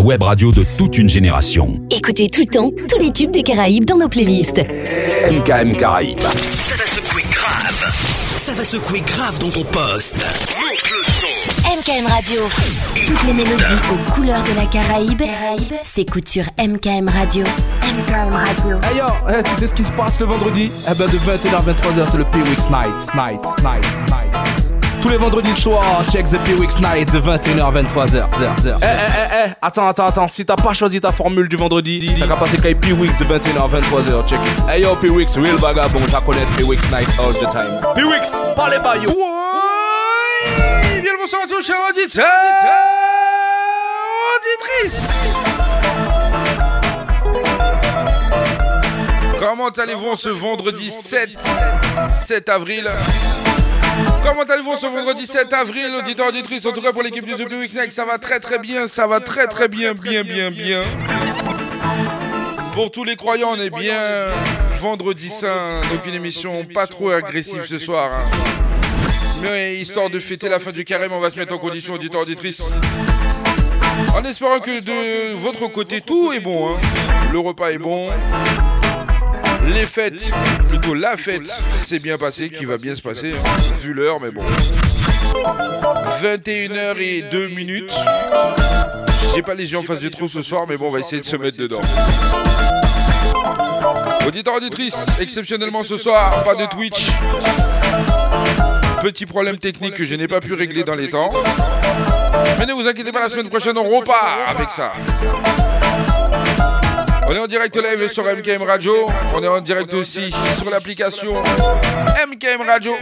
La 0.00 0.06
web 0.06 0.22
radio 0.22 0.50
de 0.50 0.64
toute 0.78 0.96
une 0.96 1.10
génération. 1.10 1.78
Écoutez 1.90 2.30
tout 2.30 2.40
le 2.40 2.46
temps 2.46 2.70
tous 2.88 2.98
les 2.98 3.12
tubes 3.12 3.32
des 3.32 3.42
Caraïbes 3.42 3.84
dans 3.84 3.98
nos 3.98 4.08
playlists. 4.08 4.62
MKM 5.30 5.76
Caraïbes. 5.76 6.18
Ça 6.20 6.74
va 6.74 6.86
secouer 6.86 7.22
grave. 7.30 7.92
Ça 8.38 8.52
va 8.54 8.64
secouer 8.64 9.00
grave 9.00 9.38
dans 9.40 9.50
ton 9.50 9.62
poste. 9.64 10.26
Monte 10.58 10.90
le 10.90 11.04
son. 11.04 11.92
MKM 11.92 12.06
Radio. 12.06 12.40
Toutes 13.06 13.26
les 13.26 13.34
mélodies 13.34 13.62
aux 13.92 14.12
couleurs 14.12 14.42
de 14.42 14.54
la 14.54 14.64
Caraïbe 14.64 15.22
s'écoutent 15.82 16.30
sur 16.30 16.44
MKM 16.58 17.06
Radio. 17.10 17.44
MKM 17.82 18.32
Radio. 18.32 18.76
Hey 18.90 18.96
yo, 18.96 19.42
tu 19.44 19.60
sais 19.60 19.66
ce 19.66 19.74
qui 19.74 19.84
se 19.84 19.92
passe 19.92 20.18
le 20.18 20.24
vendredi? 20.24 20.70
Eh 20.90 20.94
ben 20.94 21.08
de 21.08 21.18
21h 21.18 21.56
à 21.56 21.72
23h 21.72 22.10
c'est 22.10 22.16
le 22.16 22.24
P-Weeks 22.24 22.70
Night, 22.70 23.14
Night, 23.14 23.42
Night, 23.62 23.84
Night. 24.08 24.29
Tous 25.00 25.08
les 25.08 25.16
vendredis 25.16 25.56
soirs, 25.56 26.04
check 26.12 26.26
the 26.26 26.38
P-Weeks 26.44 26.78
Night 26.80 27.10
de 27.12 27.20
21h 27.20 27.62
à 27.62 27.70
23h. 27.82 28.28
Eh, 28.42 28.44
eh, 28.44 28.86
eh, 28.86 29.46
eh, 29.46 29.50
attends, 29.62 29.88
attends, 29.88 30.06
attends, 30.06 30.28
si 30.28 30.44
t'as 30.44 30.56
pas 30.56 30.74
choisi 30.74 31.00
ta 31.00 31.10
formule 31.10 31.48
du 31.48 31.56
vendredi, 31.56 32.14
t'as 32.18 32.26
qu'à 32.26 32.36
passer 32.36 32.58
qu'à 32.58 32.74
P-Weeks 32.74 33.18
de 33.18 33.24
21h 33.24 33.58
à 33.58 33.80
23h, 33.80 34.28
check 34.28 34.40
it. 34.44 34.68
Hey 34.68 34.82
yo, 34.82 34.94
P-Weeks, 34.96 35.36
real 35.36 35.56
vagabond, 35.56 36.00
t'as 36.10 36.20
connaître 36.20 36.52
P-Weeks 36.56 36.90
Night 36.90 37.08
all 37.18 37.32
the 37.34 37.48
time. 37.50 37.80
P-Weeks, 37.94 38.54
parlez 38.54 38.78
pas 38.78 38.96
yo. 38.96 39.08
Ouais, 39.10 41.00
bien 41.00 41.12
le 41.12 41.18
bonsoir 41.18 41.42
à 41.44 41.46
tous, 41.46 41.64
chers 41.64 41.80
auditeurs, 41.88 42.26
auditrices. 44.82 45.32
Comment 49.40 49.70
allez-vous 49.70 50.10
en 50.10 50.16
ce 50.16 50.28
vendredi 50.28 50.90
7, 50.90 51.30
7 52.22 52.48
avril? 52.50 52.90
Comment 54.22 54.42
allez-vous 54.42 54.76
ce 54.76 54.86
vendredi 54.86 55.26
7 55.26 55.52
avril, 55.52 55.90
auditeurs, 55.98 56.28
auditrices 56.28 56.64
En 56.66 56.72
tout 56.72 56.82
cas 56.82 56.92
pour 56.92 57.02
l'équipe 57.02 57.24
du 57.24 57.34
The 57.34 57.52
Week 57.52 57.74
Night, 57.74 57.92
ça 57.92 58.04
va 58.04 58.18
très 58.18 58.38
très 58.40 58.58
bien, 58.58 58.86
ça 58.86 59.06
va 59.06 59.20
très 59.20 59.46
très 59.46 59.68
bien, 59.68 59.94
bien, 59.94 60.22
bien, 60.22 60.50
bien. 60.50 60.82
Pour 62.74 62.90
tous 62.90 63.04
les 63.04 63.16
croyants, 63.16 63.50
on 63.52 63.60
est 63.60 63.70
bien 63.70 64.28
vendredi 64.80 65.28
saint, 65.28 65.80
donc 65.90 66.06
une 66.06 66.14
émission 66.14 66.64
pas 66.72 66.86
trop 66.86 67.10
agressive 67.10 67.64
ce 67.66 67.78
soir. 67.78 68.10
hein. 68.12 68.30
Mais 69.42 69.74
histoire 69.76 70.10
de 70.10 70.18
fêter 70.18 70.48
la 70.48 70.58
fin 70.58 70.70
du 70.70 70.84
carême, 70.84 71.12
on 71.12 71.20
va 71.20 71.30
se 71.30 71.38
mettre 71.38 71.54
en 71.54 71.58
condition, 71.58 71.94
auditeurs, 71.94 72.20
auditrices. 72.22 72.62
En 74.14 74.24
espérant 74.24 74.60
que 74.60 74.80
de 74.80 75.34
votre 75.34 75.66
côté, 75.68 76.00
tout 76.00 76.32
est 76.32 76.40
bon. 76.40 76.74
hein. 76.74 76.78
Le 77.32 77.38
repas 77.38 77.70
est 77.70 77.78
bon. 77.78 78.10
Les 79.74 79.86
fêtes, 79.86 80.32
plutôt 80.68 80.94
la 80.94 81.16
fête, 81.16 81.48
s'est 81.74 82.00
bien 82.00 82.18
passé, 82.18 82.50
qui 82.50 82.64
va 82.64 82.76
bien 82.76 82.94
se 82.94 83.02
passer, 83.02 83.32
hein, 83.32 83.74
vu 83.80 83.92
l'heure, 83.92 84.20
mais 84.20 84.30
bon. 84.30 84.42
21h 86.22 86.98
et 86.98 87.22
2 87.30 87.48
minutes. 87.48 87.92
J'ai 89.34 89.42
pas 89.42 89.54
les 89.54 89.70
yeux 89.70 89.78
en 89.78 89.82
face 89.82 90.00
du 90.00 90.10
trou 90.10 90.28
ce 90.28 90.42
soir, 90.42 90.66
mais 90.68 90.76
bon, 90.76 90.88
on 90.88 90.90
va 90.90 90.98
essayer 90.98 91.20
de 91.20 91.26
se 91.26 91.36
mettre 91.36 91.56
dedans. 91.56 91.80
Auditeurs, 94.26 94.54
auditrices, 94.54 95.20
exceptionnellement 95.20 95.84
ce 95.84 95.96
soir, 95.96 96.42
pas 96.42 96.56
de 96.56 96.66
Twitch. 96.66 97.08
Petit 99.02 99.24
problème 99.24 99.58
technique 99.58 99.94
que 99.94 100.04
je 100.04 100.14
n'ai 100.14 100.28
pas 100.28 100.40
pu 100.40 100.54
régler 100.54 100.82
dans 100.82 100.96
les 100.96 101.08
temps. 101.08 101.30
Mais 102.58 102.66
ne 102.66 102.72
vous 102.72 102.86
inquiétez 102.88 103.12
pas, 103.12 103.20
la 103.20 103.28
semaine 103.28 103.48
prochaine, 103.48 103.78
on 103.78 103.88
repart 103.88 104.48
avec 104.48 104.70
ça. 104.70 104.92
On 107.30 107.32
est 107.32 107.38
en 107.38 107.46
direct 107.46 107.76
live 107.76 108.10
sur 108.10 108.24
MKM 108.24 108.64
Radio. 108.64 108.92
On 109.36 109.40
est 109.40 109.46
en 109.46 109.60
direct 109.60 109.94
aussi 109.94 110.34
sur 110.58 110.68
l'application 110.68 111.40
MKM 112.28 112.66
Radio. 112.66 112.92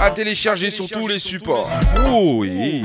À 0.00 0.08
télécharger 0.08 0.70
sur 0.70 0.88
tous 0.88 1.06
les 1.06 1.18
supports. 1.18 1.68
Oui. 2.08 2.82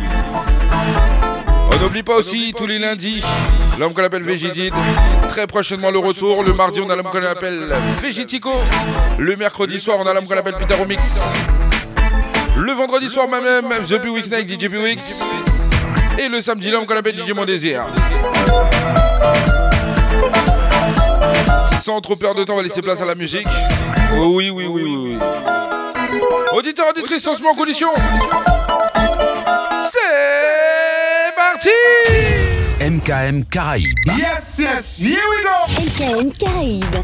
On 1.74 1.80
n'oublie 1.82 2.04
pas 2.04 2.16
aussi 2.16 2.54
tous 2.54 2.68
les 2.68 2.80
lundis 2.80 3.24
l'homme 3.80 3.94
qu'on 3.94 4.04
appelle 4.04 4.24
Végidid. 4.24 4.74
Très 5.30 5.48
prochainement 5.48 5.90
le 5.90 6.00
retour. 6.00 6.44
Le 6.44 6.52
mardi, 6.52 6.82
on 6.82 6.90
a 6.90 6.98
l'homme 6.98 7.10
qu'on 7.10 7.24
appelle 7.24 7.74
Végitico. 8.02 8.52
Le 9.18 9.38
mercredi 9.38 9.80
soir, 9.80 10.00
on 10.02 10.06
a 10.06 10.14
l'homme 10.14 10.28
qu'on 10.28 10.38
appelle 10.38 10.56
Peter 10.60 10.76
Omix. 10.82 11.32
Le 12.58 12.74
vendredi 12.74 13.10
soir, 13.10 13.30
moi-même, 13.30 13.70
The 13.88 14.02
P 14.02 14.10
Week 14.10 14.30
Night, 14.30 14.50
DJ 14.50 14.66
Weeks. 14.66 15.24
Et 16.18 16.28
le 16.28 16.42
samedi, 16.42 16.72
l'homme 16.72 16.86
qu'on 16.86 16.98
appelle 16.98 17.18
DJ 17.18 17.32
Mon 17.32 17.46
Désir. 17.46 17.86
Sans 21.82 22.02
trop 22.02 22.16
perdre 22.16 22.40
de 22.40 22.44
temps, 22.44 22.54
on 22.54 22.58
va 22.58 22.64
laisser 22.64 22.82
place 22.82 23.02
à 23.02 23.06
la 23.06 23.16
musique. 23.16 23.48
Oh 24.20 24.32
oui, 24.34 24.50
oui, 24.50 24.66
oui, 24.68 24.84
oui, 24.84 25.18
oui. 25.18 25.18
Auditeur, 26.54 26.88
auditrice, 26.90 27.26
on 27.28 27.34
se 27.34 27.42
met 27.42 27.50
en 27.50 27.56
condition. 27.56 27.88
C'est 29.92 31.36
parti 31.36 31.70
MKM 32.82 33.46
Caraïbes. 33.46 33.88
Yes, 34.18 34.60
yes, 34.60 35.00
here 35.02 35.20
we 35.30 35.44
go. 35.44 35.82
MKM 35.82 36.32
Caraïbes 36.34 36.96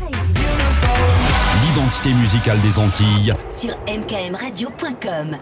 L'identité 1.64 2.10
musicale 2.14 2.60
des 2.62 2.78
Antilles. 2.80 3.34
sur 3.56 3.76
mkmradio.com. 3.88 5.38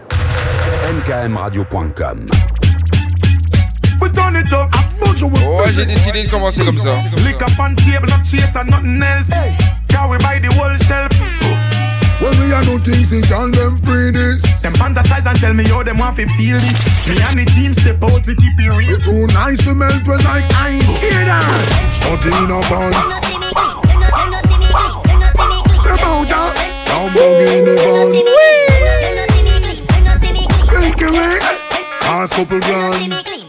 MKMradio.com. 0.92 2.26
Ouais, 4.04 5.72
j'ai 5.74 5.86
décidé 5.86 6.24
de 6.24 6.30
commencer 6.30 6.64
comme 6.64 6.78
ça. 6.78 6.96
Lick 7.24 7.40
up 7.40 7.50
on 7.58 7.74
table, 7.74 8.08
not 8.08 8.22
chase 8.24 8.54
and 8.56 8.70
nothing 8.70 9.02
else. 9.02 9.30
Can 9.88 10.08
we 10.10 10.18
buy 10.18 10.38
the 10.40 10.48
whole 10.54 10.76
shelf? 10.78 11.10
When 12.20 12.32
we 12.40 12.52
are 12.52 12.64
no 12.64 12.78
things, 12.78 13.12
it 13.12 13.26
can 13.26 13.50
them 13.50 13.78
free 13.82 14.10
this. 14.10 14.42
Them 14.62 14.74
fantasize 14.74 15.26
and 15.26 15.38
tell 15.40 15.52
me 15.52 15.64
how 15.68 15.82
them 15.82 15.98
want 15.98 16.16
to 16.16 16.26
feel 16.36 16.58
this. 16.58 17.08
Me 17.08 17.16
and 17.20 17.38
the 17.38 17.44
team 17.54 17.74
step 17.74 18.02
out, 18.02 18.26
we 18.26 18.34
keep 18.36 18.58
it 18.58 18.68
real. 18.68 18.96
We 18.96 18.98
too 19.02 19.26
nice 19.32 19.64
to 19.64 19.74
melt 19.74 20.06
when 20.06 20.18
like 20.24 20.44
ice. 20.54 20.84
Hear 21.00 21.24
that? 21.24 21.44
Shut 22.00 22.24
in 22.26 22.50
a 22.50 22.60
pants. 22.68 22.98
Step 25.74 26.00
out, 26.00 26.28
huh? 26.28 26.52
Now 26.88 27.08
boogie 27.08 27.58
in 27.58 27.64
the 27.64 27.74
van. 27.82 28.08
Take 30.80 31.00
it 31.00 31.08
away. 31.08 31.38
Pass 32.00 32.32
couple 32.32 32.60
grams. 32.60 33.43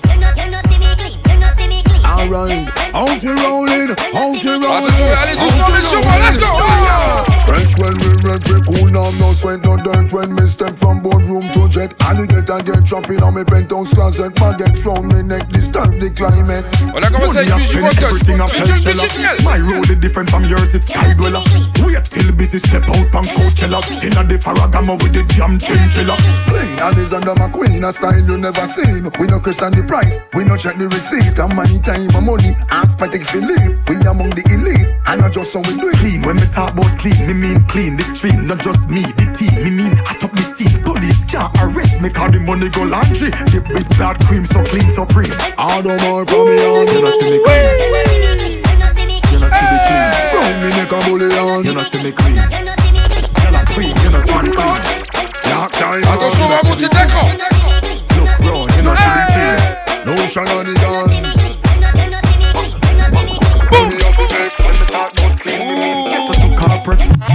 Out 2.35 3.23
you 3.23 3.33
rolling. 3.35 3.71
Rolling. 3.71 3.91
Attention, 3.91 4.61
allez 4.61 5.35
doucement, 5.37 5.69
messieurs, 5.69 6.01
let's 6.03 7.34
go. 7.45 7.55
French 7.55 7.77
when 7.77 7.95
we 7.99 8.09
rap, 8.27 8.41
we 8.49 8.57
cool 8.65 8.87
now, 8.89 9.09
no 9.19 9.31
sweat, 9.33 9.61
no 9.61 9.77
dirt 9.77 10.11
When 10.11 10.33
me 10.35 10.47
step 10.47 10.77
from 10.77 11.01
boardroom 11.01 11.47
to 11.53 11.69
jet 11.69 11.93
Alligator 12.01 12.59
get 12.61 12.85
trapping 12.85 13.21
on 13.21 13.35
me 13.35 13.43
penthouse 13.43 13.93
closet 13.93 14.33
Baguettes 14.35 14.85
round 14.85 15.13
me 15.13 15.21
neck, 15.23 15.47
disturb 15.49 15.99
the 15.99 16.09
climate 16.09 16.65
On 16.93 17.01
a 17.01 17.09
commencé 17.09 17.39
avec 17.39 17.55
Music 17.55 17.81
One 17.81 17.91
Touch. 17.93 18.03
Everything 18.03 18.41
of 18.41 18.51
Featuring 18.51 18.81
hell 18.81 18.93
Bitchy 18.93 19.09
seller. 19.09 19.43
My 19.43 19.57
road 19.59 19.89
is 19.89 19.97
different 19.97 20.29
from 20.29 20.45
yours, 20.45 20.73
it's 20.73 20.87
sky 20.87 21.13
dweller. 21.13 21.43
Wait 21.83 22.03
till 22.05 22.31
busy 22.33 22.59
step 22.59 22.83
out 22.83 23.07
from 23.11 23.25
Coachella. 23.25 23.81
Inna 24.03 24.23
the 24.23 24.37
Ferragamo 24.37 25.01
with 25.01 25.13
the 25.13 25.23
jam 25.33 25.59
chain 25.59 25.85
seller. 25.87 26.17
Clean 26.47 26.79
and 26.79 26.97
is 26.97 27.13
under 27.13 27.33
my 27.35 27.49
queen 27.49 27.83
A 27.83 27.91
style 27.91 28.19
you 28.19 28.37
never 28.37 28.65
seen 28.67 29.09
We 29.19 29.27
no 29.27 29.39
question 29.39 29.71
the 29.71 29.83
price 29.87 30.17
We 30.33 30.43
no 30.43 30.57
check 30.57 30.75
the 30.75 30.87
receipt 30.87 31.37
And 31.39 31.55
money 31.55 31.79
time 31.79 32.09
and 32.13 32.25
money 32.25 32.55
Ask 32.69 32.97
Patek 32.97 33.25
Philippe 33.25 33.79
We 33.87 33.95
among 34.05 34.31
the 34.31 34.43
elite 34.51 34.87
And 35.07 35.21
not 35.21 35.31
just 35.33 35.51
so 35.51 35.59
we 35.59 35.77
do 35.79 35.89
it 35.89 35.97
Clean, 35.97 36.21
when 36.21 36.35
me 36.35 36.47
talk 36.51 36.73
about 36.73 36.97
clean, 36.99 37.27
me 37.27 37.33
mean 37.35 37.61
clean. 37.67 37.97
The 37.97 38.03
stream, 38.03 38.47
not 38.47 38.59
just 38.59 38.87
me, 38.89 39.03
the 39.03 39.25
team. 39.35 39.53
Me 39.63 39.69
mean 39.69 39.95
hot 40.07 40.23
up 40.23 40.31
the 40.31 40.41
scene. 40.41 40.81
Police 40.83 41.25
can't 41.25 41.51
arrest 41.61 42.01
me, 42.01 42.09
cause 42.09 42.31
the 42.31 42.39
money 42.39 42.69
go 42.69 42.83
laundry. 42.83 43.29
The 43.29 43.61
big 43.67 43.87
bad 43.99 44.17
cream, 44.25 44.45
so 44.45 44.63
clean, 44.63 44.89
so 44.91 45.05
free. 45.13 45.29
All 45.57 45.81
the 45.81 45.97
more 46.03 46.25
from 46.25 46.47
me 46.49 46.57
on 46.63 46.87
You 46.87 47.01
know 47.01 47.11
see 47.19 47.29
me 47.29 47.39
clean, 47.43 47.65
you 47.85 48.79
know 48.79 48.89
see 48.89 49.05
me 49.05 49.19
clean. 49.21 50.01
Round 50.33 50.57
me 50.63 50.69
neck 50.75 50.91
a 50.91 50.97
bullion 51.05 51.63
You 51.63 51.73
know 51.73 51.83
see 51.83 52.03
me 52.03 52.11
clean, 52.11 52.35
you 52.35 52.41
know 52.41 53.63
clean, 53.75 53.95
you 53.95 54.09
know 54.09 54.21
see 54.21 54.31
One 54.31 54.49
me 54.49 54.55
cut 54.55 54.81
clean. 54.83 55.03
Dark 55.43 55.71
time 55.73 56.01
Attention, 56.01 56.43
on 56.43 56.49
va 56.49 56.63
monter 56.63 56.89
d'écran. 56.89 57.27
Look 58.15 58.39
round, 58.39 58.71
you 58.75 58.81
know 58.81 58.95
see 58.95 59.11
me 59.13 59.23
clean. 59.33 59.75
No 60.05 60.15
shenanigans 60.27 61.07
When 61.07 61.14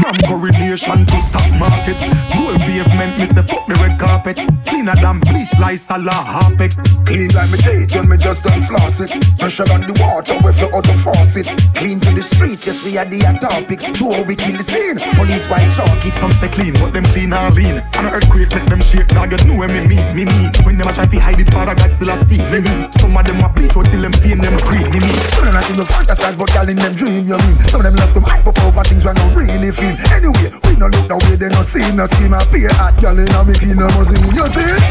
From 0.00 0.16
correlation 0.26 1.06
to 1.06 1.16
stock 1.22 1.50
market. 1.58 1.96
Gold 2.34 2.60
pavement, 2.60 3.18
me 3.18 3.26
say 3.26 3.42
fuck 3.42 3.66
the 3.66 3.74
red 3.74 3.98
carpet. 3.98 4.38
Cleaner 4.66 4.96
than 4.96 5.20
bleach, 5.20 5.52
like 5.60 5.78
Salah 5.78 6.10
Harpet. 6.10 6.74
Clean 7.04 7.28
like 7.34 7.50
me 7.50 7.58
teeth 7.58 7.94
when 7.94 8.08
me 8.08 8.16
just 8.16 8.44
done 8.44 8.62
floss 8.62 9.00
it 9.00 9.10
Pressure 9.36 9.66
on 9.74 9.82
the 9.82 9.90
water 9.98 10.38
we 10.46 10.52
flow 10.52 10.70
out 10.70 10.84
the 10.86 10.94
faucet 11.02 11.42
Clean 11.74 11.98
to 11.98 12.10
the 12.14 12.22
streets, 12.22 12.66
yes 12.70 12.86
we 12.86 12.94
are 12.98 13.04
the 13.04 13.18
topic 13.42 13.82
Two 13.98 14.14
we 14.30 14.38
kill 14.38 14.54
the 14.54 14.62
scene, 14.62 14.94
police 15.18 15.42
white 15.50 15.66
chalk 15.74 15.98
it 16.06 16.14
Some 16.14 16.30
say 16.38 16.46
clean, 16.46 16.72
but 16.78 16.94
them 16.94 17.02
clean 17.10 17.34
or 17.34 17.50
lean. 17.50 17.82
An 17.98 18.14
earthquake 18.14 18.54
make 18.54 18.66
them 18.70 18.80
shake, 18.80 19.08
dog. 19.08 19.32
You 19.34 19.42
know 19.42 19.58
what 19.58 19.74
me 19.74 19.90
mean, 19.90 20.06
me 20.14 20.24
mean. 20.24 20.54
When 20.62 20.78
them 20.78 20.86
a 20.86 20.92
try 20.94 21.06
to 21.06 21.18
hide 21.18 21.40
it, 21.40 21.50
Father 21.50 21.74
God 21.74 21.90
still 21.90 22.10
a 22.10 22.16
see. 22.16 22.38
Me 22.38 22.62
mean. 22.62 22.92
Some 22.94 23.16
of 23.16 23.26
them 23.26 23.42
a 23.42 23.48
bleach 23.50 23.74
out 23.76 23.90
till 23.90 24.02
them 24.02 24.14
pain 24.22 24.38
them 24.38 24.56
green. 24.62 24.86
Me 24.94 25.02
mean. 25.02 25.18
Some 25.34 25.42
of 25.42 25.50
them 25.50 25.54
not 25.58 25.66
even 25.66 25.86
fantasize 25.90 26.38
but 26.38 26.46
girl 26.54 26.68
in 26.68 26.76
them 26.76 26.94
dream 26.94 27.26
you 27.26 27.36
mean 27.36 27.56
Some 27.68 27.80
of 27.80 27.84
them 27.84 27.96
love 27.96 28.12
to 28.14 28.20
hype 28.20 28.46
up 28.46 28.58
over 28.62 28.82
things 28.84 29.04
we 29.04 29.12
don't 29.12 29.34
really 29.34 29.70
feel 29.70 29.89
Anyway, 30.12 30.50
we 30.64 30.76
no 30.76 30.86
look 30.86 31.06
the 31.08 31.16
way 31.26 31.36
they 31.36 31.48
no 31.48 31.62
see 31.62 31.90
No 31.92 32.06
see 32.06 32.28
my 32.28 32.44
peer 32.46 32.70
hot 32.74 33.00
girl 33.00 33.18
in 33.18 33.30
a 33.30 33.44
me 33.44 33.54
clean 33.54 33.76
no 33.76 33.88
must 33.96 34.10
see 34.10 34.22
You 34.34 34.48
see 34.48 34.60
it? 34.60 34.82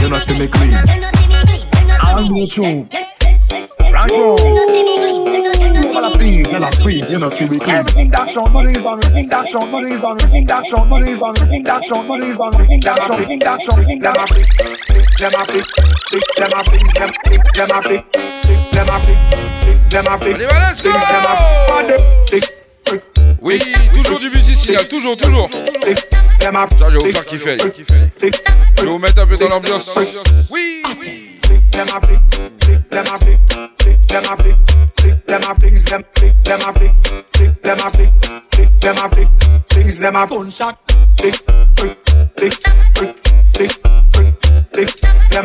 You 0.00 0.08
know 0.08 0.18
see 0.18 0.38
me 0.38 0.48
clean. 0.48 0.74
and 2.20 2.34
be 2.34 2.46
true. 2.48 2.88
Right 3.92 4.10
on. 4.10 5.00
People 5.90 6.04
are 6.04 6.10
please, 6.12 6.46
tell 6.46 6.64
us 6.64 6.82
free, 6.82 7.02
you 7.08 7.18
know, 7.18 7.28
see 7.28 7.46
we 7.46 7.58
clean. 7.58 7.76
Everything 7.76 8.10
that 8.10 8.30
shown, 8.30 8.52
money 8.52 8.72
is 8.72 8.84
on, 8.84 8.98
everything 9.04 9.28
that 9.28 9.48
shown, 9.48 9.70
money 9.70 9.92
is 9.92 10.02
on, 10.02 10.16
everything 10.20 10.46
that 10.46 10.66
shown, 10.66 10.88
money 10.88 11.10
is 11.10 11.20
on, 11.20 11.36
everything 11.36 11.64
that 11.64 11.84
shown, 11.84 12.06
money 12.08 12.26
is 12.26 12.38
on, 12.38 12.54
everything 12.54 12.80
that 12.80 13.02
shown, 13.02 13.12
everything 13.12 13.38
that 13.40 13.60
shown, 13.60 13.74
everything 13.74 13.98
that 13.98 14.28
shown. 14.28 14.44
Them 15.20 15.34
a 15.34 15.44
pick, 15.50 15.66
pick 16.10 16.24
them 16.36 16.52
a 16.56 16.64
things 16.64 16.94
them, 16.94 17.10
pick 17.26 17.42
them 17.52 17.70
a 17.70 17.82
pick, 17.82 18.12
pick 18.12 18.70
them 18.70 18.88
a 18.88 18.96
pick, 19.04 19.18
pick 19.60 19.90
them 19.90 20.06
a 20.06 20.18
pick, 20.18 20.34
Allez, 20.34 20.46
va, 20.46 20.56
let's 20.56 20.80
go 20.80 20.92
things 20.92 21.08
them 21.10 21.24
a 21.26 21.34
body, 21.68 21.96
pick, 22.30 22.44
pick, 22.46 22.59
Oui, 23.42 23.58
toujours 23.94 24.20
du 24.20 24.30
musicien, 24.30 24.84
toujours, 24.84 25.16
toujours. 25.16 25.48
Ça, 25.50 26.90
je 26.90 26.98
vais 26.98 26.98
vous 26.98 27.12
faire 27.12 27.24
kiffer. 27.24 27.56
Je 27.58 28.82
vais 28.82 28.86
vous 28.86 28.98
mettre 28.98 29.20
un 29.20 29.26
peu 29.26 29.36
dans 29.36 29.48
l'ambiance. 29.48 29.90
Oui, 30.50 30.82
oui. 31.00 31.20
them 45.30 45.44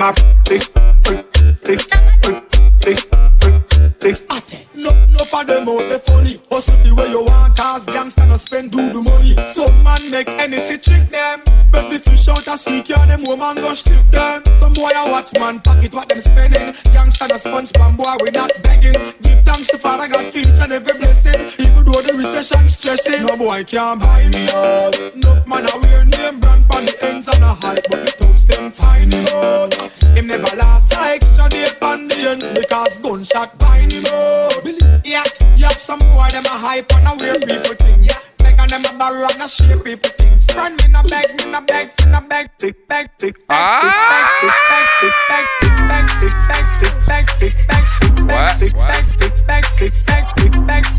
a. 5.70 6.45
Hustle 6.56 6.78
the 6.86 6.96
way 6.96 7.10
you 7.10 7.20
want, 7.20 7.58
cause 7.58 7.86
gangsta 7.86 8.26
no 8.30 8.38
spend 8.38 8.72
do 8.72 8.78
the 8.78 9.02
money. 9.02 9.36
Some 9.50 9.84
man 9.84 10.10
make 10.10 10.30
any 10.30 10.58
see 10.58 10.78
trick 10.78 11.10
them. 11.10 11.45
But 11.76 11.92
the 11.92 12.00
fish 12.00 12.30
out 12.30 12.48
a 12.48 12.58
seek 12.58 12.88
ya, 12.88 13.06
them 13.06 13.24
woman 13.24 13.56
go 13.56 13.74
strip 13.74 14.10
them. 14.10 14.42
Some 14.54 14.72
boy 14.72 14.92
a 14.96 15.12
watch 15.12 15.38
man 15.38 15.60
pocket 15.60 15.94
what 15.94 16.08
them 16.08 16.22
spending. 16.22 16.72
Gangsta 16.96 17.28
no 17.28 17.36
sponge 17.36 17.74
pan 17.74 17.98
boy 17.98 18.16
we 18.24 18.32
not 18.32 18.52
begging. 18.64 18.96
Give 19.22 19.44
thanks 19.44 19.68
to 19.68 19.78
Father 19.78 20.08
God 20.08 20.32
for 20.32 20.40
each 20.40 20.60
and 20.64 20.72
every 20.72 20.98
blessing. 20.98 21.36
Even 21.60 21.84
though 21.84 22.02
the 22.02 22.14
recession 22.16 22.70
stressing, 22.70 23.26
no 23.26 23.36
boy 23.36 23.66
can 23.66 24.00
buy 24.00 24.26
me 24.30 24.48
out. 24.56 24.96
Enough 25.16 25.48
man 25.50 25.68
a 25.68 25.78
wear 25.84 26.06
name 26.06 26.40
brand 26.40 26.64
pan 26.70 26.86
the 26.86 26.96
ends 27.04 27.28
and 27.28 27.44
a 27.44 27.54
hype, 27.54 27.84
but 27.90 28.06
the 28.06 28.12
thugs 28.24 28.46
them 28.46 28.72
find 28.72 29.12
him 29.14 29.28
out. 29.36 29.76
Him 30.16 30.28
never 30.28 30.56
last 30.56 30.94
a 30.94 31.16
extra 31.16 31.50
day 31.50 31.68
pan 31.82 32.08
the 32.08 32.16
ends 32.16 32.52
because 32.54 32.98
gunshot 33.00 33.60
bind 33.60 33.92
him 33.92 34.06
out. 34.06 34.64
Yeah, 35.04 35.26
you 35.58 35.66
have 35.66 35.78
some 35.78 36.00
boy 36.00 36.30
them 36.32 36.46
a 36.46 36.56
hype 36.56 36.90
and 36.96 37.08
a 37.08 37.16
wear 37.22 37.36
people 37.36 37.76
things. 37.76 38.08
Yeah. 38.08 38.35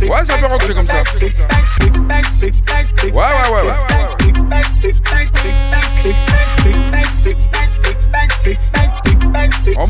Ouais, 0.09 0.25
ça 0.25 0.37
peut 0.39 0.47
rentrer 0.47 0.75
comme 0.75 0.87
ça. 0.87 1.03
Ouais, 3.05 3.11
ouais, 3.13 3.51
ouais. 3.55 3.73
On. 9.79 9.87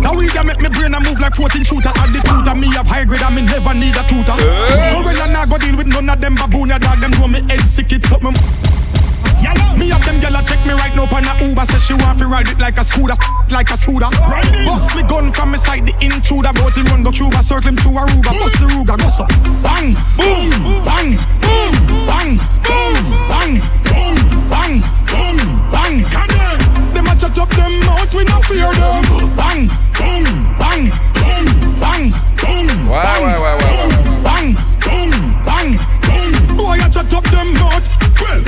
Now 0.00 0.16
we 0.16 0.28
can 0.28 0.46
make 0.46 0.60
me 0.60 0.68
brain 0.68 0.94
a 0.94 1.00
move 1.00 1.20
like 1.20 1.34
14 1.34 1.64
shooter. 1.64 1.92
Add 1.94 2.12
the 2.12 2.20
tutor, 2.24 2.54
me 2.56 2.68
have 2.74 2.86
high 2.86 3.04
grade 3.04 3.22
and 3.22 3.34
me 3.36 3.42
never 3.42 3.74
need 3.74 3.96
a 3.96 4.02
tutor. 4.08 4.36
No 4.36 5.04
when 5.04 5.16
I 5.20 5.28
nah 5.32 5.46
go 5.46 5.58
deal 5.58 5.76
with 5.76 5.86
none 5.86 6.08
of 6.08 6.20
them 6.20 6.34
baboon 6.34 6.68
ya 6.68 6.78
dog. 6.78 6.98
Them 6.98 7.12
know 7.12 7.28
me 7.28 7.40
head 7.48 7.60
sick 7.68 7.92
it 7.92 8.04
something 8.04 8.32
me 8.32 9.88
Me 9.88 9.88
have 9.88 10.04
them 10.04 10.20
gyal 10.20 10.36
a 10.36 10.42
take 10.44 10.64
me 10.66 10.72
right 10.72 10.94
now 10.96 11.08
on 11.08 11.24
a 11.24 11.32
Uber. 11.44 11.64
Say 11.64 11.78
she 11.78 11.94
want 11.94 12.18
to 12.18 12.26
ride 12.26 12.48
it 12.48 12.58
like 12.58 12.78
a 12.78 12.84
scooter, 12.84 13.16
like 13.50 13.70
a 13.70 13.76
scooter. 13.76 14.10
Bust 14.64 14.96
me 14.96 15.02
gun 15.04 15.32
from 15.32 15.52
me 15.52 15.58
side 15.58 15.86
the 15.86 15.94
intruder. 16.04 16.52
Bout 16.52 16.76
him 16.76 16.86
run 16.86 17.02
go 17.02 17.10
Cuba, 17.10 17.42
circle 17.42 17.68
him 17.70 17.76
through 17.76 18.00
Aruba. 18.00 18.32
Bust 18.40 18.60
the 18.60 18.66
Ruger, 18.68 18.96
go 18.96 19.08
so. 19.08 19.24
Bang, 19.64 19.96
boom, 20.16 20.50
bang, 20.84 21.16
boom, 21.44 21.72
bang, 22.08 22.36
boom, 22.64 22.94
bang, 23.28 23.52
boom, 23.88 24.14
bang, 24.48 24.74
boom, 25.08 25.36
bang. 25.72 26.02
Them 26.04 26.40
a 26.40 26.49
chat 27.20 27.38
up 27.38 27.50
them 27.50 27.80
mouth, 27.80 28.14
we 28.14 28.24
no 28.24 28.40
fear 28.40 28.72
them 28.72 29.04
Bang, 29.36 29.68
boom, 29.92 30.24
bang, 30.56 30.88
boom, 31.12 31.44
bang, 31.78 32.10
boom, 32.40 32.88
ouais, 32.88 33.36
ouais. 33.36 34.24
bang, 34.24 34.54
boom, 34.80 35.12
bang, 35.44 35.76
boom. 36.00 36.56
Boy, 36.56 36.78
I 36.80 36.88
chat 36.88 37.12
up 37.12 37.24
them 37.24 37.52
mouth. 37.60 37.84
Well, 38.20 38.42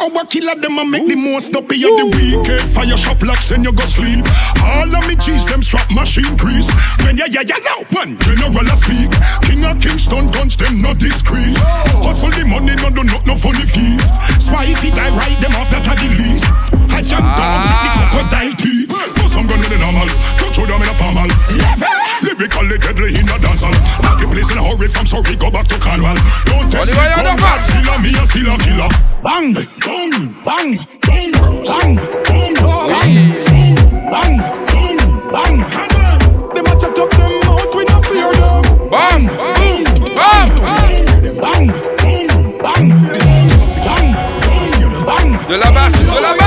our 0.00 0.26
killer 0.26 0.56
them 0.60 0.78
a 0.78 0.84
make 0.84 1.06
the 1.08 1.16
most 1.16 1.54
up 1.54 1.64
of 1.64 1.68
the 1.68 2.10
weekend. 2.12 2.48
Eh, 2.48 2.66
fire 2.74 2.96
shop 2.96 3.22
locks 3.22 3.50
and 3.50 3.64
you 3.64 3.72
go 3.72 3.84
sleep. 3.84 4.24
All 4.60 4.94
of 4.94 5.08
me 5.08 5.16
cheese 5.16 5.46
them 5.46 5.62
strap 5.62 5.88
machine 5.90 6.36
crease. 6.36 6.68
When 7.04 7.16
ya 7.16 7.26
ya 7.30 7.40
ya 7.40 7.56
now 7.64 7.80
one 7.96 8.18
general 8.18 8.66
a 8.66 8.76
speak. 8.76 9.12
King 9.48 9.64
of 9.64 9.80
Kingston 9.80 10.28
guns 10.32 10.56
them 10.56 10.82
not 10.82 10.98
discreet. 10.98 11.56
Hustle 12.04 12.30
the 12.30 12.44
money 12.44 12.74
no 12.76 12.90
do 12.90 13.04
not 13.04 13.24
no 13.26 13.36
funny 13.36 13.64
feet. 13.64 14.00
Spy 14.40 14.64
if 14.68 14.84
it 14.84 14.94
I 14.98 15.08
ride 15.16 15.38
them 15.40 15.54
off 15.56 15.70
that 15.70 15.84
the 15.96 16.08
least. 16.18 16.44
I 16.92 17.02
jump 17.02 17.24
down 17.36 17.62
the 17.62 18.01
crocodile 18.12 18.54
teeth. 18.56 18.88
Put 19.16 19.30
some 19.32 19.46
gun 19.46 19.58
in 19.64 19.70
the 19.72 19.78
normal, 19.80 20.08
touch 20.36 20.56
them 20.56 20.82
in 20.82 20.88
a 20.88 20.94
formal. 20.94 21.28
Lyrically 22.22 22.78
deadly 22.78 23.10
in 23.16 23.28
a 23.28 23.36
dancehall. 23.40 23.74
Pack 24.04 24.20
the 24.20 24.26
place 24.28 24.50
in 24.52 24.58
a 24.58 24.62
hurry 24.62 24.88
from 24.88 25.06
Surrey 25.06 25.36
go 25.36 25.50
back 25.50 25.66
to 25.68 25.78
Cornwall. 25.80 26.16
Don't 26.46 26.70
test 26.70 26.92
On 26.92 26.92
y 26.92 26.92
me, 26.92 26.96
va, 26.96 27.04
y'en 27.08 27.26
a 27.26 27.32
come 27.32 27.36
pas. 27.36 27.56
back. 27.56 27.66
Still 27.66 27.88
a 27.88 27.98
me 27.98 28.10
a 28.12 28.24
still 28.26 28.50
a 28.52 28.56
killer. 28.60 28.90
Bang, 29.24 29.54
boom, 29.82 30.12
bang, 30.44 30.70
boom, 31.02 31.30
bang, 31.64 31.92
boom, 32.28 32.52
bang, 32.60 33.12
boom, 33.16 33.74
bang, 34.12 34.34
boom, 34.70 34.96
bang. 35.32 35.56
Them 36.54 36.66
a 36.66 36.74
chat 36.78 36.98
up 36.98 37.10
them 37.10 37.32
mouth, 37.46 37.74
we 37.74 37.82
no 37.88 37.98
fear 38.02 38.32
them. 38.38 38.62
Bam, 38.92 39.22
boum, 39.40 39.82
bam. 40.14 40.48
Bang, 41.42 41.66
boom, 42.00 42.24
bang, 42.62 42.86
bang, 42.86 44.06
bang. 45.06 45.48
De 45.48 45.56
la 45.56 45.70
basse, 45.70 45.92
de 45.92 46.04
la 46.04 46.10
basse, 46.12 46.16
de 46.16 46.20
la 46.20 46.20
basse. 46.20 46.41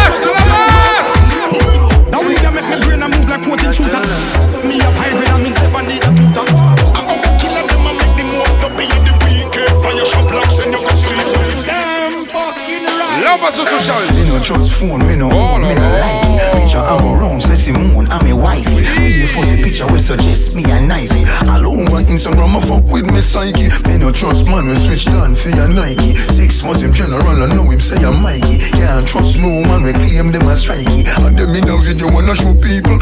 Right. 13.58 13.62
Là, 13.62 13.62
on 13.62 13.62
passe 13.62 13.62
au 13.62 13.66
social. 13.66 14.14
Me 14.16 14.26
no 14.28 14.40
trust 14.40 14.72
phone, 14.72 15.06
me 15.06 15.16
no 15.16 15.30
Oh, 15.32 15.58
me 15.58 15.74
no, 15.74 15.82
like 15.82 16.26
it. 16.26 16.62
Picture 16.62 16.80
I'm 16.80 17.06
around, 17.06 17.42
say 17.42 17.56
Simone, 17.56 18.08
I'm 18.10 18.26
a 18.28 18.34
wifey. 18.36 18.84
Me 19.00 19.24
a 19.24 19.28
fuzzy 19.28 19.62
picture 19.62 19.88
we 19.88 20.00
suggest 20.00 20.56
me 20.56 20.64
a 20.64 20.80
knifey. 20.80 21.26
All 21.50 21.66
over 21.68 22.04
Instagram, 22.04 22.56
I 22.56 22.60
fuck 22.62 22.84
with 22.92 23.06
me 23.12 23.22
psyche. 23.22 23.70
Me 23.88 23.98
no 23.98 24.12
trust 24.12 24.48
man, 24.48 24.68
we 24.68 24.76
switch 24.76 25.06
down 25.06 25.36
for 25.36 25.50
your 25.50 25.68
Nike. 25.68 26.16
Six 26.30 26.64
months 26.64 26.82
him 26.82 26.94
general, 26.94 27.44
I 27.44 27.54
know 27.54 27.70
him 27.70 27.82
say 27.82 27.98
I'm 28.04 28.22
Mikey. 28.22 28.58
Can't 28.72 29.08
trust 29.08 29.38
no 29.38 29.50
man, 29.64 29.84
we 29.84 29.94
claim 29.94 30.32
them 30.32 30.48
as 30.50 30.66
strikey. 30.66 31.06
And 31.26 31.38
them 31.38 31.56
in 31.56 31.70
a 31.70 31.78
video 31.78 32.12
wanna 32.12 32.36
show 32.36 32.54
people. 32.54 33.00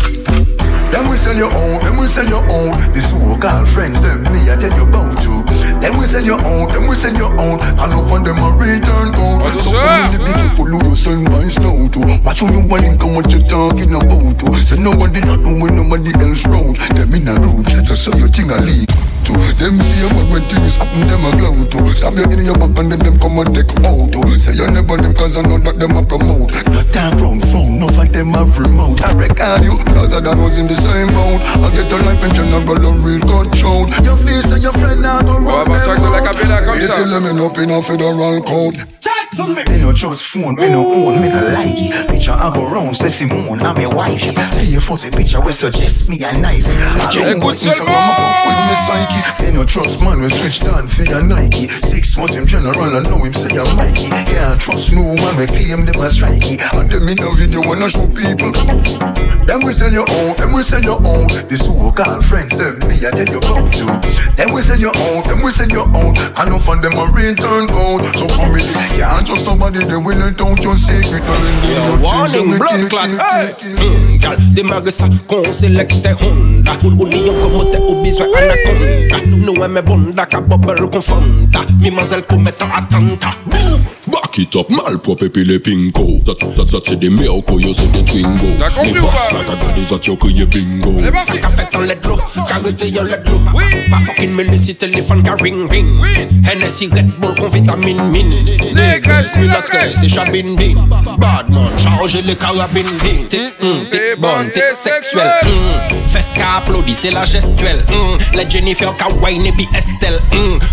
Them 0.91 1.09
we 1.09 1.17
sell 1.17 1.35
your 1.35 1.53
own, 1.55 1.79
them 1.79 1.97
we 1.97 2.07
sell 2.07 2.27
your 2.27 2.43
own. 2.49 2.71
The 2.93 3.01
so-called 3.01 3.67
friends, 3.67 3.99
them 4.01 4.23
me 4.31 4.51
I 4.51 4.55
tell 4.55 4.75
you 4.77 4.83
about 4.83 5.21
to. 5.23 5.32
Them 5.83 5.97
we 5.99 6.07
sell 6.07 6.23
your 6.23 6.39
own, 6.45 6.71
them 6.71 6.87
we 6.87 6.95
sell 6.95 7.13
your 7.13 7.31
own. 7.39 7.59
And 7.59 7.91
no 7.91 8.01
for 8.07 8.19
them 8.23 8.39
a 8.39 8.49
return. 8.55 9.11
Oh, 9.15 9.43
So 9.59 9.71
sir. 9.75 9.83
for 9.83 10.17
me, 10.17 10.25
be 10.25 10.31
careful 10.33 10.65
who 10.65 10.89
you 10.89 10.95
send 10.95 11.27
vice 11.29 11.59
now 11.59 11.75
to. 11.87 11.99
Watch 12.23 12.39
who 12.39 12.47
you 12.53 12.65
want 12.65 12.85
and 12.85 12.97
come 12.99 13.15
what 13.15 13.31
you 13.33 13.41
talking 13.41 13.93
about 13.93 14.39
to. 14.39 14.53
Say 14.65 14.77
nobody 14.77 15.19
not 15.19 15.41
know 15.41 15.59
when 15.61 15.75
nobody 15.75 16.11
else 16.23 16.45
round. 16.47 16.77
Them 16.95 17.13
in 17.13 17.27
a 17.27 17.35
group 17.37 17.65
just 17.67 18.05
so 18.05 18.15
you 18.15 18.29
think 18.29 18.51
I 18.51 18.59
leak. 18.59 18.89
To 19.33 19.53
them 19.59 19.79
see 19.81 20.05
a 20.05 20.13
man 20.13 20.27
when 20.31 20.41
things 20.43 20.75
happen, 20.77 21.07
them 21.07 21.25
a 21.25 21.31
glow 21.37 21.65
to. 21.65 21.95
Stab 21.95 22.13
you 22.15 22.23
in 22.23 22.45
your 22.45 22.55
back 22.57 22.77
and 22.79 22.91
then 22.91 22.99
them 22.99 23.17
come 23.19 23.39
and 23.39 23.53
take 23.53 23.71
out 23.83 24.11
to. 24.13 24.39
Say 24.39 24.53
you 24.53 24.67
never 24.67 24.97
them 24.97 25.13
cause 25.13 25.37
I 25.37 25.41
know 25.41 25.57
that 25.59 25.79
them 25.79 25.97
a 25.97 26.03
promote. 26.05 26.51
Not 26.69 26.85
that 26.93 27.19
round 27.19 27.41
phone, 27.49 27.79
no 27.79 27.87
for 27.89 28.05
them 28.05 28.33
have 28.33 28.57
remote. 28.57 29.01
I 29.01 29.11
reckon 29.17 29.63
you, 29.63 29.77
cause 29.93 30.13
I 30.13 30.19
done 30.19 30.41
was 30.41 30.57
in 30.57 30.67
the 30.67 30.75
same 30.75 31.07
boat. 31.07 31.41
I 31.63 31.69
get 31.75 31.91
a 31.91 31.97
life 32.05 32.23
in 32.23 32.33
general, 32.35 32.85
a 32.85 32.91
real 33.01 33.19
good 33.21 33.55
show. 33.55 33.87
Your 34.03 34.17
face 34.17 34.51
and 34.51 34.61
your 34.61 34.73
friend 34.73 35.01
now 35.01 35.21
go 35.21 35.35
On 35.35 35.41
va 35.43 35.63
run 35.63 35.65
partir 35.65 35.91
avec 35.91 36.03
de 36.03 36.09
la 36.11 36.21
capella 36.21 36.61
comme 36.61 36.75
You 36.79 36.87
ça. 36.87 36.95
tell 36.95 37.09
them 37.09 37.39
up 37.41 37.57
in 37.57 37.71
a 37.71 37.81
federal 37.81 38.41
code. 38.41 38.77
Me 39.67 39.79
no 39.79 39.91
trust 39.91 40.25
phone, 40.25 40.53
me 40.53 40.69
no 40.69 40.85
own, 40.85 41.19
me 41.19 41.27
no 41.27 41.41
like 41.53 41.73
it. 41.81 42.07
Picture 42.07 42.33
I 42.37 42.51
go 42.53 42.67
round, 42.69 42.95
say 42.95 43.09
Simone, 43.09 43.61
I'm 43.63 43.75
a 43.77 43.89
wife. 43.89 44.21
Stay 44.21 44.75
a 44.75 44.79
fuzzy 44.79 45.09
picture, 45.09 45.41
we 45.41 45.51
suggest 45.53 46.07
me 46.07 46.21
a 46.21 46.31
knife. 46.39 46.67
I 46.69 47.09
don't 47.11 47.37
Écoute 47.37 47.43
want 47.43 47.57
Instagram, 47.57 47.73
seulement. 47.73 47.97
I 47.97 48.13
fuck 48.13 48.45
with 48.45 48.61
me 48.69 48.75
psyche. 48.85 49.22
Me 49.41 49.51
no 49.51 49.65
trust 49.65 50.01
man, 50.01 50.21
we 50.21 50.29
switch 50.29 50.59
down 50.59 50.87
for 50.87 51.03
your 51.03 51.21
Nike. 51.23 51.67
Six 51.67 52.17
months 52.17 52.35
him 52.35 52.45
general, 52.45 52.95
I 52.95 53.01
know 53.03 53.23
him 53.23 53.33
say 53.33 53.49
I'm 53.57 53.67
Mikey. 53.75 54.09
Can't 54.29 54.59
trust 54.59 54.93
no 54.93 55.03
one. 55.03 55.35
We 55.37 55.45
claim 55.47 55.85
them 55.85 56.01
as 56.01 56.19
strikey. 56.19 56.59
And 56.73 56.89
them 56.89 57.07
in 57.07 57.19
a 57.21 57.31
video 57.35 57.61
wanna 57.61 57.89
show 57.89 58.07
people. 58.07 58.51
Them 59.43 59.61
we 59.65 59.73
send 59.73 59.93
your 59.93 60.05
own, 60.09 60.35
them 60.37 60.53
we 60.53 60.63
send 60.63 60.85
your 60.85 60.99
own. 61.03 61.27
The 61.27 61.57
so-called 61.57 62.25
friends, 62.25 62.55
them 62.57 62.79
me 62.87 63.03
I 63.05 63.11
tell 63.11 63.27
you 63.27 63.39
about 63.39 63.67
to. 63.73 63.85
Them 64.37 64.53
we 64.53 64.61
send 64.61 64.81
your 64.81 64.95
own, 64.95 65.23
them 65.23 65.41
we 65.41 65.51
send 65.51 65.71
your 65.71 65.87
own. 65.87 66.15
I 66.35 66.47
know 66.47 66.59
from 66.59 66.81
them 66.81 66.93
a 66.93 67.05
return 67.11 67.67
code. 67.67 68.07
So 68.15 68.27
for 68.29 68.47
me, 68.51 68.61
can't 68.95 69.25
trust 69.27 69.45
somebody. 69.45 69.79
They 69.83 69.97
will 69.97 70.15
let 70.15 70.39
out 70.39 70.59
your 70.63 70.77
secret. 70.77 71.23
Yo, 71.67 71.99
warning, 71.99 72.57
blood 72.57 72.89
clot, 72.89 73.09
hey. 73.09 73.53
Mm, 73.75 74.21
gal, 74.21 74.37
demage 74.55 74.91
sa 74.91 75.07
kon 75.27 75.43
selekte 75.51 76.13
Honda 76.19 76.77
Ou 76.83 77.07
ni 77.07 77.19
yon 77.25 77.39
komote 77.41 77.79
ou 77.79 78.01
bizwe 78.03 78.25
anaconda 78.39 79.12
fanta 79.13 79.37
Nou 79.45 79.63
e 79.63 79.67
me 79.67 79.81
bonda 79.81 80.25
ka 80.25 80.41
bobel 80.41 80.89
kon 80.89 81.01
fanta. 81.01 81.61
Mi 81.79 81.91
mazel 81.91 82.23
komet 82.25 82.61
an 82.61 82.71
atanta. 82.71 83.33
Bou, 83.45 83.79
bok 84.05 84.32
Back 84.33 84.47
it 84.47 84.55
up, 84.55 84.67
malpropre 84.67 85.29
les 85.35 85.59
pinko. 85.59 86.19
Ça, 86.25 86.33
ça, 86.39 86.65
ça, 86.65 86.77
c'est 86.83 86.97
des 86.97 87.11
c'est 87.71 87.91
des 87.91 88.03
twingo. 88.03 88.47
La 88.59 88.69
des 88.71 88.99
look. 93.29 93.43
Pas 93.91 93.97
fucking 94.07 94.31
me 94.31 94.43
laisser 94.43 94.73
Red 96.87 97.11
Bull, 97.19 97.35
qu'on 97.35 97.49
vitamine 97.49 98.01
c'est 102.07 102.21
les 102.21 102.35
mm, 104.65 104.71
sexuelle. 104.71 105.31
Mm. 105.43 105.93
Qu'a 106.35 106.57
applaudi, 106.57 106.95
c'est 106.95 107.11
la. 107.11 107.25
Mm. 107.25 108.35
Les 108.35 108.49
Jennifer, 108.49 108.95
qu'a 108.95 109.09
wine 109.21 109.45
Estelle. 109.75 110.19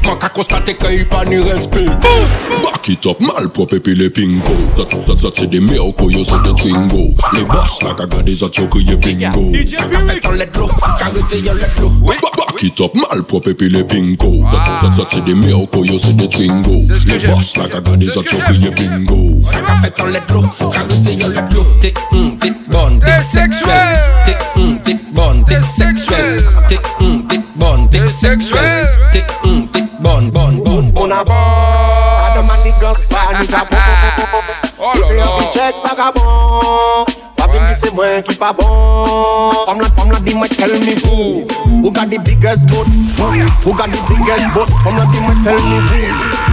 Quand 0.05 0.17
qu'a 0.17 0.29
constaté 0.31 0.75
qu'il 0.75 0.97
n'y 0.97 1.01
a 1.03 1.05
pas 1.05 1.25
respect. 1.43 1.85
Back 1.85 2.89
it 2.89 3.07
up, 3.07 3.21
mal 3.21 3.50
malpropre 3.51 3.81
puis 3.81 3.95
les 3.95 4.11
pinko 4.11 4.53
Ça, 4.77 4.83
ça, 5.07 5.17
ça 5.17 5.29
c'est 5.35 5.51
des 5.51 5.61
merco, 5.61 6.11
yo 6.11 6.23
c'est 6.25 6.43
des 6.43 6.55
twingo. 6.55 7.15
Les 7.35 7.45
basses 7.45 7.83
là, 7.83 7.91
t'as 7.97 8.07
gardé 8.07 8.35
ça, 8.35 8.47
t'as 8.53 8.67
crié 8.67 8.97
bingo. 8.97 9.53
Ka 9.91 10.01
fet 10.01 10.27
an 10.27 10.33
let 10.37 10.57
lo, 10.57 10.67
ka 10.69 11.11
rete 11.15 11.45
yon 11.45 11.55
let 11.55 11.81
lo 11.81 11.91
Back 11.91 12.63
it 12.63 12.81
up, 12.81 12.93
malpropre 12.95 13.53
puis 13.55 13.69
les 13.69 13.85
pinko 13.85 14.45
Ça, 14.51 14.65
ça, 14.83 14.93
ça 14.93 15.03
c'est 15.09 15.25
des 15.25 15.35
merco, 15.35 15.85
yo 15.85 15.99
c'est 15.99 16.17
des 16.17 16.29
twingo. 16.29 16.81
C'est 16.87 17.01
ce 17.01 17.05
que 17.07 17.11
Les 17.11 17.21
j'aime. 17.21 17.35
basses 17.35 17.57
là, 17.57 17.65
t'as 17.71 17.81
gardé 17.81 18.09
ça, 18.09 18.21
C'est 18.25 18.31
ce 18.31 18.37
que 18.37 18.43
t'as 18.43 18.53
crié 18.53 18.71
bingo. 18.71 19.41
Ka 19.51 19.75
fet 19.83 20.01
an 20.03 20.07
let 20.07 20.33
lo, 20.33 20.43
ka 20.71 20.81
rete 20.81 21.21
yon 21.21 21.29
let 21.29 21.55
lo 21.55 21.67
T'es 21.81 21.95
hum, 22.13 22.37
t'es 22.39 22.53
bonne, 22.71 23.01
T'es 23.01 23.07
t'es 23.07 23.23
sexuelle 23.23 23.97
sexuelle. 23.97 24.25
T'es 24.27 24.61
hum, 24.61 24.79
t'es 24.85 24.97
bonne, 25.13 25.45
t'es 25.45 25.55
T'es 25.57 25.63
sexuelle 25.63 26.39
sexuelle. 26.39 26.69
T'es 26.69 27.05
hum, 27.05 27.27
t'es 27.29 27.41
bonne, 27.57 27.89
t'es 27.91 27.99
T'es 28.01 28.09
sexuelle 28.09 28.85
sexuelle. 28.85 28.89
T'es 29.13 29.40
Oh 33.53 34.93
là 34.95 35.17
là. 35.17 35.51
check 35.53 35.75
vagabond 35.83 37.05
Pa 37.35 37.49
vin 37.51 37.67
di 37.67 37.75
se 37.75 37.91
mwen 37.91 38.23
ki 38.23 38.37
pa 38.39 38.53
bon 38.53 39.51
Fam 39.67 39.81
la, 39.81 39.89
fam 39.91 40.11
la 40.11 40.21
di 40.21 40.35
mwen 40.35 40.49
tell 40.55 40.71
me 40.71 40.95
who. 41.03 41.43
Who 41.83 41.91
got 41.91 42.09
the 42.11 42.19
biggest 42.19 42.69
boat? 42.71 42.87
Who 43.65 43.75
got 43.75 43.91
the 43.91 43.99
biggest 44.07 44.55
boat? 44.55 44.71
Fam 44.85 44.95
la 44.97 45.05
di 45.11 45.19
mwen 45.19 45.43
tell 45.43 45.59
me 45.59 45.83
who. 45.91 45.99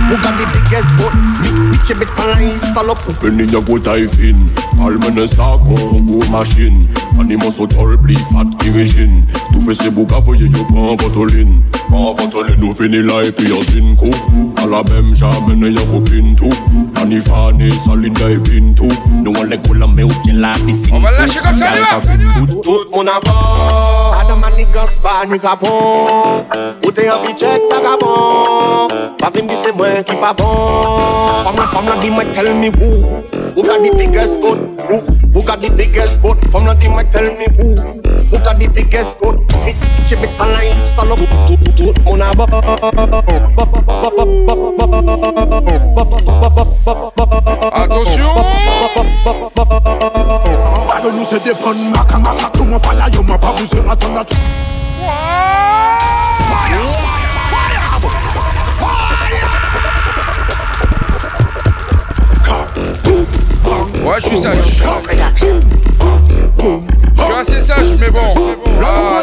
Who 0.10 0.16
got 0.26 0.34
the 0.42 0.46
biggest 0.50 0.90
boat? 0.98 1.14
Mi, 1.42 1.70
mi 1.70 1.78
che 1.86 1.94
bit 1.94 2.10
pan 2.16 2.34
la 2.34 2.42
yi 2.42 2.58
salop 2.74 2.98
Penny 3.22 3.46
ya 3.46 3.62
go 3.62 3.78
dive 3.78 4.18
in 4.20 4.50
Almene 4.82 5.28
sako 5.28 6.02
go 6.02 6.18
machine. 6.34 6.90
Animo 7.20 7.52
so 7.52 7.68
tol 7.68 7.98
pli 7.98 8.16
fat 8.34 8.50
kirejin 8.58 9.22
Tou 9.54 9.62
fe 9.62 9.74
se 9.74 9.90
bouka 9.90 10.20
voye 10.20 10.50
yo 10.50 10.66
pan 10.74 10.98
votolin 11.90 12.16
Pan 12.16 12.16
votolin 12.16 12.60
nou 12.60 12.74
fini 12.74 13.02
la 13.04 13.22
e 13.24 13.32
pi 13.32 13.50
yo 13.50 13.62
zin 13.64 13.96
kou 13.96 14.12
Ala 14.64 14.84
bem 14.84 15.14
jamene 15.16 15.74
ya 15.76 15.86
go 15.92 16.00
pintou 16.02 16.52
Ani 17.02 17.20
fane 17.22 17.72
salin 17.72 18.14
da 18.14 18.30
e 18.30 18.40
pintou 18.40 18.90
Nou 19.24 19.34
an 19.42 19.50
le 19.50 19.58
kola 19.68 19.88
me 19.88 20.04
ou 20.04 20.12
bien 20.24 20.40
la 20.42 20.54
piscine 20.66 20.96
On 20.96 21.00
va 21.00 21.12
le 21.12 21.18
lâcher 21.18 21.40
comme 21.40 21.58
ça, 21.58 21.72
on 21.72 21.78
y 21.78 21.82
va, 21.82 21.98
on 21.98 22.20
y 22.20 22.26
va. 22.26 22.62
Tout 22.64 22.86
moun 22.94 23.08
a 23.08 23.20
bon 23.20 24.14
Adam 24.20 24.44
and 24.44 24.58
the 24.58 24.66
gospel, 24.74 25.30
ni 25.30 25.40
ka 25.40 25.56
bon 25.56 26.46
Ou 26.86 26.92
te 26.92 27.06
yon 27.06 27.24
fi 27.26 27.34
check 27.36 27.62
vagabond. 27.72 28.94
Pa 29.20 29.30
vin 29.34 29.48
di 29.50 29.56
se 29.60 29.74
mwen 29.76 30.04
ki 30.08 30.16
pa 30.22 30.34
bon. 30.38 31.44
Fam 31.44 31.60
la, 31.60 31.68
fam 31.74 31.90
la 31.90 31.98
di 32.02 32.12
mwen 32.14 32.32
tell 32.34 32.54
me 32.56 32.72
who. 32.80 33.04
Who 33.56 33.64
got 33.64 33.84
the 33.84 33.94
biggest 33.98 34.40
boat 34.42 35.17
Who, 35.34 35.40
who 35.40 35.46
got 35.46 35.62
the 35.62 35.70
biggest 35.70 36.22
boat? 36.22 36.38
Fam 36.52 36.66
la 36.66 36.74
di 36.74 36.88
mwen 36.88 37.10
tell 37.12 37.26
me 37.36 37.46
who. 37.58 37.76
Who 38.30 38.38
got 38.40 38.60
the 38.60 38.68
biggest 38.68 39.20
boat? 39.20 39.38
Mi, 39.66 39.74
che 40.08 40.16
bit 40.16 40.30
pan 40.38 40.52
la 40.52 40.64
yi 40.64 40.74
salop 40.74 41.20
Tout, 41.48 41.58
tout, 41.76 41.94
tout 41.94 41.94
moun 42.04 42.22
a 42.22 42.32
bon 42.34 42.46
Attention. 47.74 48.36
Avec 50.96 51.14
nous 51.14 51.26
c'est 51.30 51.44
des 51.44 51.54
bonnes 51.64 51.92
maca 51.92 52.18
maca 52.18 52.50
Tout 52.54 52.66
mon 52.66 52.80
fire 52.80 53.08
yo 53.14 53.24
m'a 53.24 53.38
pas 53.38 53.54
besoin 53.54 53.84
d'attendre 53.84 54.26
Ouais, 64.08 64.22
je 64.22 64.28
suis 64.28 64.40
sage. 64.40 64.58
Je 67.16 67.22
suis 67.22 67.34
assez 67.34 67.62
sage, 67.62 67.96
mais 68.00 68.10
bon. 68.10 68.34
Ah. 68.82 69.18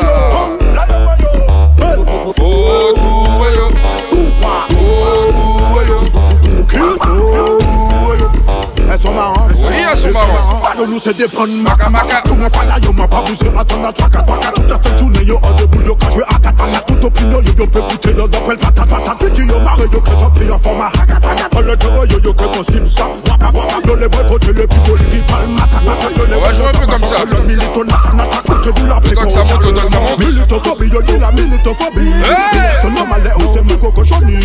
Marrantes 9.15 9.53
Oui, 9.57 9.75
elles 9.91 9.99
sont 9.99 10.11
marrantes. 10.13 10.65
Avec 10.75 10.89
nous 10.89 11.01
c'est 11.03 11.17
des 11.17 11.29
bonnes 11.29 11.63
maca 11.63 11.89
maca. 11.89 12.05
maca 12.05 12.23
Tout 12.25 12.35
mon 12.35 12.49
fire 12.51 12.79
yo 12.83 12.93
m'a 12.93 13.09
pas 13.09 13.23
besoin 13.23 13.53
d'attendre 13.53 13.93
Traka 13.93 14.23
traka 14.23 14.51
toute 14.53 14.69
la 14.69 14.79
cette 14.83 14.99
journée 14.99 15.25
yo 15.25 15.39
en 15.43 15.53
debout 15.55 15.83
yo 15.87 15.97
Quand 16.01 16.11
je 16.13 16.19
vais 16.19 16.25
à 16.25 16.39
katana 16.39 16.81
Tout 16.87 17.07
opinion 17.07 17.41
yo 17.41 17.53
yo 17.59 17.67
peut 17.67 17.81
goûter 17.81 18.13
Yo 18.17 18.29
d'appel 18.29 18.59
patate 18.59 18.89
patate 18.89 19.25
Fiti 19.25 19.47
yo 19.47 19.61
marre 19.61 19.83
yo 19.93 20.01
que 20.01 20.11
j'en 20.19 20.31
prie 20.31 20.51
en 20.51 20.59
format. 20.59 20.91
Hakatana 21.01 21.49
Dans 21.53 21.61
le 21.61 21.77
terreau 21.77 22.05
yo 22.05 22.19
yo 22.23 22.33
que 22.35 22.45
mon 22.45 22.63
slip 22.63 22.87
ça 22.89 23.09
Waka 23.31 23.51
waka 23.57 23.87
Yo 23.87 23.97
les 23.97 24.09
boys 24.09 24.25
côté 24.25 24.53
les 24.53 24.67
pitots 24.67 24.97
qui 25.11 25.19
parlent 25.23 25.49
matak 25.57 25.85
matak 25.85 26.17
Yo 26.19 26.27
les 26.27 26.35
On 26.35 26.41
va 26.41 26.53
jouer 26.53 26.67
un 26.67 26.73
peu 26.73 26.87
comme 26.87 27.05
ça. 27.05 27.25
Le 27.25 27.43
milito 27.43 27.85
nata 27.85 28.13
nata 28.15 28.37
C'est 28.45 28.61
que 28.61 28.79
vous 28.81 28.87
l'appelez 28.87 29.11
Le 29.11 29.17
temps 29.17 29.23
que 29.27 29.33
ça 29.33 29.45
monte, 29.45 29.63
le 29.63 29.73
temps 29.73 29.87
que 29.87 29.93
ça 29.93 30.01
monte. 30.01 30.19
Militophobie 30.19 30.89
yo 30.89 31.03
dit 31.03 31.19
la 31.19 31.33
militophobie. 31.33 32.09
Hey! 32.25 32.59
C'est 32.83 32.91
normal 32.91 33.23
où 33.39 33.43
c'est 33.55 33.63
mon 33.63 33.77
cocochoni 33.79 34.37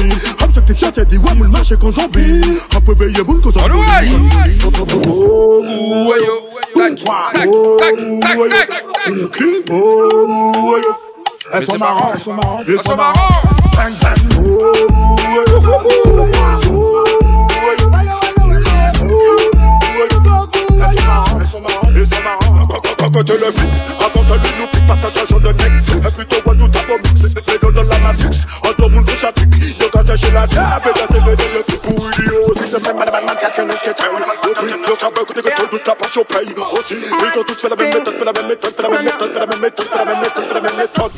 Objectif 0.44 0.80
chat 0.80 0.92
c'est 0.94 1.08
dit 1.10 1.18
ouais 1.18 1.34
moule 1.36 1.48
marché 1.50 1.76
qu'on 1.78 1.92
zombie. 1.92 2.42
Après 2.76 2.94
veiller 2.96 3.24
moun 3.24 3.42
qu'on 3.42 3.52
zombie 3.52 3.70
elles 11.52 11.66
sont 11.66 11.78
marrantes, 11.78 12.12
elles 12.14 12.20
sont 12.20 12.34
marrantes, 12.34 12.64
elles 12.68 12.80
sont 12.80 12.96
marrantes. 12.96 13.44
Bang 13.76 13.94
bang. 14.02 14.20
Quand 23.12 23.24
tu 23.24 23.34
le 23.34 23.50
vite, 23.50 23.82
avant 24.00 24.24
que 24.24 24.34
le 24.34 24.50
loup 24.60 24.70
parce 24.88 25.00
que 25.00 25.08
tu 25.12 25.34
as 25.34 25.40
de 25.40 25.48
mec. 25.48 25.72
Et 25.98 26.12
puis 26.12 26.26
tout 26.28 26.38
à 26.38 26.54
ton 26.54 26.98
mix, 26.98 27.22
les 27.24 27.58
dons 27.60 27.72
de 27.72 27.88
la 27.88 27.98
matrix. 28.00 28.40
En 28.64 28.74
ton 28.74 28.90
monde, 28.90 29.10
je 29.10 29.16
s'attique. 29.16 29.80
Yo, 29.80 29.88
quand 29.92 30.16
j'ai 30.16 30.32
la 30.32 30.48
table, 30.48 30.90
et 30.90 30.94
t'as 30.94 31.20
de 31.20 31.32
le. 31.32 32.59
Man, 33.86 33.94
qu'à 33.94 34.04
connaître 34.04 34.34
ce 34.44 34.50
que 34.50 34.60
t'aimes. 34.60 34.86
Yo 34.88 34.96
quand 35.00 35.14
beaucoup 35.16 35.34
de 35.34 35.42
gâteaux, 35.42 35.68
toute 35.70 35.88
la 35.88 35.96
passion 35.96 36.24
paye 36.26 36.54
aussi. 36.74 36.96
Ils 36.96 37.40
ont 37.40 37.44
tous 37.44 37.62
fait 37.62 37.70
la 37.70 37.76
même 37.76 37.88
méthode, 37.88 38.16
fait 38.16 38.26
la 38.26 38.34
même 38.34 38.48
méthode, 38.48 38.74
fait 38.76 38.82
la 38.84 38.90
même 38.90 39.04
méthode, 39.04 39.32
fait 39.32 39.40
la 39.40 39.46
même 39.46 39.62
méthode, 39.62 39.86
fait 39.86 39.98
la 39.98 40.06
même 40.06 40.20
méthode, 40.20 40.46
fait 40.48 40.54
la 40.54 40.62
même 40.62 40.78
méthode. 40.78 41.12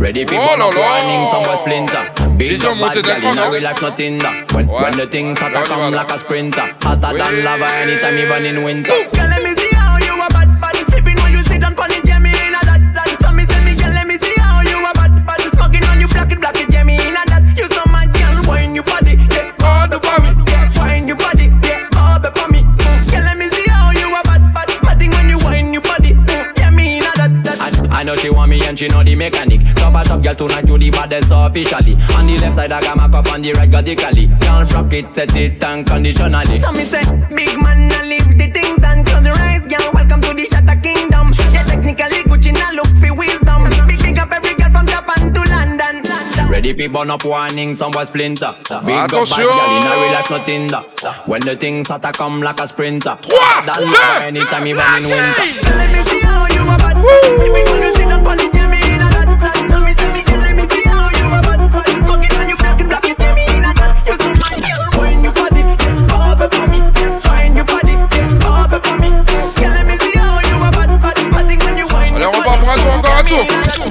Ready 0.00 0.24
for 0.26 0.38
Oh 0.40 0.46
burn 0.46 0.58
là 0.60 0.66
up 0.66 0.74
là. 0.74 0.80
warning, 0.80 1.26
some 1.30 1.42
boy 1.42 1.56
splinter. 1.58 1.98
J'ai 2.16 2.28
Big 2.30 2.52
déjà 2.52 2.70
up 2.70 2.78
bad 2.80 2.94
d'un 2.94 3.02
gal 3.02 3.16
in 3.16 3.20
cran, 3.20 3.30
a 3.30 3.34
non 3.34 3.50
real 3.50 3.62
life 3.62 3.82
nothing 3.82 4.18
that. 4.18 4.52
When, 4.54 4.66
when 4.66 4.92
the 4.96 5.06
things 5.06 5.36
start 5.38 5.52
Là, 5.52 5.62
to 5.62 5.74
on 5.74 5.76
y 5.76 5.80
va, 5.80 5.84
come 5.84 5.94
like 5.94 6.10
a 6.10 6.18
sprinter. 6.18 6.62
Hotter 6.82 7.18
than 7.18 7.44
lava 7.44 7.66
anytime, 7.82 8.16
even 8.16 8.46
in 8.46 8.64
winter. 8.64 8.94
Girl, 9.12 9.28
let 9.28 9.42
me 9.42 9.54
see 9.56 9.89
know 28.10 28.16
she 28.16 28.30
want 28.30 28.50
me 28.50 28.60
and 28.66 28.78
she 28.78 28.88
know 28.88 29.02
the 29.02 29.14
mechanic. 29.14 29.60
Top 29.76 29.94
a 29.94 30.02
top 30.02 30.22
girl 30.22 30.34
tonight 30.34 30.66
you 30.66 30.78
the 30.78 30.90
baddest 30.90 31.30
officially. 31.30 31.94
On 32.18 32.26
the 32.26 32.38
left 32.42 32.56
side 32.56 32.72
I 32.72 32.80
got 32.80 32.96
my 32.96 33.08
cup, 33.08 33.30
on 33.30 33.42
the 33.42 33.52
right 33.52 33.70
got 33.70 33.84
the 33.84 33.94
cali. 33.94 34.26
Can't 34.40 34.72
rock 34.72 34.92
it, 34.92 35.12
set 35.14 35.34
it 35.36 35.62
unconditionally. 35.62 36.58
So 36.58 36.72
me 36.72 36.82
say, 36.82 37.02
big 37.30 37.54
man, 37.62 37.86
I 37.92 38.02
leave 38.10 38.26
the 38.34 38.50
things 38.50 38.78
done. 38.78 39.04
Close 39.04 39.26
your 39.26 39.38
eyes, 39.38 39.66
girl. 39.66 39.86
Welcome 39.94 40.20
to 40.22 40.34
the 40.34 40.46
Shatter 40.50 40.80
Kingdom. 40.82 41.34
Yeah, 41.54 41.62
technically 41.70 42.26
Gucci 42.26 42.52
now 42.52 42.74
look 42.74 42.90
for 42.98 43.14
wisdom. 43.14 43.70
Big 43.86 44.02
big 44.02 44.18
up 44.18 44.32
every 44.32 44.54
girl 44.58 44.70
from 44.74 44.86
Japan 44.90 45.30
to 45.30 45.40
London. 45.46 45.94
Ready 46.50 46.74
people 46.74 47.06
up 47.06 47.24
warning, 47.24 47.74
some 47.74 47.92
boy 47.92 48.04
splinter. 48.04 48.58
Big 48.58 48.98
up 48.98 49.10
bad 49.14 49.46
girl 49.46 49.70
in 49.70 49.86
a 49.86 49.92
real 49.94 50.10
life 50.10 50.30
nothing. 50.30 50.66
When 51.30 51.42
the 51.46 51.54
things 51.54 51.86
start 51.86 52.02
to 52.02 52.10
come 52.10 52.42
like 52.42 52.58
a 52.58 52.66
sprinter. 52.66 53.14
Trois, 53.22 53.62
deux, 53.66 53.86
un, 53.86 54.34
anytime 54.34 54.66
even 54.66 54.82
in 54.98 55.04
winter. 55.06 55.46
Let 55.78 55.94
me 55.94 56.02
feel 56.10 56.26
how 56.26 56.50
you 56.50 56.66
are 56.66 56.78
bad. 56.78 57.79
Cartoon. 73.22 73.89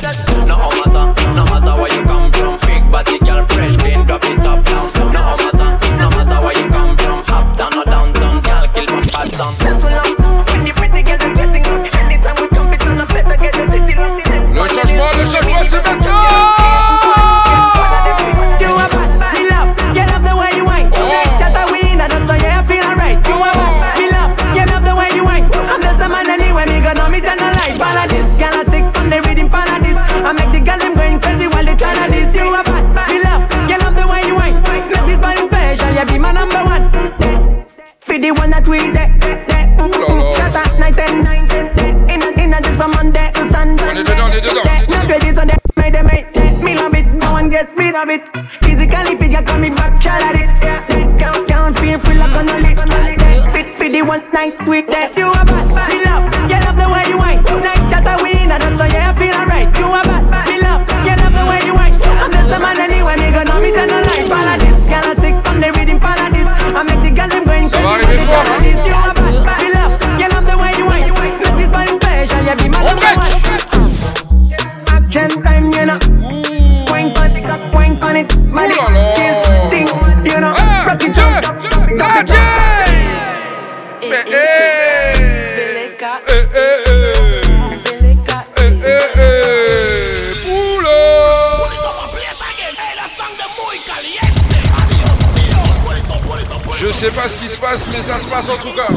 좋을까요? 98.62 98.89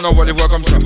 on 0.00 0.04
envoie 0.06 0.24
les 0.24 0.32
voix 0.32 0.48
comme 0.48 0.64
ça. 0.64 0.77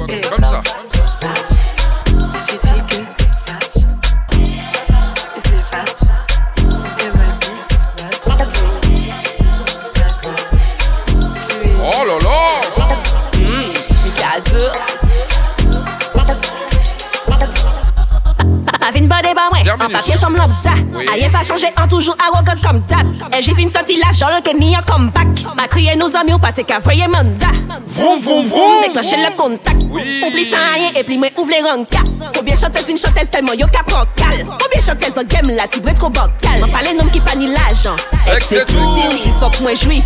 E 23.33 23.41
jifin 23.43 23.71
soti 23.73 23.97
la 23.97 24.13
jol 24.13 24.43
ke 24.45 24.53
ni 24.59 24.75
yon 24.75 24.85
comeback. 24.85 25.33
Ma 25.57 25.67
kriye 25.69 25.95
nou 25.97 26.11
zami 26.11 26.33
ou 26.35 26.41
pati 26.41 26.65
ka 26.65 26.79
vreye 26.83 27.07
manda 27.09 27.51
Vroum 27.87 28.21
vroum 28.21 28.47
vroum 28.49 28.83
Dekloche 28.83 29.19
le 29.21 29.31
kontak 29.37 29.79
Ou 29.89 30.31
pli 30.33 30.45
san 30.49 30.75
ayen 30.75 30.97
e 30.97 31.03
moi 31.07 31.19
mwen 31.23 31.39
ouvle 31.41 31.59
ranka 31.67 32.03
Koubyen 32.35 32.57
chantez 32.57 32.87
vin 32.89 33.01
chantez 33.01 33.31
telman 33.33 33.59
yo 33.61 33.69
ka 33.73 33.83
prokal 33.89 34.45
Koubyen 34.61 34.85
chantez 34.85 35.19
an 35.21 35.29
gem 35.29 35.53
la 35.57 35.67
tibre 35.67 35.95
tro 35.99 36.11
bokal 36.11 36.61
Man 36.63 36.73
pale 36.73 36.95
nom 36.99 37.11
ki 37.13 37.21
pa 37.25 37.37
ni 37.39 37.51
l'ajan 37.53 37.99
Ek 38.33 38.47
Si 38.49 38.61
ou 38.61 39.19
jwi 39.19 39.35
fok 39.41 39.61
mwen 39.65 39.79
jwi 39.81 40.01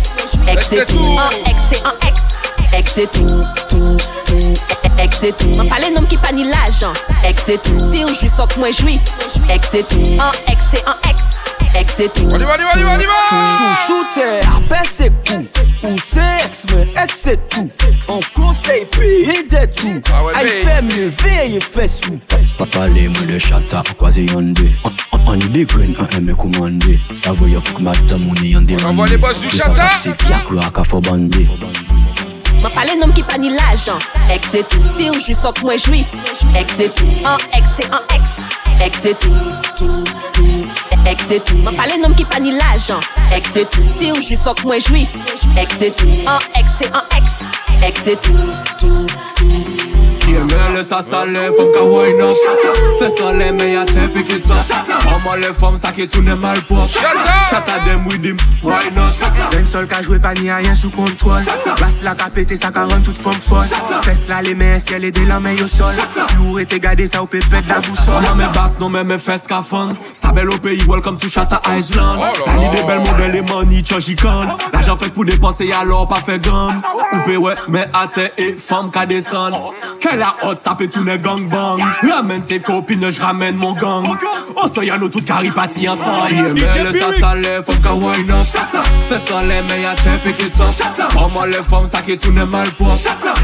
Ek 0.51 0.63
se 0.67 0.83
tou 0.91 1.15
An 1.21 1.39
ek 1.49 1.63
se 1.69 1.81
an 1.83 2.03
ek 2.07 2.23
Ek 2.77 2.91
se 2.91 3.07
tou 3.15 3.43
tout, 3.71 4.09
Tou 4.27 4.99
Ek 5.03 5.15
se 5.15 5.31
tou 5.39 5.55
Man 5.59 5.71
pale 5.71 5.91
nom 5.95 6.07
ki 6.09 6.19
pa 6.23 6.33
ni 6.35 6.47
l'ajan 6.47 6.95
Ek 7.27 7.39
se 7.43 7.59
tou 7.67 7.91
Si 7.91 8.03
ou 8.03 8.13
Ek 9.47 9.71
se 9.71 9.83
tou 9.93 10.19
An 10.19 10.45
ek 10.51 10.69
se 10.71 10.83
an 10.85 11.07
ek 11.07 11.26
ex 11.79 11.99
et 11.99 12.09
tout. 12.09 12.27
On 12.31 12.39
y 12.39 12.43
va, 12.43 12.55
on 12.55 12.79
y 12.79 12.83
va, 12.83 12.93
on 15.83 15.95
ex, 16.45 16.65
mais 16.73 16.87
ex 17.03 17.27
et 17.27 17.37
tout. 17.49 17.69
On 18.07 18.19
conseille 18.33 18.85
payer 18.85 19.43
des 19.43 19.67
tout. 19.67 20.01
Ah 20.11 20.21
Aïe, 20.35 20.47
ah, 20.63 20.67
fait 20.67 20.81
mieux, 20.81 21.11
veille, 21.23 21.59
fait 21.61 21.87
sous. 21.87 22.19
Papa, 22.57 22.87
les 22.87 23.07
mots 23.07 23.25
de 23.27 23.37
chapta, 23.37 23.83
croisé 23.97 24.25
yandé. 24.25 24.73
On 25.27 25.35
y 25.35 25.49
dégrène, 25.49 25.95
on 25.99 26.17
aime 26.17 26.35
commander. 26.35 26.99
Ça 27.13 27.31
veut 27.31 27.49
dire 27.49 27.61
que 27.63 27.81
on 27.81 28.33
y. 28.43 28.55
On 28.85 29.03
les 29.05 29.17
boss 29.17 29.39
du. 29.39 29.49
C'est 29.49 30.23
fiacre, 30.23 30.53
nom 32.97 33.11
ki 33.13 33.23
pa 33.27 33.37
ni 33.37 33.51
lajan 33.53 34.01
Ek 34.33 34.45
se 34.49 34.63
tou, 34.65 34.81
si 34.95 35.09
ou 35.11 35.19
mwen 35.63 35.77
jwi 35.77 36.01
Ek 36.57 36.71
se 36.73 36.89
tou, 36.97 37.07
an 37.29 37.37
ek 37.55 37.67
se 37.75 37.85
an 37.93 38.01
ek 38.15 38.25
Ek 38.87 38.97
se 38.97 39.13
tou, 39.21 40.03
Ek 41.07 41.21
se 41.23 41.39
tou, 41.39 41.57
man 41.63 41.75
pale 41.79 41.95
nom 42.01 42.13
ki 42.17 42.25
pa 42.27 42.41
ni 42.43 42.51
lajan 42.57 42.99
Ek 43.35 43.47
se 43.47 43.63
tou, 43.71 43.87
se 43.95 44.11
ou 44.11 44.19
jwi 44.19 44.37
fok 44.43 44.65
mwen 44.67 44.83
jwi 44.83 45.05
Ek 45.55 45.71
se 45.79 45.93
tou, 45.95 46.11
an 46.27 46.39
ek 46.59 46.67
mais 50.43 50.75
laisse 50.75 50.87
ça 50.87 51.01
faut 51.01 51.71
qu'à 51.71 51.83
wine 51.83 52.21
up. 52.21 52.33
Fais 52.99 53.09
ça 53.17 53.31
les 53.33 53.51
meilleurs 53.51 53.85
t'es 53.85 54.07
piqué 54.07 54.41
ça 54.43 54.55
Maman 55.05 55.35
les 55.35 55.53
femmes 55.53 55.77
ça 55.81 55.91
qui 55.91 56.07
tourne 56.07 56.35
mal 56.35 56.61
pour 56.63 56.77
à 56.79 57.85
them 57.85 58.05
with 58.07 58.23
him, 58.23 58.37
why 58.63 58.79
not? 58.95 59.09
D'un 59.51 59.65
seul 59.65 59.87
qu'a 59.87 60.01
joué 60.01 60.19
pas 60.19 60.33
ni 60.33 60.51
rien 60.51 60.75
sous 60.75 60.89
contrôle. 60.89 61.41
Basse 61.79 62.01
la 62.01 62.15
qu'a 62.15 62.29
pété 62.29 62.57
ça 62.57 62.69
rend 62.73 63.01
toute 63.03 63.17
forme 63.17 63.35
folle. 63.35 63.65
Fesse 64.03 64.27
là 64.27 64.41
les 64.41 64.55
mains 64.55 64.79
ciel 64.79 65.03
et 65.03 65.11
des 65.11 65.25
la 65.25 65.39
main 65.39 65.55
au 65.55 65.67
sol. 65.67 65.93
Si 66.29 66.35
vous 66.37 66.59
était 66.59 66.79
gardé 66.79 67.07
ça 67.07 67.21
au 67.23 67.27
pépé 67.27 67.61
de 67.61 67.69
la 67.69 67.79
boussole. 67.79 68.23
Non 68.23 68.35
mais 68.35 68.47
basse 68.53 68.79
non 68.79 68.89
mais 68.89 69.03
mes 69.03 69.17
fesses 69.17 69.47
qu'a 69.47 69.61
fun 69.61 69.89
Ça 70.13 70.31
belle 70.31 70.49
au 70.49 70.57
pays, 70.57 70.83
welcome 70.87 71.17
to 71.17 71.27
Shatta 71.27 71.61
Island. 71.77 72.19
T'as 72.45 72.57
ni 72.57 72.69
des 72.69 72.83
belles 72.83 72.99
modèles 72.99 73.35
et 73.35 73.41
money 73.41 73.83
chajikon 73.83 74.47
L'argent 74.73 74.97
fait 74.97 75.13
pour 75.13 75.25
dépenser 75.25 75.71
alors 75.71 76.07
pas 76.07 76.15
fait 76.15 76.43
gomme 76.43 76.81
Ou 77.13 77.29
ouais 77.39 77.53
mais 77.67 77.87
atte 77.93 78.31
et 78.37 78.55
femme 78.57 78.91
qu'a 78.91 79.05
descend 79.05 79.53
Quelle 79.99 80.23
la 80.27 80.47
hot, 80.47 80.55
ça 80.57 80.75
peut 80.75 80.87
tourner 80.87 81.17
gangbang. 81.17 81.77
Ramène 82.09 82.41
tes 82.41 82.59
copines, 82.59 83.09
je 83.09 83.21
ramène 83.21 83.55
mon 83.55 83.73
gang. 83.73 84.05
Oh, 84.55 84.67
ça 84.73 84.83
y'a 84.83 84.97
nous 84.97 85.09
toutes 85.09 85.25
caripati 85.25 85.87
ensemble. 85.87 86.31
Yeah, 86.31 86.43
mais 86.53 86.83
le 86.83 86.99
ça, 86.99 87.07
ça 87.19 87.35
lève, 87.35 87.63
faut 87.63 87.73
qu'à 87.73 87.93
wine 87.93 88.31
up. 88.31 88.37
Fais 89.07 89.19
ça 89.19 89.41
les 89.41 89.61
meilleurs, 89.73 89.95
t'es 89.95 90.17
piqué 90.23 90.49
top. 90.49 90.67
Oh, 91.17 91.29
moi, 91.31 91.47
les 91.47 91.63
femmes, 91.63 91.87
ça 91.91 92.01
qui 92.01 92.17
tourne 92.17 92.43
mal. 92.45 92.67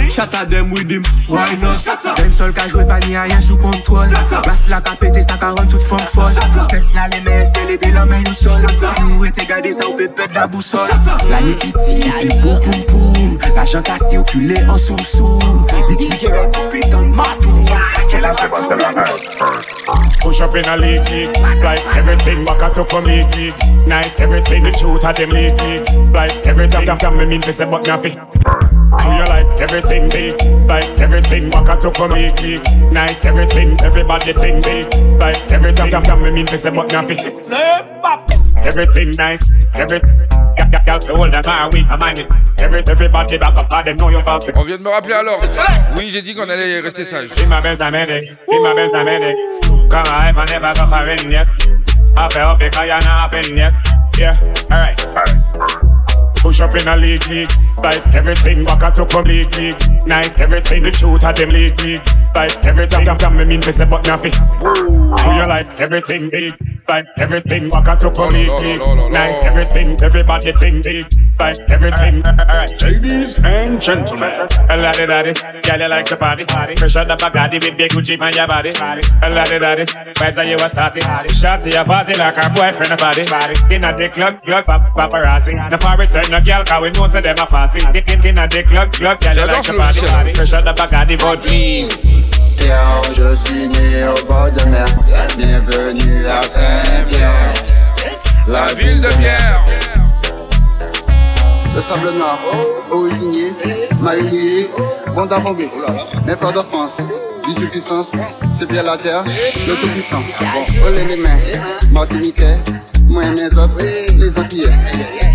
Shut 0.10 0.34
à 0.34 0.46
them 0.46 0.72
with 0.72 0.89
him, 0.89 1.04
why 1.30 1.58
not? 1.62 1.76
D'un 2.17 2.32
seul 2.32 2.54
qu'a 2.54 2.67
joué 2.67 2.86
pas 2.86 3.00
ni 3.00 3.17
rien 3.17 3.41
sous 3.41 3.58
contrôle. 3.58 4.10
Basse 4.46 4.67
la 4.67 4.82
qu'a 4.82 4.96
pété, 4.96 5.22
ça 5.22 5.36
rend 5.41 5.56
toute 5.69 5.84
forme 5.84 6.02
folle. 6.13 6.32
Fesse 6.72 6.93
là 6.93 7.08
les 7.12 7.22
mains, 7.22 7.46
c'est 7.54 7.65
les 7.65 7.91
la 7.91 8.06
main 8.06 8.22
au 8.30 8.34
sol. 8.34 8.52
Si 8.98 9.04
vous 9.04 9.26
était 9.26 9.46
gardé, 9.46 9.74
ça 9.74 9.86
pépé 9.98 10.28
de 10.28 10.34
la 10.34 10.48
boussole. 10.48 10.80
La 11.30 11.41
ni 11.41 11.54
piti, 11.56 12.10
puis 12.19 12.30
go 12.41 12.58
poum 12.62 12.84
poum. 12.86 13.38
La 13.56 13.65
jante 13.65 13.89
a 13.89 13.98
circulé 14.10 14.58
en 14.67 14.78
soum 14.78 14.98
soum. 15.00 15.65
Dis-tu 15.88 16.28
putain 16.69 17.04
de 17.04 17.15
matou 17.15 17.65
Quelle 18.10 18.26
a 18.26 18.34
Push 20.21 20.41
up 20.41 20.56
in 20.56 20.65
a 20.65 20.78
league 20.78 21.10
league 21.10 21.38
Like 21.62 21.86
everything 21.95 22.45
back 22.45 22.62
at 22.63 22.73
to 22.76 22.86
come 22.86 23.06
league. 23.06 23.34
League 23.36 23.56
Nice 23.88 24.19
everything 24.19 24.63
the 24.63 24.71
truth 24.71 25.04
of 25.04 25.15
them 25.15 25.30
league. 25.30 25.60
League 25.62 26.13
Like 26.13 26.45
everything 26.45 26.86
damn 26.86 26.97
damn 26.97 27.17
me 27.17 27.26
mean 27.26 27.41
to 27.41 27.52
say 27.52 27.65
but 27.65 27.86
nothing 27.88 28.13
Clear 28.99 29.26
like 29.26 29.47
everything 29.60 30.10
big 30.10 30.36
Like 30.67 30.88
everything 30.99 31.49
back 31.49 31.69
at 31.69 31.82
to 31.82 31.91
come 31.91 32.12
league. 32.12 32.39
League 32.41 32.63
Nice 32.91 33.23
everything 33.26 33.80
everybody 33.82 34.34
think 34.34 34.63
big 34.63 34.93
Like 35.19 35.52
everything 35.52 35.89
damn 35.89 36.04
damn 36.04 36.21
me 36.21 36.32
mean 36.32 36.45
to 36.47 36.58
say 36.58 36.69
but 36.69 36.91
nothing 36.91 38.42
Everything 38.65 39.12
nice. 39.17 39.43
On 44.56 44.63
vient 44.63 44.78
de 44.78 44.84
me 44.84 44.89
rappeler 44.89 45.13
alors. 45.13 45.41
Oui, 45.97 46.10
j'ai 46.12 46.21
dit 46.21 46.34
qu'on 46.34 46.49
allait 46.49 46.80
rester 46.80 47.06
sage. 47.06 47.30
Push 56.41 56.60
up 56.60 56.76
in 56.76 56.88
a 56.88 56.95
league 56.97 57.26
league. 57.28 57.49
Like 57.84 58.02
everything 58.13 58.63
back 58.63 58.97
league 59.26 59.56
league. 59.56 59.76
Nice 60.06 60.39
everything 60.39 60.84
the 60.84 60.91
truth 60.91 61.23
of 61.23 61.36
them 61.36 61.49
league 61.49 61.80
league 61.82 62.02
Like 62.36 62.65
everything 62.65 63.06
damn 63.06 63.17
damn 63.17 63.38
me 63.38 63.46
mean 63.46 63.60
me 63.60 63.72
say 63.72 63.86
but 63.86 64.06
nothing. 64.08 64.32
Do 64.32 65.32
you 65.32 65.48
like 65.48 65.80
everything 65.80 66.30
big 66.30 66.54
Like 66.88 67.06
everything. 67.17 67.69
Up 67.74 67.86
league 68.32 68.60
league 68.60 69.12
Nice 69.12 69.38
everything 69.39 70.02
everybody 70.02 70.52
think 70.54 70.84
big 70.84 71.06
Like 71.39 71.60
everything. 71.69 72.24
Ladies 72.82 73.39
and 73.39 73.80
gentlemen. 73.80 74.32
A 74.69 74.78
laddie 74.78 75.06
daddy 75.06 75.34
Girl 75.62 75.80
you 75.80 75.88
like 75.88 76.10
the 76.10 76.17
party. 76.17 76.46
Pressure 76.76 77.06
the 77.06 77.15
Bugatti 77.15 77.63
with 77.63 77.78
big 77.78 77.91
Gucci 77.91 78.19
on 78.19 78.34
your 78.34 78.48
body. 78.48 78.72
A 79.22 79.30
laddie 79.30 79.60
daddy 79.60 79.86
Vibes 79.86 80.38
are 80.38 80.46
you 80.46 80.56
a 80.56 80.67
starting. 80.67 81.04
Shot 81.30 81.62
to 81.62 81.69
your 81.69 81.86
party 81.86 82.17
like 82.17 82.36
her 82.36 82.50
boyfriend 82.50 82.93
a 82.93 82.98
body. 82.98 83.76
In 83.76 83.84
a 83.84 83.96
dick 83.96 84.13
club 84.13 84.43
club 84.43 84.65
paparazzi 84.65 85.54
The 85.69 85.78
pirate 85.78 86.30
no 86.32 86.41
girl, 86.41 86.63
cause 86.65 86.82
we 86.82 86.89
know 86.91 87.06
say 87.06 87.22
them 87.22 87.36
a 87.39 87.46
fancy. 87.46 87.86
A 87.86 87.93
dick 87.93 88.67
club, 88.67 88.91
club, 88.91 89.19
girl, 89.22 89.36
you 89.36 89.46
like 89.46 89.63
the 89.63 89.74
body. 89.74 90.34
Pressure 90.34 90.62
the 90.62 90.72
of 90.72 91.08
the 91.08 91.38
please. 91.43 92.23
Je 93.13 93.36
suis 93.36 93.67
né 93.67 94.08
au 94.08 94.26
bord 94.26 94.49
de 94.52 94.63
mer. 94.69 94.86
Bienvenue 95.38 96.26
à 96.28 96.41
Saint-Pierre, 96.41 97.54
la 98.47 98.73
ville 98.73 99.02
de 99.02 99.10
Pierre. 99.10 99.65
Le 101.76 101.82
sable 101.82 102.12
noir, 102.17 102.39
originier, 102.89 103.52
maillé, 103.99 104.69
bon 105.13 105.26
d'avant 105.26 105.54
mes 105.54 106.36
frères 106.36 106.54
de 106.54 106.60
France, 106.60 107.02
puissance, 107.71 108.15
c'est 108.32 108.69
bien 108.69 108.84
la 108.84 108.97
terre, 108.97 109.23
le 109.25 109.75
tout 109.75 109.88
puissant. 109.88 110.21
Bon, 110.39 110.89
les 110.91 111.17
mains, 111.17 111.29
Martiniquais, 111.91 112.58
moi 113.08 113.25
mes 113.25 113.47
autres, 113.47 113.84
les 114.15 114.38
Antillais. 114.38 114.69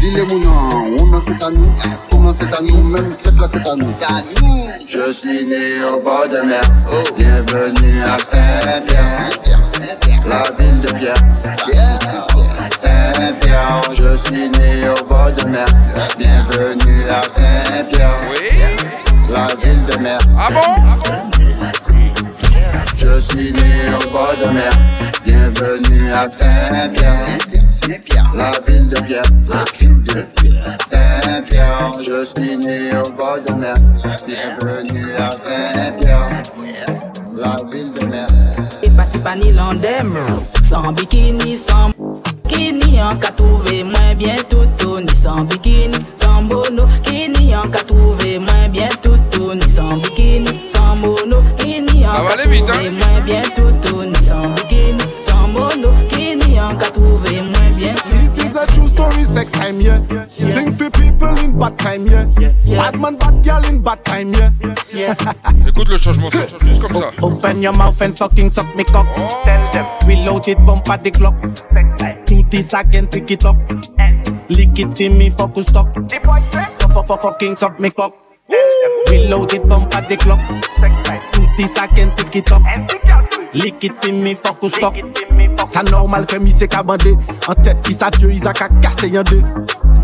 Dis-les 0.00 0.22
mon 0.26 0.38
nom, 0.38 0.96
on 1.00 1.14
en 1.14 1.20
c'est 1.20 1.42
à 1.42 1.50
nous, 1.50 1.72
comment 2.10 2.32
c'est 2.32 2.56
à 2.56 2.62
nous, 2.62 2.82
même 2.82 3.14
peut-être 3.22 3.40
là 3.40 3.48
c'est 3.50 3.68
à 3.68 3.74
nous. 3.74 3.94
Je 4.88 5.12
suis 5.12 5.44
né 5.44 5.84
au 5.84 6.00
bord 6.00 6.28
de 6.28 6.40
mer, 6.40 6.62
bienvenue 7.16 8.02
à 8.02 8.18
Saint-Pierre, 8.18 9.28
la 10.26 10.44
ville 10.58 10.80
de 10.80 10.92
Pierre. 10.92 11.14
Saint-Pierre, 12.76 13.80
je 13.92 14.16
suis 14.24 14.48
né 14.48 14.88
au 14.88 15.04
bord 15.04 15.32
de 15.32 15.44
mer, 15.44 15.66
bienvenue 16.18 17.04
à 17.10 17.22
Saint-Pierre, 17.28 18.14
la 19.30 19.46
ville 19.62 19.84
de 19.92 19.98
mer. 19.98 20.18
Ah 20.38 20.48
bon? 20.50 21.97
Je 22.98 23.20
suis 23.20 23.52
né 23.52 23.94
au 23.94 24.10
bord 24.10 24.34
de 24.42 24.52
mer, 24.52 24.72
bienvenue 25.24 26.10
à 26.10 26.28
Saint-Pierre. 26.28 27.14
La 28.34 28.50
ville 28.66 28.88
de 28.88 29.00
Pierre, 29.02 29.22
la 29.48 29.64
ville 29.78 30.02
de 30.02 30.22
Pierre. 30.34 30.76
Saint-Pierre, 30.84 31.92
je 32.04 32.24
suis 32.24 32.56
né 32.56 32.90
au 32.96 33.12
bord 33.12 33.38
de 33.46 33.52
mer. 33.52 33.74
Bienvenue 34.26 35.14
à 35.16 35.30
Saint-Pierre, 35.30 36.42
la 37.36 37.56
ville 37.70 37.92
de 37.94 38.06
mer. 38.06 38.26
Et 38.82 38.90
pas 38.90 39.06
si 39.06 39.20
pas 39.20 39.36
ni 39.36 39.52
l'andem, 39.52 40.18
sans 40.64 40.92
bikini, 40.92 41.56
sans 41.56 41.92
bikini, 42.48 43.00
en 43.00 43.16
trouvé 43.36 43.84
moins 43.84 44.14
bien 44.16 44.34
tout, 44.48 45.00
ni 45.00 45.14
sans 45.14 45.42
bikini, 45.44 45.96
sans 46.16 46.42
mono, 46.42 46.86
kini, 47.04 47.54
en 47.54 47.68
qu'a 47.68 47.84
trouvé 47.84 48.40
moins 48.40 48.68
bien 48.68 48.88
tout, 49.02 49.54
ni 49.54 49.62
sans 49.62 49.96
bikini, 49.98 50.47
sans 50.98 51.06
mono, 51.06 51.42
kini, 51.56 52.06
en 52.06 52.24
qu'a 52.24 52.34
trouvé 52.36 52.90
moins 52.90 53.20
bien 53.24 53.42
tout, 53.54 54.04
ni 54.04 54.14
sans 54.14 54.48
bikini, 54.48 54.98
sans 55.20 55.48
mono, 55.48 55.88
kini, 56.10 56.60
en 56.60 56.76
qu'a 56.76 56.90
trouvé 56.90 57.42
moins 57.42 57.70
bien 57.76 57.94
This 58.10 58.44
is 58.44 58.56
a 58.56 58.66
true 58.66 58.88
story, 58.88 59.24
sex 59.24 59.52
time, 59.52 59.80
yeah. 59.80 60.00
Sing 60.30 60.72
for 60.72 60.90
people 60.90 61.28
in 61.38 61.58
bad 61.58 61.78
time, 61.78 62.06
yeah. 62.06 62.26
Bad 62.66 63.00
man, 63.00 63.16
bad 63.16 63.42
girl 63.44 63.64
in 63.66 63.80
bad 63.80 64.04
time, 64.04 64.32
yeah. 64.32 64.50
Écoute 65.66 65.88
le 65.90 65.96
changement, 65.96 66.28
c'est 66.32 66.66
juste 66.66 66.82
comme 66.82 66.94
ça. 66.94 67.10
Open 67.22 67.62
your 67.62 67.76
mouth 67.76 68.00
and 68.00 68.12
fucking 68.16 68.50
suck 68.50 68.74
me 68.74 68.84
cock. 68.84 69.06
Oh. 69.16 70.06
Reload 70.06 70.48
it, 70.48 70.58
bump 70.64 70.88
at 70.90 71.04
the 71.04 71.10
clock. 71.10 71.34
Do 72.26 72.42
this 72.50 72.74
again, 72.74 73.06
tick 73.06 73.30
it 73.30 73.44
up. 73.44 73.56
Lick 74.48 74.78
it 74.78 75.00
in 75.00 75.18
me, 75.18 75.30
focus 75.30 75.66
stop. 75.66 75.86
Fucking 77.06 77.56
suck 77.56 77.78
me 77.78 77.90
cock. 77.90 78.27
Reloaded 79.10 79.68
bump 79.68 79.94
at 79.94 80.08
the 80.08 80.16
clock. 80.16 80.40
Tout 81.32 81.60
is 81.60 81.76
aken, 81.76 82.16
tout 82.16 82.34
it 82.34 82.50
up. 82.50 82.62
Likit 83.54 83.92
fi 84.02 84.12
mi 84.12 84.34
fok 84.34 84.62
ou 84.62 84.68
stok 84.68 84.94
Sa 85.66 85.82
normal 85.88 86.26
ke 86.28 86.36
mi 86.36 86.50
se 86.52 86.66
ka 86.68 86.82
bande 86.84 87.14
An 87.48 87.56
tet 87.64 87.80
ki 87.86 87.94
sa 87.96 88.10
fyo, 88.12 88.28
iza 88.28 88.52
ka 88.52 88.68
kase 88.84 89.08
yon 89.08 89.24
de 89.24 89.38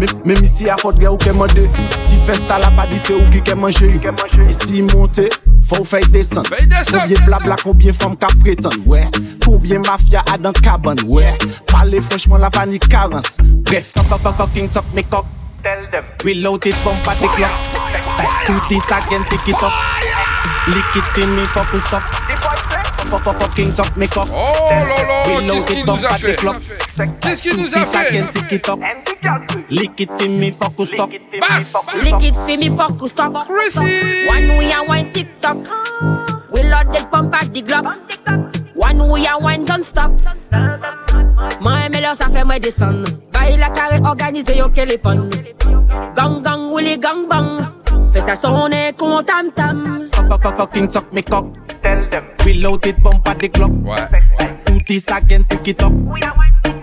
Me 0.01 0.33
mi 0.41 0.49
si 0.49 0.71
a 0.73 0.79
fote 0.81 0.97
gen 1.03 1.13
ou 1.13 1.21
ke 1.21 1.33
mande 1.37 1.67
Ti 1.77 2.17
festa 2.25 2.57
la 2.63 2.73
pa 2.73 2.87
di 2.89 2.97
se 2.99 3.13
ou 3.13 3.29
ki 3.35 3.43
ke 3.45 3.57
manje 3.61 3.91
E 4.49 4.57
si 4.57 4.81
monte, 4.89 5.29
fò 5.69 5.83
ou 5.83 5.89
fey 5.89 6.09
desan 6.09 6.49
Koubyen 6.49 7.29
blabla, 7.29 7.61
koubyen 7.61 7.97
fòm 8.01 8.17
ka 8.17 8.33
pretan 8.41 8.81
ouais. 8.89 9.05
Koubyen 9.45 9.85
mafya 9.85 10.25
adan 10.33 10.57
kaban 10.65 11.05
ouais. 11.05 11.37
Pale 11.69 12.01
fòchman 12.01 12.41
la 12.41 12.49
pa 12.49 12.65
ni 12.65 12.81
karans 12.81 13.37
Bref, 13.69 13.93
fok 13.93 14.15
fok 14.15 14.25
fok 14.25 14.41
fok 14.41 14.57
king 14.57 14.73
tok 14.73 14.89
me 14.97 15.05
kok 15.05 15.29
Reloaded 16.25 16.75
bump 16.85 17.09
at 17.09 17.17
the 17.21 17.29
clock. 17.37 18.34
Do 18.47 18.61
this 18.69 18.85
again, 18.91 19.25
pick 19.25 19.49
it 19.49 19.63
up 19.63 19.73
Lick 20.69 20.97
it 20.97 21.19
in 21.23 21.37
me, 21.37 21.45
focus 21.47 21.93
up 21.93 22.03
Fucking 23.41 23.73
suck 23.73 23.97
me 23.97 24.07
cock 24.07 24.29
Oh 24.33 24.71
là 24.71 24.85
là, 24.85 25.25
qu'est-ce 25.25 25.67
qu'il 25.67 25.87
nous 25.87 26.05
a 26.05 26.19
fait 26.19 26.37
Qu'est-ce 27.21 27.43
qu'il 27.43 27.57
nous 27.57 27.75
a 27.75 27.85
fait 27.87 28.25
Lick 29.71 30.01
it 30.01 30.11
for 30.19 30.29
me, 30.29 30.51
focus 30.51 30.89
stop. 30.89 31.11
Bass. 31.41 31.75
Lick 32.03 32.23
it 32.23 32.35
for 32.35 32.59
me, 32.59 32.69
focus 32.69 33.11
stop. 33.11 33.47
Chrissy. 33.47 34.29
One 34.29 34.59
way 34.59 34.73
and 34.73 34.89
one 34.89 35.13
TikTok. 35.13 35.57
We 36.53 36.63
loaded 36.63 37.11
pump 37.11 37.35
at 37.35 37.53
the 37.53 37.63
Glock. 37.63 37.97
One 38.75 39.09
way 39.09 39.27
and 39.27 39.43
one 39.43 39.65
don't 39.65 39.85
stop. 39.85 40.13
Moi 41.61 41.73
et 41.93 42.01
là 42.01 42.15
ça 42.15 42.29
fait 42.29 42.45
moi 42.45 42.59
descendre. 42.59 43.09
Baille 43.33 43.57
la 43.57 43.71
carré 43.71 44.01
organisé 44.05 44.55
les 44.87 44.99
pon. 44.99 45.31
Gang 46.15 46.43
gang 46.43 46.71
willy 46.71 46.99
gang 46.99 47.27
bang. 47.29 47.74
Fais 48.15 48.21
ça 48.21 48.37
sonner 48.37 48.93
con 48.97 49.25
tam 49.25 49.51
tam. 49.51 50.09
Fucking 50.57 50.89
suck 50.89 51.13
me 51.13 51.21
cock. 51.21 51.47
Tell 51.83 52.09
them. 52.11 52.25
Reload 52.47 52.87
it, 52.87 53.03
bump 53.03 53.29
at 53.29 53.41
the 53.41 53.49
clock. 53.49 53.73
Ouais. 53.83 54.09
Do 54.67 54.79
this 54.87 55.09
again, 55.09 55.43
pick 55.43 55.67
it 55.67 55.83
up. 55.83 55.93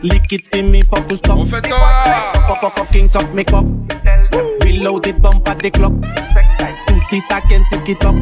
Lick 0.03 0.33
it 0.33 0.45
for 0.47 0.61
me, 0.61 0.81
focus 0.83 1.19
stop. 1.19 1.37
On 1.37 1.45
fait 1.45 1.65
ça. 1.69 2.69
Fucking 2.75 3.07
suck 3.07 3.33
me 3.33 3.45
cock. 3.45 3.65
Reload 4.65 5.07
it, 5.07 5.21
bump 5.21 5.47
at 5.47 5.59
the 5.59 5.71
clock. 5.71 5.93
Do 6.87 6.95
this 7.09 7.31
again, 7.31 7.63
pick 7.71 7.87
it 7.87 8.03
up. 8.03 8.15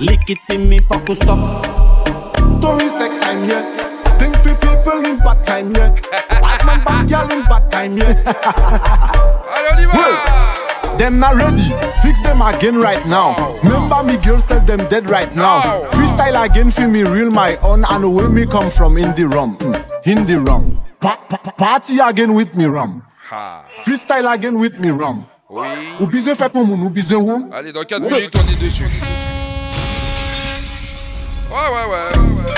Lick 0.00 0.30
it 0.30 0.38
for 0.48 0.58
me, 0.58 0.78
focus 0.78 1.18
stop. 1.18 1.38
Tony 2.62 2.88
sex 2.88 3.16
time, 3.18 3.46
yeah. 3.50 4.10
Sing 4.10 4.32
for 4.32 4.54
people 4.54 5.04
in 5.04 5.18
bad 5.18 5.44
time, 5.44 5.74
yeah. 5.74 5.92
Bad 6.40 6.64
man, 6.64 6.82
bad 6.86 7.06
girl 7.06 7.30
in 7.30 7.44
bad 7.44 7.70
time, 7.70 7.98
yeah. 7.98 8.14
Allez, 9.54 9.72
on 9.72 9.78
y 9.78 9.84
va. 9.84 10.73
Them 10.98 11.18
not 11.18 11.34
ready, 11.34 11.70
fix 12.02 12.20
them 12.22 12.40
again 12.40 12.76
right 12.80 13.04
now. 13.06 13.34
Remember 13.64 14.02
me 14.04 14.16
girls 14.16 14.44
tell 14.44 14.60
them 14.64 14.78
dead 14.88 15.10
right 15.10 15.34
now. 15.34 15.60
Freestyle 15.90 16.44
again 16.44 16.70
for 16.70 16.86
me 16.86 17.02
real 17.02 17.30
my 17.30 17.56
own 17.56 17.84
and 17.84 18.14
where 18.14 18.28
me 18.28 18.46
come 18.46 18.70
from 18.70 18.96
in 18.96 19.12
the 19.14 19.24
rum, 19.24 19.56
mm, 19.58 20.06
in 20.06 20.24
the 20.24 20.38
rum. 20.40 20.80
Pa- 21.00 21.16
pa- 21.28 21.50
party 21.58 21.98
again 21.98 22.32
with 22.34 22.54
me 22.54 22.66
rum. 22.66 23.02
Freestyle 23.84 24.32
again 24.32 24.58
with 24.58 24.78
me 24.78 24.90
rum. 24.90 25.26
Oui. 25.50 25.66
Ou 26.00 26.06
besoin 26.06 26.34
fait 26.34 26.48
pour 26.50 26.64
moun, 26.64 26.80
ou 26.82 26.88
besoin 26.90 27.18
ou. 27.22 27.50
Allez, 27.52 27.72
dans 27.72 27.82
4 27.84 28.00
minutes, 28.00 28.34
on 28.34 28.52
est 28.52 28.60
dessus. 28.64 28.84
Ouais, 31.50 31.56
ouais, 31.56 31.84
ouais. 31.90 32.18
ouais, 32.18 32.34
ouais. 32.34 32.54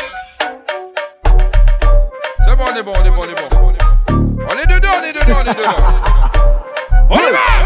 C'est 2.44 2.56
bon, 2.56 2.64
on 2.70 2.76
est 2.76 2.82
bon, 2.82 2.92
on 2.94 3.04
est 3.04 3.10
bon, 3.10 3.22
on 3.22 3.28
est 3.28 3.34
bon. 3.34 3.48
On 4.48 4.56
est 4.56 4.66
dedans, 4.66 4.88
on 5.00 5.04
est 5.04 5.12
dedans, 5.12 5.36
on 5.42 5.50
est 5.50 5.54
dedans. 5.54 5.76
On 7.10 7.16
y 7.16 7.32
va 7.32 7.65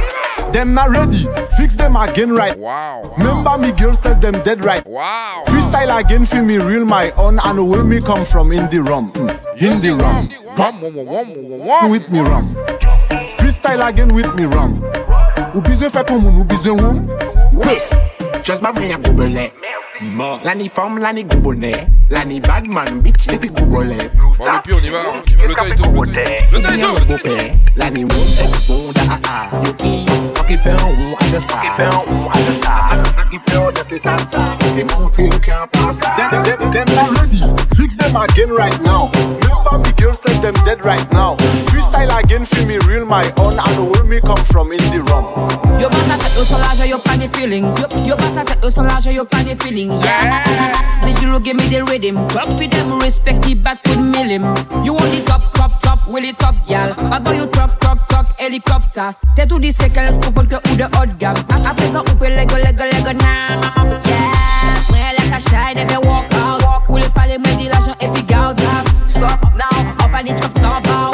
Them 0.61 0.75
not 0.75 0.91
ready, 0.91 1.27
fix 1.57 1.73
them 1.75 1.97
again 1.97 2.33
right. 2.33 2.55
Wow. 2.59 3.15
Remember 3.17 3.57
me 3.57 3.73
girls 3.73 3.99
tell 4.01 4.15
them 4.21 4.35
dead 4.43 4.63
right. 4.63 4.85
Wow. 4.87 5.45
Freestyle 5.47 5.99
again 5.99 6.27
for 6.27 6.43
me 6.43 6.59
real 6.59 6.85
my 6.85 7.13
own 7.13 7.39
and 7.39 7.67
where 7.67 7.83
me 7.83 7.99
come 7.99 8.27
from 8.27 8.53
in 8.53 8.69
the 8.69 8.81
rum, 8.81 9.11
mm, 9.13 9.63
in 9.63 9.81
the 9.81 9.95
rum. 9.97 10.29
With 11.91 12.11
me 12.11 12.21
rum. 12.21 12.55
Freestyle 13.39 13.89
again 13.89 14.09
with 14.09 14.35
me 14.35 14.45
rum. 14.45 14.85
Ou 15.55 15.63
besoin 15.63 15.89
fait 15.89 16.07
pour 16.07 16.21
moun, 16.21 16.37
ou 16.37 16.45
besoin 16.45 16.77
ou. 16.79 17.01
Just 18.43 18.61
ma 18.63 18.73
mwen 18.73 19.01
goubele 19.01 19.51
La 19.63 19.70
Mort. 20.03 20.41
L'année 20.45 20.71
forme, 20.75 20.99
l'année 20.99 21.25
goubonnet. 21.25 21.87
L'année 22.09 22.41
badman, 22.41 23.01
bitch, 23.01 23.27
les 23.31 23.39
puis 23.39 23.51
goubolette. 23.51 24.17
Bon, 24.17 24.45
le 24.45 24.63
pire, 24.63 24.79
on 24.81 24.85
y 24.85 24.89
va. 24.89 24.99
Le 25.47 25.55
temps 25.55 25.65
tout. 25.77 26.03
Le 26.03 26.61
temps 26.61 26.69
est 26.71 26.79
tout. 26.79 27.13
On 28.69 28.73
bon 28.73 28.93
da 28.93 29.01
a. 29.29 29.51
Yo 29.65 29.73
fait 30.59 30.71
un 30.71 30.77
rond 30.79 31.17
à 31.21 31.25
de 31.27 31.41
ça. 31.41 31.61
Qui 31.61 31.69
fait 31.77 31.85
un 31.85 31.91
rond 31.91 32.31
à 32.31 32.39
de 32.39 32.53
ça. 32.63 32.73
Quand 33.17 33.29
qui 33.29 33.39
fait 33.47 33.57
un 33.57 33.71
de. 34.25 34.79
Et 34.79 34.85
montrer 34.85 35.27
aucun 35.27 35.67
pas 35.71 35.93
ça. 35.93 36.17
Dem, 36.43 36.85
them 38.01 38.13
not 38.13 38.31
ready, 38.37 38.49
fix 38.49 38.49
them 38.49 38.49
again 38.49 38.51
right 38.51 38.81
now. 38.83 39.11
Remember 39.13 39.79
me 39.89 39.93
girls 39.97 40.19
tell 40.21 40.41
them 40.41 40.55
dead 40.65 40.85
right 40.85 41.13
now. 41.13 41.37
Freestyle 41.71 42.19
again 42.23 42.45
for 42.45 42.65
me 42.67 42.79
real 42.87 43.05
my 43.05 43.25
own 43.39 43.59
and 43.59 43.91
where 43.93 44.05
me 44.05 44.21
come 44.21 44.43
from 44.47 44.73
in 44.73 44.79
the 44.91 45.01
rum. 45.11 45.25
Yo 45.81 45.89
passe 45.89 46.11
à 46.11 46.19
tête 46.19 46.37
au 46.39 46.45
solage, 46.45 46.89
yo 46.89 46.99
pas 46.99 47.17
de 47.17 47.29
feeling. 47.37 47.65
Yo, 47.77 47.87
yo 48.07 48.17
passe 48.17 48.37
à 48.37 48.45
tête 48.45 48.65
au 48.65 48.71
solage, 48.71 49.07
yo 49.07 49.25
pas 49.25 49.43
de 49.45 49.55
feeling. 49.63 49.91
Yeah. 50.03 50.43
Visual 51.05 51.41
give 51.41 51.57
me 51.57 51.69
the 51.69 51.83
rhythm. 51.85 52.27
Drop 52.29 52.49
with 52.59 52.71
them, 52.71 52.99
respect 53.01 53.43
the 53.43 53.55
bat 53.55 53.79
with 53.87 53.99
millim. 53.99 54.43
You 54.85 54.93
want 54.95 55.11
the 55.11 55.23
top, 55.27 55.53
top, 55.55 55.81
top, 55.81 56.07
will 56.09 56.25
it 56.25 56.39
top, 56.39 56.55
gal. 56.67 56.95
Boy, 57.21 57.37
you 57.37 57.47
truck, 57.47 57.81
truck, 57.81 58.09
truck, 58.09 58.27
helicopter. 58.39 59.11
T'es 59.37 59.47
tout 59.47 59.59
dit, 59.59 59.73
c'est 59.73 59.91
quel 59.91 60.19
couple 60.21 60.47
que 60.47 60.57
ou 60.57 60.77
de 60.77 60.85
haut 60.85 61.17
gamme. 61.19 61.37
A- 61.51 61.71
Après 61.71 61.87
ça, 61.89 62.01
on 62.07 62.15
peut 62.17 62.29
lego, 62.29 62.57
lego, 62.57 62.85
lego 62.85 63.13
now. 63.13 64.01
Yeah. 64.07 64.40
Mwen 64.89 65.13
lè 65.19 65.29
ka 65.31 65.39
chay, 65.51 65.75
neve 65.75 65.99
walk 66.09 66.35
out. 66.41 66.61
Ou 66.91 66.99
lè 66.99 67.09
pale 67.15 67.39
mwen 67.39 67.57
di 67.57 67.69
l'ajan 67.69 67.95
epi 68.01 68.23
gout 68.27 68.59
Stop 69.15 69.45
now, 69.55 69.79
an 70.03 70.09
pa 70.11 70.23
ni 70.23 70.35
trop 70.35 70.55
tan 70.55 70.83
baou 70.83 71.13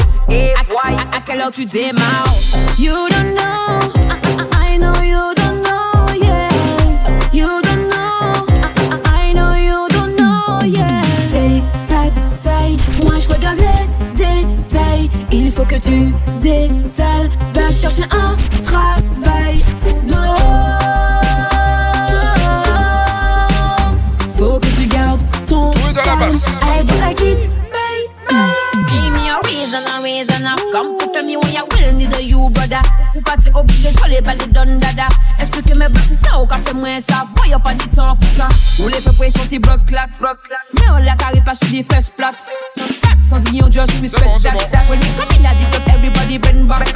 A 1.12 1.20
kel 1.20 1.42
or 1.42 1.50
tu 1.52 1.64
demaou 1.64 2.32
You 2.78 3.08
don't 3.10 3.34
know, 3.34 3.80
I, 4.08 4.16
I, 4.40 4.72
I 4.72 4.76
know 4.78 4.96
you 5.02 5.34
don't 5.34 5.62
know, 5.62 6.14
yeah. 6.14 6.48
You 7.32 7.60
don't 7.60 7.88
know, 7.88 8.46
I, 8.90 9.28
I 9.28 9.32
know 9.32 9.54
you 9.54 9.86
don't 9.90 10.16
know, 10.16 10.60
yeah. 10.64 11.02
Détail, 11.32 11.62
pas 11.88 12.08
détail, 12.10 12.76
moi 13.04 13.14
je 13.20 13.28
regarde 13.28 13.58
les 13.58 14.14
détails. 14.16 15.10
Il 15.30 15.50
faut 15.50 15.64
que 15.64 15.76
tu 15.76 16.12
détales, 16.40 17.30
va 17.54 17.70
chercher 17.70 18.04
un 18.10 18.36
travail. 18.62 19.62
de 32.16 32.24
you 32.24 32.50
brother. 32.50 32.82
Ou 33.14 33.22
pati 33.22 33.50
obije 33.54 33.92
chole 34.00 34.20
bali 34.20 34.46
done, 34.52 34.78
dada. 34.78 35.06
Esplike 35.38 35.74
me 35.76 35.88
back, 35.88 36.14
sa 36.16 36.38
ou 36.40 36.46
ka 36.48 36.56
fe 36.64 36.72
mwen 36.72 37.00
sa 37.04 37.24
Boy 37.36 37.50
up 37.52 37.52
yo 37.52 37.58
pa 37.60 37.74
di 37.76 37.84
tan 37.92 38.16
pou 38.16 38.28
sa 38.32 38.48
Ou 38.80 38.88
le 38.88 39.00
fe 39.04 39.12
presyon 39.18 39.48
ti 39.50 39.58
brok 39.60 39.84
klak 39.88 40.16
Me 40.78 40.86
ou 40.88 41.02
la 41.04 41.16
kari 41.20 41.42
pa 41.44 41.52
sou 41.52 41.68
di 41.68 41.82
fes 41.84 42.08
plat 42.16 42.40
Kat 43.04 43.20
san 43.28 43.44
di 43.44 43.60
just 43.68 43.92
respect 44.00 44.42
that. 44.42 44.56
That 44.72 44.88
when 44.88 45.00
they 45.00 45.12
come 45.12 45.28
in 45.36 45.44
a 45.44 45.52
di 45.52 45.64
top 45.72 45.88
everybody 45.92 46.38
bend 46.38 46.68
back. 46.68 46.88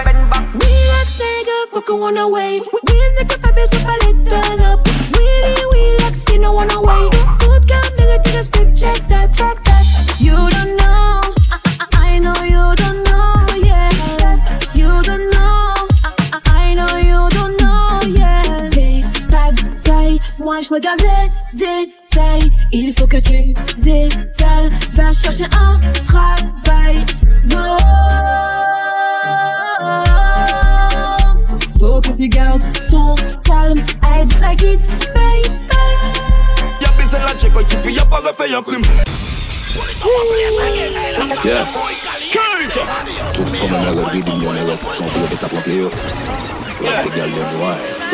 We 0.57 0.65
relax 0.65 1.21
nigga 1.21 1.57
fuckin' 1.73 2.01
wanna 2.01 2.29
wait. 2.29 2.65
We 2.65 2.93
in 2.97 3.13
the 3.21 3.25
cup 3.29 3.45
a 3.45 3.53
bit 3.53 3.69
so 3.69 3.79
lit 4.09 4.19
turn 4.25 4.61
up 4.65 4.89
We 5.13 5.29
relax 5.69 6.25
you 6.33 6.39
know 6.39 6.53
wanna 6.53 6.81
wait. 6.81 7.13
Tout 7.45 7.61
ka 7.69 7.81
merite 8.01 8.33
respect 8.37 8.73
check 8.73 9.05
that 9.13 9.37
You 10.17 10.33
don't 10.33 10.77
know. 10.81 11.21
I, 11.53 11.61
I, 11.77 12.17
I 12.17 12.19
know 12.19 12.41
you 12.41 12.75
don't 12.77 12.97
know 12.97 13.00
moi 20.51 20.59
je 20.61 20.75
regarde 20.75 21.01
les 21.55 21.57
détails. 21.57 22.51
Il 22.73 22.93
faut 22.93 23.07
que 23.07 23.19
tu 23.19 23.55
détales, 23.79 24.73
va 24.95 25.13
chercher 25.13 25.45
un 25.53 25.79
travail. 26.05 27.07
Non. 27.51 27.77
Faut 31.79 32.01
que 32.01 32.17
tu 32.17 32.29
gardes 32.29 32.65
ton 32.91 33.15
calme. 33.45 33.85
I 34.03 34.27
do 34.27 34.41
like 34.41 34.63
it, 34.63 34.81
baby. 35.15 35.51
Y'a 36.81 36.91
baisé 36.99 37.19
la 37.25 37.39
check 37.39 37.53
quand 37.53 37.67
tu 37.69 37.77
fais, 37.77 37.93
y'a 37.93 38.05
pas 38.05 38.17
refait 38.17 38.53
un 38.53 38.63
crime. 38.63 38.83
Yeah. 41.45 41.65
Toute 43.35 43.49
femme 43.51 43.75
en 43.75 43.87
a 43.87 43.91
regardé, 43.91 44.33
il 44.35 44.43
y 44.43 44.49
en 44.49 44.55
a 44.55 44.77
qui 44.77 45.37
ça 45.37 45.47
yo. 45.69 45.91
The 46.81 47.13
girl 47.15 47.31
them 47.31 47.61
wild. 47.61 48.10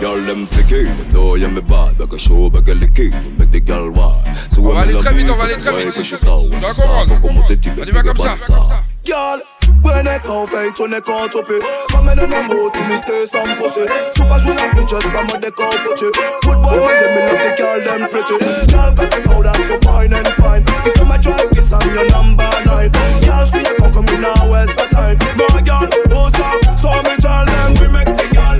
Girl, 0.00 0.20
them 0.22 0.46
ficky, 0.46 0.96
them 0.96 1.10
know 1.12 1.34
you 1.34 1.48
me 1.48 1.60
bad, 1.60 1.98
like 1.98 2.12
a 2.12 2.18
show, 2.18 2.46
like 2.46 2.68
a 2.68 2.74
licky, 2.74 3.10
make 3.36 3.50
the 3.50 3.60
girl 3.60 3.90
wild. 3.90 4.24
So 4.50 4.62
when 4.62 4.86
me 4.86 4.94
love 4.94 5.04
you, 5.18 5.32
on 5.32 5.38
va 5.38 5.46
cause 5.90 6.10
you 6.10 6.16
saw. 6.16 6.42
What's 6.46 6.76
chaud. 6.76 7.04
Tu 7.04 7.12
vas 7.12 7.20
comprendre. 7.20 7.44
On 7.50 7.86
y 7.86 7.90
va 7.90 8.02
comme 8.02 8.36
ça. 8.36 8.84
Girl, 9.04 9.40
when 9.82 10.06
I 10.06 10.18
come 10.18 10.46
when 10.52 10.70
on 10.80 10.92
est 10.92 11.00
quand 11.00 11.34
on 11.34 11.42
peut. 11.42 11.58
M'amène 11.92 12.20
un 12.20 12.32
amour, 12.32 12.70
tu 12.72 12.80
me 12.80 12.96
sais 12.96 13.26
sans 13.26 13.42
me 13.42 13.58
poser. 13.58 13.86
Si 14.14 14.22
pas 14.22 14.38
jouer 14.38 14.54
la 14.54 14.68
vie, 14.68 14.86
just 14.86 15.10
pas 15.10 15.24
put 15.24 16.00
you. 16.00 16.12
Good 16.42 16.58
boy, 16.62 16.78
when 16.78 16.94
you 16.94 17.08
me 17.14 17.20
love 17.26 17.42
the 17.42 17.50
girl, 17.58 17.78
them 17.84 18.08
pretty. 18.08 18.36
Girl, 18.70 18.94
got 18.94 19.18
a 19.18 19.22
cold, 19.22 19.46
I'm 19.46 19.62
so 19.64 19.76
fine 19.80 20.12
and 20.12 20.28
fine. 20.38 20.64
If 20.86 20.96
you 20.96 21.04
my 21.04 21.16
drive, 21.18 21.50
this 21.50 21.72
I'm 21.72 21.92
your 21.92 22.06
number 22.10 22.48
nine. 22.64 22.90
Girl, 23.24 23.44
see 23.44 23.58
you 23.58 23.74
come, 23.78 23.92
come 23.92 24.08
in 24.14 24.20
now, 24.20 24.50
where's 24.50 24.68
the 24.68 24.86
time? 24.90 25.18
My 25.36 25.62
girl, 25.62 25.88
who's 26.14 26.34
up? 26.38 26.78
So 26.78 26.90
me 27.02 27.16
tell 27.18 27.44
them 27.44 27.74
we 27.80 27.88
make 27.88 28.16
the 28.16 28.28
girl. 28.32 28.37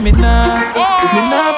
me 0.00 0.12
now. 0.12 0.54
Me 0.72 1.20
now. 1.28 1.49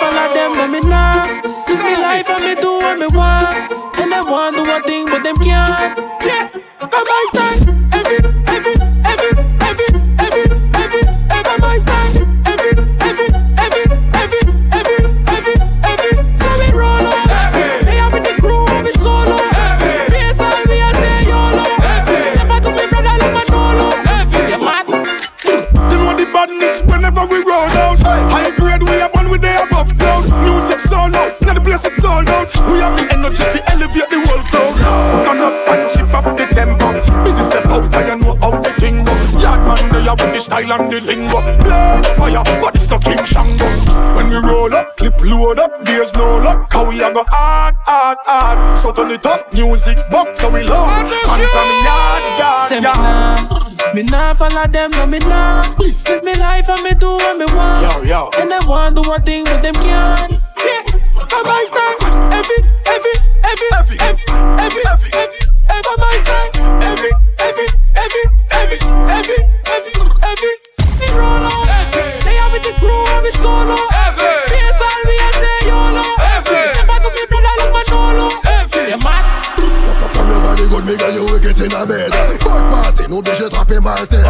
and 40.73 40.93
the 40.93 41.01
lingo. 41.05 41.41
Blast 41.61 42.17
fire, 42.17 42.43
but 42.61 42.75
it's 42.75 42.89
no 42.89 42.99
King 42.99 43.25
Shango. 43.25 43.69
When 44.17 44.29
we 44.29 44.37
roll 44.37 44.75
up, 44.75 44.97
clip 44.97 45.21
load 45.21 45.59
up, 45.59 45.85
there's 45.85 46.13
no 46.15 46.39
luck. 46.39 46.73
How 46.73 46.89
we 46.89 47.03
a 47.03 47.13
go 47.13 47.25
hard, 47.29 47.75
hard, 47.81 48.19
hard. 48.25 48.79
So 48.79 48.93
turn 48.93 49.11
it 49.11 49.27
up, 49.27 49.53
music 49.53 49.99
box, 50.11 50.41
so 50.41 50.51
we 50.51 50.63
love. 50.63 50.89
And 50.89 51.09
me 51.09 51.77
yard, 51.85 52.25
yard, 52.39 52.69
Tell 52.69 52.83
yard. 52.83 53.95
Me, 53.95 54.03
nah. 54.03 54.03
me 54.03 54.03
nah 54.05 54.35
follow 54.35 54.67
them, 54.67 54.91
no 54.93 55.07
me 55.07 55.19
nah. 55.21 55.63
Live 55.79 56.25
me 56.25 56.35
life 56.37 56.69
and 56.69 56.83
me 56.83 56.93
do 56.99 57.11
what 57.11 57.37
me 57.37 57.47
want. 57.55 57.93
Yo, 57.93 58.03
yo. 58.03 58.31
And 58.39 58.53
I 58.53 58.61
want 58.67 58.97
do 58.97 59.03
one 59.09 59.23
thing 59.23 59.45
with 59.45 59.63
them 59.63 59.75
can. 59.75 60.31
Yeah, 60.31 60.83
I 61.19 61.43
buy 61.45 61.65
stand 61.69 62.33
every, 62.33 62.59
every, 62.89 63.15
every, 63.45 63.69
every, 63.75 63.99
every, 64.01 64.27
every, 64.59 64.83
every. 64.87 65.11
every. 65.15 65.32
Obligé 83.23 83.49
trapper 83.49 83.81
mal 83.81 84.07
tête. 84.09 84.21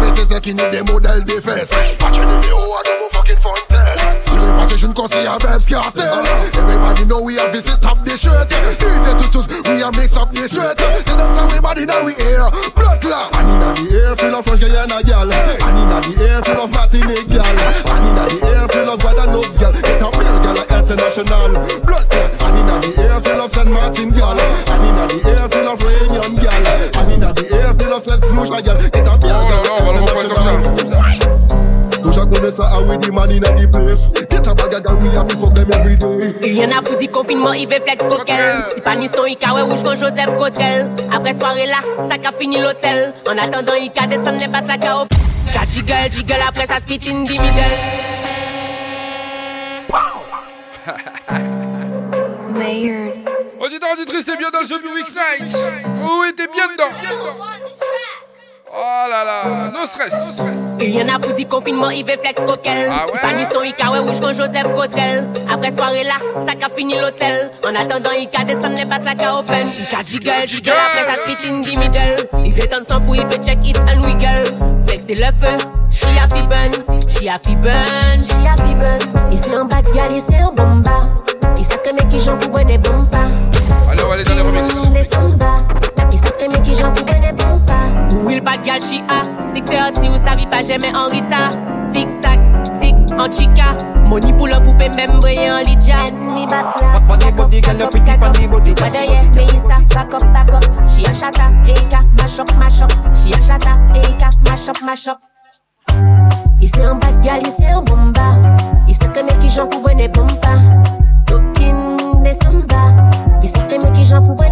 Péter, 0.00 0.22
c'est 0.30 0.40
qui 0.40 0.54
need 0.54 0.70
des 0.70 0.82
modèles 0.92 1.24
des 1.24 1.40
fesses. 1.40 1.70
Patch 1.98 2.12
the 2.12 2.18
numéro 2.18 2.74
à 2.76 2.82
nos 2.84 3.08
fucking 3.12 3.40
fontaine 3.40 4.20
Sur 4.26 4.36
les 4.44 4.52
parties, 4.52 4.78
je 4.78 4.86
ne 4.86 4.92
conseille 4.92 5.26
à 5.26 5.38
Babs 5.38 5.64
Cartel. 5.66 6.04
Everybody 6.54 7.04
know 7.06 7.22
we 7.22 7.36
have 7.38 7.52
visit 7.52 7.80
top 7.80 8.04
the 8.04 8.16
shirt 8.16 8.48
DJ 8.78 9.16
tutus, 9.16 9.46
we 9.68 9.82
have 9.82 9.96
mix 9.96 10.14
up 10.16 10.30
the 10.32 10.48
shirt 10.48 10.76
Tell 10.76 11.16
them 11.16 11.34
say 11.34 11.44
everybody 11.44 11.86
now 11.86 12.04
we 12.04 12.12
air 12.26 12.50
Blood 12.76 13.00
clot. 13.00 13.34
And 13.38 13.48
inna 13.50 13.72
the 13.74 13.84
air 13.96 14.16
full 14.16 14.34
of 14.34 14.44
French 14.44 14.60
Guyana 14.60 15.02
gal. 15.02 15.32
And 15.32 15.78
inna 15.78 15.98
the 16.00 16.12
air 16.28 16.42
full 16.44 16.60
of 16.60 16.70
Martinique 16.72 17.28
gal. 17.28 17.44
And 17.44 18.04
inna 18.08 18.24
the 18.28 18.38
air 18.46 18.68
full 18.68 18.90
of 18.92 18.98
Guadeloupe 19.00 19.58
gal. 19.58 19.72
Get 19.72 20.02
a 20.02 20.08
beer 20.12 20.38
gal 20.44 20.54
like 20.54 20.70
international. 20.70 21.52
Blood 21.82 22.06
clot. 22.10 22.30
And 22.44 22.58
inna 22.60 22.74
the 22.78 22.90
air 23.02 23.20
full 23.20 23.40
of 23.40 23.50
Saint 23.52 23.70
Martin 23.70 24.10
gal. 24.10 24.36
And 24.38 24.84
inna 24.84 25.04
the 25.08 25.18
air 25.32 25.46
full 25.48 25.68
of 25.68 25.78
Réunion 25.80 26.32
gal. 26.42 26.64
And 27.02 27.12
inna 27.12 27.30
the 28.04 28.12
air 28.12 28.20
full 28.20 28.44
of 28.44 28.50
Saint 28.50 28.60
Lucia 28.60 28.62
gal 28.62 28.78
Get 28.80 29.06
a 29.06 29.16
beer 29.18 29.34
gal 29.48 29.62
like 29.72 30.02
international 30.02 30.58
Tout 32.02 32.12
chaque 32.12 32.30
connaît 32.30 32.52
ça, 32.52 32.68
ah 32.70 32.80
oui, 32.86 32.98
the 32.98 33.10
man 33.12 33.30
inna 33.30 33.50
the 33.52 33.66
place 33.70 34.08
Get 34.30 34.46
a 34.46 34.54
bag 34.54 34.84
gal, 34.84 34.96
we 34.98 35.08
have 35.08 35.26
to 35.26 35.36
fuck 35.36 35.54
them 35.54 35.70
every 35.72 35.96
day 35.96 36.34
Rien 36.42 36.70
à 36.70 36.82
foutre 36.82 36.98
du 36.98 37.08
confinement, 37.08 37.52
il 37.52 37.68
veut 37.68 37.80
flex 37.80 38.02
coquel. 38.04 38.64
Si 38.74 38.80
pas 38.80 38.96
ni 38.96 39.08
son, 39.08 39.26
il 39.26 39.36
ouais 39.36 39.62
rouge 39.62 39.82
comme 39.82 39.96
Joseph 39.96 40.36
Cotel. 40.36 40.90
Après 41.12 41.34
soirée 41.36 41.66
là, 41.66 41.78
ça 42.02 42.18
qu'a 42.18 42.32
fini 42.32 42.60
l'hôtel. 42.60 43.12
En 43.28 43.36
attendant, 43.38 43.74
il 43.80 43.90
qu'a 43.90 44.06
descendre, 44.06 44.38
les 44.40 44.48
passe 44.48 44.66
la 44.66 44.78
KO. 44.78 45.06
Qu'a 45.52 45.64
jiggle, 45.66 46.10
jiggle, 46.10 46.42
après 46.46 46.66
ça 46.66 46.76
spit 46.76 47.00
in 47.06 47.26
the 47.26 47.30
middle. 47.30 47.42
Auditeur, 53.60 53.90
auditrice, 53.92 54.24
t'es 54.24 54.36
bien 54.36 54.50
dans 54.50 54.60
le 54.60 54.66
The 54.66 54.94
Week's 54.94 55.12
Night. 55.14 55.56
Oui, 56.20 56.32
t'es 56.36 56.46
bien 56.46 56.66
dedans 56.68 56.90
Oh 58.70 59.08
là 59.08 59.24
là, 59.24 59.70
no 59.72 59.86
stress 59.86 60.36
Rien 60.78 61.08
à 61.08 61.12
foutre 61.14 61.36
du 61.36 61.46
confinement, 61.46 61.88
il 61.88 62.04
veut 62.04 62.18
flex 62.20 62.40
coquel. 62.40 62.90
Ah 62.90 63.06
ouais? 63.12 63.20
pas 63.20 63.32
ni 63.32 63.44
son, 63.50 63.62
il 63.62 63.72
ouais 63.90 63.98
rouge 63.98 64.20
comme 64.20 64.34
Joseph 64.34 64.74
Cotel. 64.74 65.26
Après 65.50 65.74
soirée 65.74 66.04
là, 66.04 66.14
ça 66.46 66.54
qu'a 66.54 66.68
fini 66.68 66.94
l'hôtel. 66.94 67.50
En 67.66 67.74
attendant, 67.74 68.10
il 68.18 68.28
qu'a 68.28 68.44
descendre, 68.44 68.76
les 68.76 68.84
passe 68.84 69.04
la 69.04 69.14
KO 69.14 69.38
open. 69.38 69.70
Il 69.78 69.86
qu'a 69.86 70.02
jiggle, 70.02 70.46
jiggle, 70.46 70.70
après 70.70 71.14
ça 71.14 71.22
spit 71.22 71.48
in 71.48 71.62
the 71.62 71.78
middle. 71.78 72.44
Il 72.44 72.52
veut 72.52 72.68
tendre 72.68 72.86
son 72.86 73.00
pour, 73.00 73.16
il 73.16 73.22
veut 73.22 73.42
check 73.42 73.66
it 73.66 73.78
and 73.78 74.02
wiggle. 74.02 74.86
Flex 74.86 75.04
c'est 75.06 75.14
le 75.14 75.26
feu, 75.26 75.56
she 75.90 76.04
a 76.04 76.28
fi 76.28 76.42
burn, 76.42 77.00
she 77.08 77.26
a 77.26 77.38
fi 77.38 77.56
burn, 77.56 78.22
she 78.22 78.46
a 78.46 78.56
fi 78.56 78.74
burn. 78.74 79.32
Ici 79.32 79.48
en 79.56 79.64
bas 79.64 79.80
de 79.80 79.92
gal, 79.92 80.12
ici 80.12 80.36
en 80.42 80.52
bomba. 80.52 81.08
Il 81.56 81.64
sait 81.64 81.78
très 81.78 81.94
bien 81.94 82.06
qui 82.08 82.20
j'en 82.20 82.36
pour 82.36 82.50
bonne 82.50 82.68
et 82.68 82.78
bomba. 82.78 83.20
Allez, 83.98 84.04
on 84.04 84.08
va 84.08 84.14
aller 84.14 84.24
dans 84.24 84.34
les 84.34 84.42
remix. 84.42 84.68
Il 88.30 88.42
pour 88.42 88.62
gal, 88.64 88.80
she 88.80 89.02
a. 89.08 89.22
630 89.46 89.98
ou 90.08 90.26
sa 90.26 90.34
vie 90.36 90.46
pas 90.46 90.62
jamais 90.62 90.94
en 90.94 91.06
Rita. 91.06 91.50
Tic 91.90 92.06
tac, 92.20 92.38
tic 92.78 92.94
en 93.18 93.30
chica. 93.30 93.76
Money 94.06 94.32
pull 94.34 94.52
up 94.52 94.62
poupée 94.62 94.90
même 94.96 95.18
briller 95.18 95.50
en 95.50 95.58
Lydia. 95.58 95.96
Ennemi 96.08 96.46
basse 96.46 96.80
là. 96.80 97.00
Body, 97.08 97.32
body, 97.32 97.60
girl, 97.60 97.78
you 97.78 97.88
pretty, 97.88 98.16
body, 98.18 98.46
body. 98.46 98.74
Pas 98.74 98.90
derrière, 98.90 99.24
mais 99.34 99.46
ça, 99.46 99.78
back 99.94 100.14
up, 100.14 100.22
back 100.32 100.52
up. 100.52 100.64
She 100.86 101.04
a 101.08 101.12
chata, 101.12 101.50
eka, 101.66 102.02
mash 102.18 102.38
up, 102.38 102.50
mash 102.58 102.82
up. 102.82 102.92
She 103.14 103.32
a 103.32 103.38
chata, 103.40 103.78
eka, 103.94 104.28
mash 104.48 104.68
up, 104.68 104.76
mash 104.84 105.08
up. 105.08 105.18
Ici 106.60 106.80
en 106.86 106.96
bad 106.96 107.20
gal, 107.22 107.40
ici 107.42 107.66
en 107.74 107.82
bomba. 107.82 108.36
Il 108.86 108.94
sait 108.94 109.08
très 109.08 109.24
bien 109.24 109.36
qui 109.38 109.48
j'en 109.48 109.66
pour 109.66 109.82
bonne 109.82 110.00
et 110.00 110.08
bomba. 110.08 110.54
Des. 111.54 113.27
Très 113.52 113.78
bien 113.78 113.92
qui 113.92 114.04
j'en 114.04 114.20
bomba. 114.20 114.44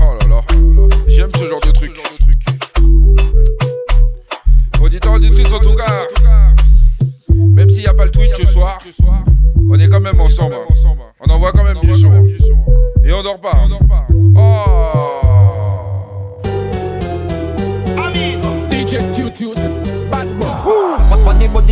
Oh 0.00 0.12
là 0.20 0.26
là, 0.28 0.40
j'aime 1.08 1.30
ce 1.36 1.46
genre 1.46 1.60
de 1.60 1.70
truc. 1.72 1.92
Auditeur, 4.80 5.12
auditrice, 5.14 5.52
en 5.52 5.60
tout 5.60 5.72
cas, 5.72 6.06
même 7.34 7.70
s'il 7.70 7.80
n'y 7.80 7.86
a 7.86 7.94
pas 7.94 8.04
le 8.04 8.10
Twitch 8.10 8.36
ce 8.36 8.46
soir, 8.46 8.78
on 9.70 9.78
est 9.78 9.88
quand 9.88 10.00
même 10.00 10.20
ensemble. 10.20 10.56
On 11.26 11.30
envoie 11.32 11.52
quand 11.52 11.64
même 11.64 11.78
du 11.80 11.94
son. 11.94 12.12
Et 13.04 13.12
on 13.12 13.22
dort 13.22 13.40
pas. 13.40 13.56
Oh 14.36 14.64
DJ 18.70 18.98
bad 18.98 19.22
boy. 19.22 19.44
Pandy 19.44 19.83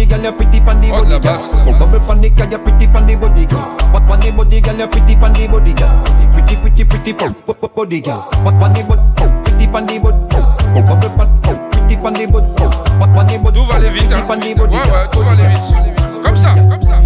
body, 0.03 0.23
girl, 0.23 0.25
you 0.25 0.33
pretty 0.33 0.93
Oh, 0.93 1.05
de 1.05 1.11
la 1.11 1.19
body, 1.19 1.21
girl. 1.21 1.21
basse. 1.21 1.79
Bubble 1.79 2.01
pandy, 2.07 2.31
girl, 2.31 2.51
you 2.51 2.59
pretty 2.59 2.87
pandy 2.87 3.17
body, 3.17 3.47
girl. 3.47 3.77
Pandy 4.09 4.31
body, 4.31 4.61
girl, 4.61 4.79
you 4.79 4.89
pretty 4.89 5.17
pandy 5.17 5.49
body, 5.49 5.73
girl. 5.75 6.03
Pretty, 6.33 6.57
pretty, 6.57 6.85
pretty, 6.85 7.13
pretty 7.13 7.69
body, 7.75 8.01
girl. 8.01 8.29
Pandy 8.45 8.83
body, 8.83 9.03
pretty 9.45 9.67
pandy 9.67 9.99
body. 9.99 10.19
Bubble 10.75 11.11
pandy, 11.17 11.59
pretty 11.71 11.97
pandy 11.97 12.27
body. 12.27 12.47
Pandy 13.15 13.39
body, 13.39 13.59
Tout 13.59 13.65
va 13.67 13.75
aller 13.77 13.91
vite, 13.91 14.13
hein. 14.13 14.25
Ouais, 14.29 14.55
ouais, 14.57 15.09
tout 15.11 15.21
va 15.21 15.31
aller 15.33 15.49
vite. 15.49 16.23
Comme 16.23 16.37
ça, 16.37 16.55
comme 16.55 16.83
ça. 16.83 16.99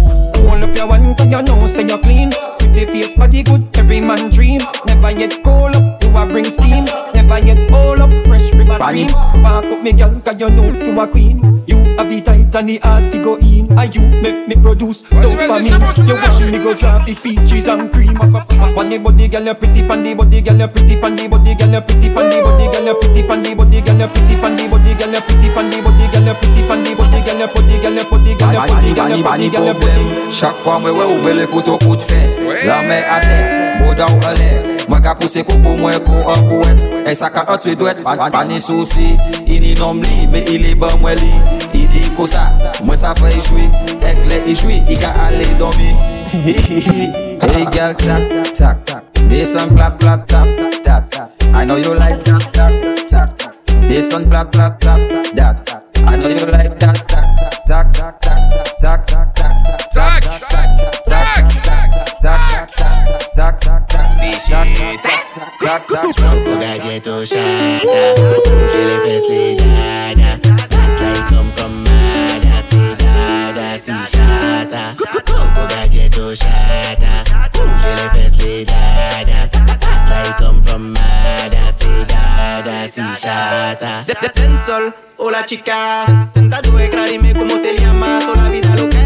Hold 0.47 0.63
up 0.63 0.75
your 0.75 0.87
one, 0.89 1.15
cause 1.15 1.25
you 1.27 1.41
know, 1.43 1.67
say 1.67 1.83
you're 1.83 1.97
clean. 1.99 2.29
Pretty 2.59 2.85
face, 2.85 3.15
body 3.15 3.43
good, 3.43 3.63
every 3.77 3.99
man 4.01 4.29
dream. 4.29 4.61
Never 4.85 5.11
yet 5.11 5.43
cold 5.43 5.75
up, 5.75 5.96
you 6.07 6.17
a 6.17 6.25
bring 6.25 6.45
steam. 6.45 6.85
Never 7.13 7.39
yet 7.39 7.69
hold 7.69 7.99
up, 7.99 8.09
fresh 8.25 8.53
river 8.53 8.75
stream. 8.75 9.09
Spark 9.09 9.65
up 9.65 9.81
me 9.81 9.93
girl, 9.93 10.19
cause 10.21 10.39
you 10.39 10.49
know 10.49 10.71
you 10.71 10.99
a 10.99 11.07
queen. 11.07 11.63
You 11.67 11.77
have 11.97 12.09
the 12.09 12.21
tight 12.21 12.55
and 12.55 12.69
the 12.69 12.77
hard 12.77 13.11
fi 13.11 13.17
go 13.21 13.35
in. 13.37 13.71
And 13.77 13.95
you 13.95 14.01
make 14.21 14.47
me 14.47 14.55
produce 14.55 15.03
dopamine. 15.03 16.07
You 16.07 16.15
want 16.15 16.51
me 16.51 16.59
go 16.59 16.73
drop 16.73 17.05
the 17.05 17.15
peaches 17.15 17.67
and 17.67 17.91
cream. 17.91 18.17
Pandy 18.17 18.99
body, 18.99 19.27
girl, 19.27 19.45
you 19.45 19.53
pretty 19.55 19.87
pandy 19.87 20.13
body, 20.13 20.41
girl, 20.41 20.57
you 20.57 20.67
pretty 20.67 20.95
pandy 20.99 21.27
body, 21.27 21.55
girl, 21.55 21.71
you 21.71 21.81
pretty 21.81 22.09
pandy 22.09 22.41
body, 22.41 22.69
girl, 22.69 22.85
you 22.85 22.93
pretty 22.93 23.23
pandy 23.23 23.55
body, 23.55 23.81
girl, 23.81 23.97
you 23.97 24.07
pretty 24.07 24.37
pandy 24.37 24.67
body, 24.69 24.93
girl, 24.93 25.11
you 25.11 25.21
pretty 25.23 25.51
pandy 25.51 25.81
body, 25.81 26.07
girl, 26.07 26.25
you 26.25 26.33
pretty 26.35 26.67
pandy 26.67 26.95
body, 26.95 27.19
girl, 27.21 27.39
you 27.39 27.47
body, 27.51 27.77
girl, 27.81 27.93
you 27.93 28.03
body, 28.09 28.35
girl, 28.37 28.53
you 28.53 28.69
body, 28.69 28.93
girl, 28.93 29.09
you 29.09 29.23
body, 29.23 29.49
girl, 29.49 29.65
you 29.65 29.73
body. 29.73 30.31
Chaque 30.31 30.55
fois 30.55 30.79
moi 30.79 30.91
ouais 30.91 31.05
ouvre 31.05 31.31
les 31.31 31.47
photos 31.47 31.79
coup 31.79 31.95
de 31.95 32.01
fait 32.01 32.29
La 32.65 32.81
main 32.83 33.01
à 33.09 33.19
terre, 33.21 33.83
boda 33.83 34.05
ou 34.05 34.25
en 34.25 34.33
l'air 34.33 34.63
Moi 34.87 34.99
ka 35.01 35.15
pousse 35.15 35.37
coco, 35.43 35.75
moi 35.77 35.96
ko 35.99 36.13
en 36.25 36.41
bouette 36.41 36.87
Et 37.05 37.15
ça 37.15 37.29
ka 37.29 37.45
entre 37.47 37.73
douette, 37.75 38.03
pas 38.03 38.29
pas 38.29 38.45
ni 38.45 38.59
souci 38.61 39.17
Il 39.47 39.61
ni 39.61 39.73
nom 39.75 39.93
li, 39.93 40.27
mais 40.31 40.43
il 40.49 40.65
est 40.65 40.75
bon 40.75 40.87
moi 40.99 41.13
li 41.15 41.31
moi 42.83 42.95
ça 42.95 43.13
fait 43.15 43.41
jouer 43.47 43.69
Avec 44.01 44.45
les 44.45 44.55
jouer, 44.55 44.81
il 44.89 44.97
ka 44.97 45.09
aller 45.27 45.45
dormir 45.59 45.93
Hey 47.41 47.67
girl, 47.71 47.95
tac, 47.95 48.53
tac, 48.53 48.85
tac 48.85 49.29
Descend 49.29 49.75
plat, 49.75 49.91
plat, 49.91 50.17
tap, 50.27 50.47
tap 50.83 51.31
I 51.53 51.65
know 51.65 51.77
you 51.77 51.93
like 51.93 52.23
that, 52.23 52.41
tap, 52.53 52.71
tap 53.07 53.51
Descend 53.87 54.29
plat, 54.29 54.45
plat, 54.45 54.79
tap, 54.79 54.99
that 55.35 55.83
I 55.95 56.17
know 56.17 56.29
you 56.29 56.45
like 56.45 56.77
that, 56.79 57.07
tac, 57.07 57.25
tac, 57.65 57.93
tac, 57.93 58.21
tac, 58.21 58.47
tac, 58.79 59.07
tac, 59.07 59.27
tac, 59.91 60.49
tac, 60.49 60.66
Xiita, 64.37 65.09
Udaje 66.45 66.99
to 67.01 67.25
shata 67.25 68.03
to 80.23 80.33
come 80.37 80.57
from 80.61 80.93
hola 85.17 85.45
chica 85.45 86.05
Tenta 86.33 86.61
due, 86.61 86.87
te 86.87 87.73
la 88.35 88.49
vida 88.49 88.96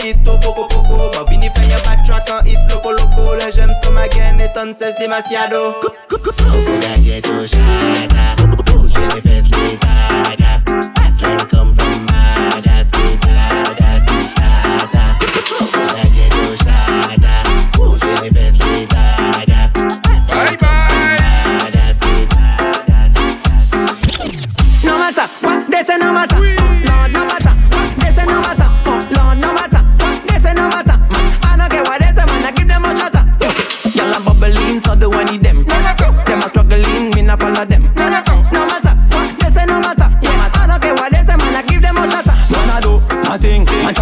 chiquito, 0.00 0.38
poco 0.38 0.66
poco 0.66 1.10
Ma 1.14 1.22
vini 1.24 1.50
falla 1.54 1.78
backtrack 1.84 2.28
en 2.28 2.46
hit 2.46 2.70
loco 2.70 2.90
loco. 2.90 3.34
Le 3.34 3.50
gems 3.52 3.78
comme 3.82 3.98
again, 3.98 4.40
entonces 4.40 4.94
demasiado 4.98 5.76
Coco 6.08 6.32
gadget 6.80 7.26
au 7.26 7.46
chata. 7.46 8.36
Bouger 8.64 9.08
les 9.14 9.20
fesses, 9.20 9.50
les 9.50 9.76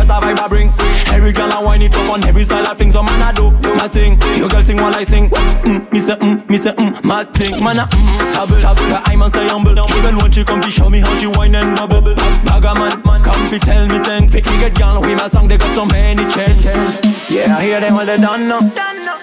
thing, 0.09 0.21
man 0.21 0.23
shut 0.23 0.23
a 0.23 0.27
vibe 0.27 0.39
I 0.39 0.49
bring. 0.49 0.69
Every 1.15 1.33
girl 1.33 1.53
I 1.53 1.63
wind 1.63 1.83
it 1.83 1.95
up 1.95 2.11
on 2.11 2.25
every 2.25 2.45
style 2.45 2.67
I 2.67 2.75
fling. 2.75 2.93
So 2.93 3.03
man 3.03 3.23
I 3.23 3.33
do 3.33 3.51
my 3.77 3.89
thing. 3.89 4.21
You 4.37 4.49
girl 4.49 4.63
sing 4.63 4.77
while 4.77 4.95
I 4.95 5.05
sing. 5.05 5.31
Mm, 5.31 5.93
me 5.93 6.01
say 6.01 6.15
mm, 6.15 6.49
me 6.49 6.57
say 6.57 6.73
mm, 6.73 7.05
my 7.05 7.25
thing. 7.25 7.63
Man 7.63 7.79
I 7.79 7.85
mm, 7.85 8.33
tabble, 8.33 8.57
the 8.57 9.01
I 9.05 9.17
man 9.17 9.31
stay 9.31 9.49
humble. 9.49 9.73
Even 9.97 10.17
when 10.17 10.31
she 10.31 10.45
come 10.45 10.61
to 10.61 10.71
show 10.71 10.91
me 10.91 11.01
how 11.01 11.15
she 11.17 11.27
whine 11.27 11.55
and 11.55 11.77
bubble. 11.77 12.15
Bag, 12.15 12.45
bagger 12.45 12.75
man, 12.75 13.23
come 13.23 13.51
fi 13.51 13.59
tell 13.59 13.87
me 13.87 13.99
thing. 13.99 14.29
Fi 14.29 14.41
fi 14.41 14.59
get 14.59 14.79
girl 14.79 15.01
with 15.01 15.17
my 15.17 15.29
song, 15.29 15.49
they 15.49 15.59
got 15.59 15.75
so 15.75 15.85
many 15.85 16.23
chances. 16.31 17.01
Yeah, 17.31 17.57
I 17.57 17.63
hear 17.63 17.81
them 17.81 17.97
all 17.97 18.07
they 18.07 18.17
done 18.17 18.49
now. 18.49 18.61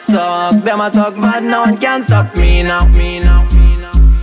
Talk, 0.07 0.63
them 0.63 0.81
a 0.81 0.89
talk 0.91 1.15
bad, 1.15 1.43
no 1.43 1.61
one 1.61 1.77
can 1.77 2.03
stop 2.03 2.36
me 2.36 2.63
now. 2.63 2.88
Me 2.88 3.19
now. 3.19 3.47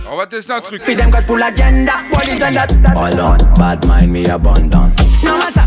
On 0.09 0.17
va 0.17 0.27
tester 0.27 0.53
un 0.53 0.61
truc. 0.61 0.81
Feed 0.83 0.99
them 0.99 1.09
got 1.09 1.23
full 1.23 1.41
agenda. 1.41 1.93
What 2.11 2.27
is 2.27 2.39
that? 2.39 2.95
All 2.95 3.19
on, 3.19 3.37
bad 3.55 3.85
mind 3.87 4.11
me 4.11 4.25
abundant. 4.25 4.93
No 5.23 5.37
matter 5.37 5.65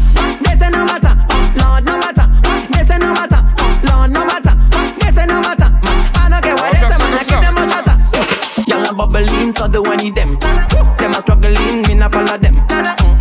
bubbling 8.97 9.53
the 9.53 9.83
one 9.83 10.15
them. 10.15 10.39
Them 10.99 11.15
are 11.15 11.21
struggling, 11.21 11.83
me 11.83 11.95
follow 12.09 12.39
them. 12.39 12.57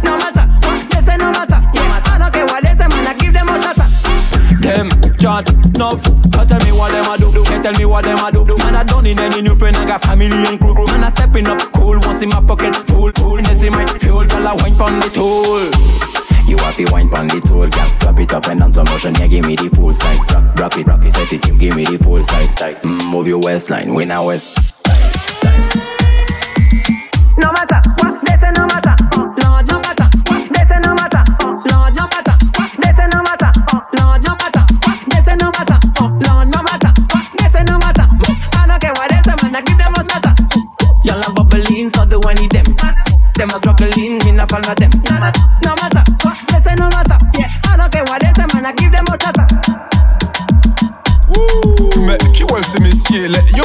No 0.04 0.18
matter, 0.18 0.48
they 0.90 1.02
say 1.04 1.18
no 1.18 1.32
matter. 1.32 1.60
I 1.62 2.18
don't 2.18 2.34
care 2.34 2.46
what 2.46 2.64
they 2.64 2.76
say, 2.76 2.88
man, 2.88 3.08
I 3.08 3.14
give 3.14 3.34
them 3.34 3.50
a 3.50 3.60
tata. 3.60 3.86
Them. 4.62 4.90
Can't 6.32 6.50
tell 6.50 6.60
me 6.66 6.72
what 6.72 6.92
them 6.92 7.06
I 7.06 7.18
do. 7.18 7.44
Can't 7.44 7.64
tell 7.64 7.74
me 7.74 7.86
what 7.86 8.06
them 8.06 8.20
I 8.20 8.32
do. 8.32 8.46
Man, 8.46 8.76
I 8.76 8.84
don't 8.84 9.04
need 9.04 9.20
any 9.20 9.50
friend. 9.56 9.76
I 9.76 9.86
got 9.86 10.02
family 10.02 10.28
and 10.28 10.60
crew. 10.60 10.74
Man, 10.74 11.04
I 11.04 11.10
stepping 11.12 11.48
up 11.48 11.60
cool. 11.74 12.00
Once 12.02 12.22
in 12.22 12.30
my 12.30 12.42
pocket 12.42 12.76
full, 12.88 13.12
full. 13.16 13.38
And 13.38 13.46
they 13.46 13.56
see 13.58 13.70
my 13.70 13.86
fuel, 13.86 14.26
girl, 14.26 14.48
I 14.48 14.54
wine 14.54 14.76
pound 14.76 15.02
the 15.02 15.10
tool. 15.10 16.25
You 16.48 16.58
have 16.60 16.76
to 16.76 16.86
wine 16.92 17.10
pon 17.10 17.28
the 17.28 17.42
tool, 17.42 17.68
girl. 17.68 17.92
Drop 18.00 18.20
it 18.20 18.34
up 18.34 18.48
and 18.48 18.74
slow 18.74 18.84
motion. 18.86 19.16
Yeah, 19.16 19.28
give 19.28 19.46
me 19.46 19.56
the 19.56 19.70
full 19.70 19.94
side. 19.94 20.28
Drop 20.56 20.78
it, 20.78 20.86
drop 20.86 21.04
it. 21.04 21.12
Set 21.12 21.34
it, 21.34 21.42
give 21.58 21.76
me 21.76 21.86
the 21.86 21.98
full 21.98 22.24
side. 22.24 22.50
Mm, 22.82 23.10
move 23.10 23.28
your 23.28 23.40
waistline. 23.40 23.94
We 23.94 24.06
now 24.06 24.28
west. 24.28 24.74
No 27.38 27.52
matter 27.52 27.75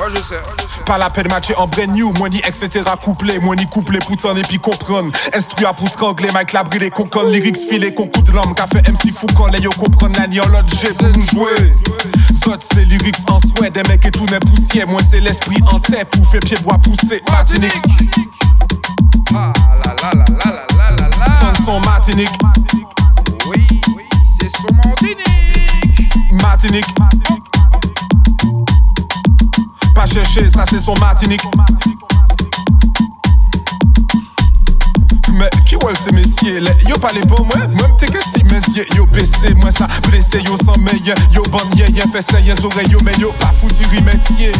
Moi 0.00 0.08
je 0.08 0.22
sais. 0.22 0.40
Pas 0.86 0.96
la 0.96 1.10
peine 1.10 1.28
matcher 1.28 1.54
en 1.58 1.66
brand 1.66 1.94
new 1.94 2.10
Mwen 2.14 2.32
ni 2.32 2.38
etc 2.38 2.80
couplé 3.04 3.38
Mwen 3.38 3.58
ni 3.58 3.66
couplé 3.66 3.98
pou 3.98 4.16
t'en 4.16 4.34
et 4.34 4.40
puis 4.40 4.58
comprendre 4.58 5.12
Instru 5.34 5.66
à 5.66 5.74
pou 5.74 5.86
strangler 5.86 6.30
Mike 6.32 6.54
la 6.54 6.64
Kon 6.88 7.04
kon 7.04 7.28
lyrics 7.28 7.58
filé 7.68 7.92
Kon 7.92 8.06
coup 8.06 8.22
de 8.22 8.32
l'homme 8.32 8.54
fait 8.72 8.88
MC 8.88 9.12
Foucan 9.12 9.48
Les 9.52 9.60
yo 9.60 9.68
comprendre 9.68 10.18
la 10.18 10.26
ni 10.26 10.40
en 10.40 10.48
l'autre 10.48 10.74
J'ai 10.80 10.94
pour 10.94 11.08
nous 11.08 11.26
jouer 11.26 11.74
Zot 12.42 12.56
c'est 12.72 12.86
lyrics 12.86 13.14
en 13.28 13.40
souhait 13.40 13.68
Des 13.68 13.82
mecs 13.90 14.06
et 14.06 14.10
tout 14.10 14.24
n'est 14.24 14.40
poussière 14.40 14.88
Moi 14.88 15.02
c'est 15.10 15.20
l'esprit 15.20 15.58
en 15.70 15.78
tête 15.78 16.08
Pour 16.08 16.26
faire 16.30 16.40
pied 16.40 16.56
bois 16.62 16.78
pousser 16.78 17.22
Martinique 17.30 17.82
Ah 19.34 19.52
là 19.84 19.94
là 20.02 20.12
là 20.14 20.16
là 20.46 20.66
là 20.78 20.96
là 20.96 21.08
là. 21.08 21.26
Ton 21.42 21.64
son 21.66 21.80
Martinique 21.80 22.30
Oui, 23.46 23.66
oui, 23.94 24.04
c'est 24.40 24.50
son 24.50 24.72
Martinique. 24.72 25.18
Martinique. 26.98 27.39
Chercher, 30.12 30.50
ça 30.50 30.64
c'est 30.68 30.80
son 30.80 30.94
Martinique. 30.94 31.42
Mais 35.32 35.48
qui 35.64 35.76
ouais 35.76 35.92
ces 36.04 36.10
messieurs 36.12 36.60
là 36.60 36.72
Yo 36.88 36.98
parlez 36.98 37.20
pas 37.20 37.40
moi 37.40 37.66
Même 37.68 37.96
t'es 37.96 38.06
que 38.06 38.18
si 38.22 38.42
messieurs 38.44 38.84
Yo 38.96 39.06
baissé 39.06 39.54
moi 39.54 39.70
ça 39.70 39.86
blessé 40.08 40.40
Yo 40.44 40.56
sans 40.64 40.76
meilleur 40.76 41.16
Yo 41.32 41.42
bon 41.44 41.60
yé 41.76 41.88
yé 41.90 42.02
fait 42.12 42.20
ça 42.20 42.40
yé 42.40 42.52
oreilles 42.62 42.90
Yo 42.90 42.98
mais 43.02 43.14
yo 43.18 43.32
pas 43.40 43.52
foutu 43.60 43.84
messieurs 44.02 44.52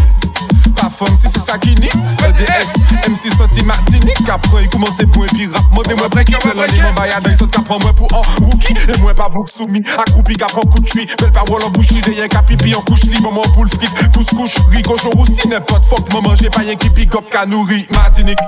pa 0.81 0.89
fom 0.89 1.12
si 1.16 1.28
se 1.28 1.41
sa 1.45 1.59
gini 1.59 1.89
EDS, 2.24 2.72
MC 3.09 3.28
soti 3.37 3.62
Martinique. 3.64 4.28
Apre 4.31 4.62
yi 4.62 4.68
koumanse 4.72 5.05
pou 5.12 5.26
epi 5.28 5.49
rap 5.53 5.74
Mode 5.76 5.95
mwen 5.99 6.09
breki, 6.12 6.37
mwen 6.41 6.57
breki 6.57 6.81
Mwen 6.81 6.95
bayan 6.97 7.20
day 7.24 7.37
sot 7.37 7.53
kapon 7.53 7.83
mwen 7.85 7.95
pou 7.99 8.09
an 8.16 8.24
rookie. 8.47 8.76
E 8.89 8.97
mwen 9.03 9.16
pa 9.18 9.28
bouk 9.33 9.51
soumi, 9.53 9.83
akoupi 10.01 10.39
kapon 10.41 10.68
koutri 10.72 11.07
Bel 11.20 11.33
pa 11.37 11.45
wol 11.51 11.64
an 11.66 11.74
bouchi, 11.74 12.01
deyen 12.07 12.31
ka 12.33 12.43
pipi 12.49 12.74
an 12.76 12.85
kouch 12.89 13.05
li 13.05 13.20
Maman 13.20 13.45
pou 13.55 13.68
l'frit, 13.68 13.93
tous 14.14 14.33
kouch, 14.33 14.57
rikochon 14.72 15.12
roussi 15.18 15.49
Nepot 15.51 15.85
fok, 15.91 16.09
maman 16.14 16.39
jè 16.41 16.53
pa 16.55 16.64
yen 16.64 16.81
ki 16.81 16.93
pick 16.97 17.14
up 17.18 17.28
ka 17.33 17.45
nouri 17.47 17.87
Martinique. 17.97 18.41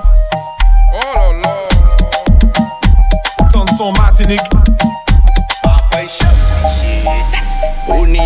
Oh 0.92 1.32
la 1.42 1.52
la 1.52 3.48
Tan 3.52 3.66
son 3.76 3.92
Martinique. 3.98 4.48
Papa 5.62 6.02
yi 6.02 6.08
chou, 6.08 6.32
chou, 6.80 6.88
chou, 7.04 7.42
chou 7.86 7.98
Ou 7.98 8.06
ni 8.06 8.18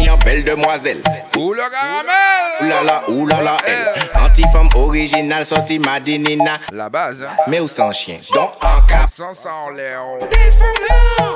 demoiselle. 0.45 1.03
Ou 1.37 1.53
le 1.53 1.63
caramel 1.71 2.46
Oulala, 2.61 3.03
oulala, 3.09 3.57
elle. 3.67 4.23
Anti-femme 4.23 4.69
originale 4.75 5.45
sortie 5.45 5.79
Madinina. 5.79 6.59
La 6.73 6.89
base, 6.89 7.23
hein. 7.23 7.37
Mais 7.49 7.61
où 7.61 7.69
sans 7.69 7.93
chien. 7.93 8.19
Donc 8.33 8.53
en 8.63 8.81
cap. 8.87 9.09
Sans 9.15 9.35
ça 9.35 9.51
en 9.67 9.71
l'air. 9.71 10.01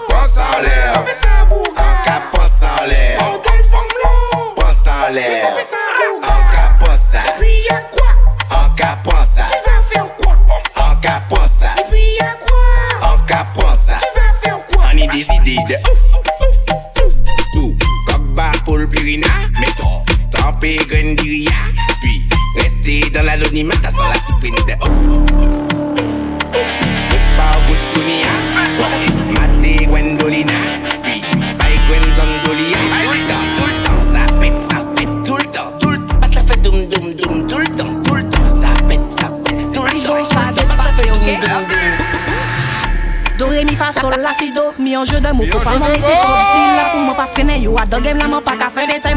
Pense 0.08 0.36
en 0.38 0.60
l'air. 0.62 0.98
En 0.98 2.04
cap, 2.04 2.22
pense 2.32 2.62
en 2.62 2.86
l'air. 2.86 3.18
Pense 4.56 4.86
en 4.86 5.12
l'air. 5.12 5.48
En 6.22 6.52
cap, 6.52 6.78
pense 6.80 7.00
ça. 7.00 7.18
Et 7.18 7.38
puis 7.38 7.48
y'a 7.68 7.80
quoi? 7.90 8.08
En 8.50 8.74
cap, 8.74 9.02
pense 9.04 9.26
ça. 9.28 9.44
Tu 9.50 9.70
vas 9.70 9.82
faire 9.82 10.16
quoi? 10.16 10.34
En 10.76 10.96
cap, 11.00 11.22
pense 11.28 11.50
ça. 11.50 11.68
Et 11.78 11.90
puis 11.90 12.16
y'a 12.18 12.34
quoi? 12.34 13.08
En 13.08 13.18
cap, 13.26 13.46
pense 13.54 13.78
ça. 13.78 13.98
Tu 14.00 14.18
vas 14.18 14.32
faire 14.40 14.66
quoi? 14.66 14.84
On 14.92 14.96
est 14.96 15.08
des 15.08 15.26
idées 15.34 15.58
de 15.68 15.74
ouf, 15.90 16.00
ouf, 16.14 16.26
ouf, 16.40 17.04
ouf. 17.04 17.14
Tout. 17.52 17.76
Coq 18.06 18.20
Popé, 20.60 20.76
Gondiria. 20.90 21.50
Puis, 22.02 22.22
rester 22.56 23.00
dans 23.10 23.22
l'anonymat, 23.22 23.74
ça 23.76 23.90
sent 23.90 24.02
la 24.12 24.20
cyprine 24.20 24.54
off. 24.82 24.90
Pas 27.36 27.56
au 27.56 27.60
bout 27.66 27.76
de 29.24 29.32
Maté, 29.32 29.86
Gwendolina. 29.86 30.52
façon 43.80 44.10
l'acido, 44.10 44.74
mi 44.78 44.94
en 44.94 45.04
jeu 45.04 45.20
de 45.20 45.32
mots, 45.32 45.44
faut 45.50 45.58
pas 45.58 45.78
m'en 45.78 45.86
trop 45.86 45.94
si 45.94 46.60
là 46.76 46.90
pour 46.92 47.00
moi 47.00 47.14
pas 47.14 47.26
freiner, 47.26 47.58
yo, 47.60 47.74
à 47.78 47.86
game 47.86 48.18
la 48.18 48.28
man 48.28 48.42
pas 48.42 48.56
qu'à 48.56 48.68
faire 48.68 48.86
des 48.86 49.00
tailles, 49.00 49.16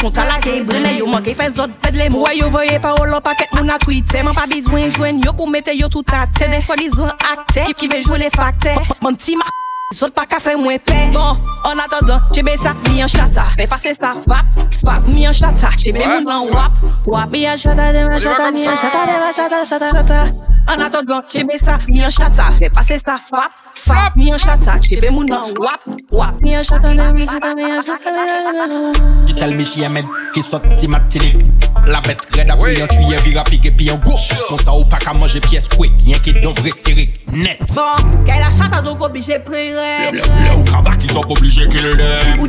son 0.00 0.10
talake 0.10 0.64
brûlé, 0.64 0.96
yo, 0.98 1.06
manqué 1.06 1.34
fesse 1.34 1.52
d'autres 1.52 1.74
pède 1.82 1.96
les 1.96 2.08
mots, 2.08 2.26
yo, 2.34 2.48
voyez 2.48 2.78
pas 2.78 2.94
oh, 2.98 3.20
paquet, 3.20 3.46
mon 3.54 3.68
a 3.68 3.78
tweeté, 3.78 4.22
man 4.22 4.34
pas 4.34 4.46
besoin 4.46 4.88
de 4.88 5.24
yo, 5.24 5.32
pour 5.34 5.50
mettre 5.50 5.74
yo 5.74 5.88
tout 5.88 6.04
à 6.10 6.26
tête, 6.26 6.50
des 6.50 6.60
soi-disant 6.62 7.08
acteurs 7.08 7.74
qui 7.76 7.86
veut 7.86 8.00
jouer 8.00 8.18
les 8.18 8.30
facteurs, 8.30 8.82
mon 9.02 9.12
petit 9.12 9.36
marque. 9.36 9.65
Sot 9.94 10.10
pa 10.10 10.24
ka 10.26 10.40
fe 10.42 10.56
mwen 10.58 10.80
pe 10.82 10.96
Bon, 11.14 11.38
an 11.62 11.78
atadan, 11.78 12.18
chebe 12.34 12.56
sa, 12.58 12.72
mi 12.88 12.98
an 13.02 13.06
chata 13.06 13.44
Ne 13.56 13.68
pase 13.70 13.94
sa 13.94 14.14
fap, 14.14 14.46
fap, 14.82 15.06
mi 15.06 15.26
an 15.26 15.32
chata 15.32 15.70
Chebe 15.78 16.02
moun 16.02 16.26
an 16.26 16.50
wap, 16.50 16.74
wap 17.06 17.30
Mi 17.30 17.46
an 17.46 17.54
chata, 17.56 17.92
dem 17.94 18.10
an 18.10 18.18
chata, 18.18 18.50
mi 18.50 18.66
an 18.66 18.74
chata, 18.74 19.06
dem 19.06 19.22
an 19.22 19.32
chata, 19.32 19.62
chata, 19.62 19.92
chata 19.94 20.20
An 20.66 20.82
atadan, 20.82 21.22
chebe 21.30 21.54
sa, 21.56 21.78
mi 21.86 22.02
an 22.02 22.10
chata 22.10 22.50
Ne 22.58 22.68
pase 22.68 22.98
sa 22.98 23.16
fap, 23.16 23.54
fap, 23.74 24.16
mi 24.16 24.32
an 24.32 24.38
chata 24.42 24.74
Chebe 24.82 25.12
moun 25.12 25.30
an 25.30 25.54
wap, 25.54 25.86
wap 26.10 26.42
Mi 26.42 26.56
an 26.56 26.64
chata, 26.64 26.90
dem 26.90 27.16
an 27.22 27.28
chata, 27.28 27.54
mi 27.54 27.70
an 27.70 27.80
chata 27.80 29.26
Gital 29.26 29.54
mi 29.54 29.62
chiemen, 29.62 30.10
ki 30.34 30.42
sot 30.42 30.66
ti 30.80 30.90
matinik 30.90 31.38
La 31.86 32.00
bet 32.02 32.26
red 32.34 32.50
api, 32.50 32.72
yon 32.74 32.90
tuye 32.90 33.20
vira 33.22 33.44
pike 33.46 33.70
pi 33.78 33.86
yon 33.92 34.00
gouch 34.02 34.32
Kon 34.48 34.58
sa 34.58 34.74
ou 34.74 34.82
pa 34.90 34.98
ka 34.98 35.14
manje 35.14 35.38
piyes 35.44 35.68
kwek, 35.70 35.94
yon 36.08 36.18
ki 36.24 36.34
don 36.40 36.56
vre 36.58 36.74
sirik, 36.74 37.20
net 37.30 37.62
Bon, 37.76 38.16
kè 38.26 38.40
la 38.42 38.50
chata 38.50 38.82
do 38.82 38.96
go 38.98 39.06
bi 39.12 39.22
jè 39.22 39.38
pren 39.46 39.75
red 39.76 40.16
Le 40.16 40.52
ou 40.56 40.64
kabak, 40.66 41.04
i 41.04 41.12
sop 41.12 41.30
oblige 41.30 41.66
kill 41.72 41.96
dem 42.00 42.40
Ou 42.40 42.48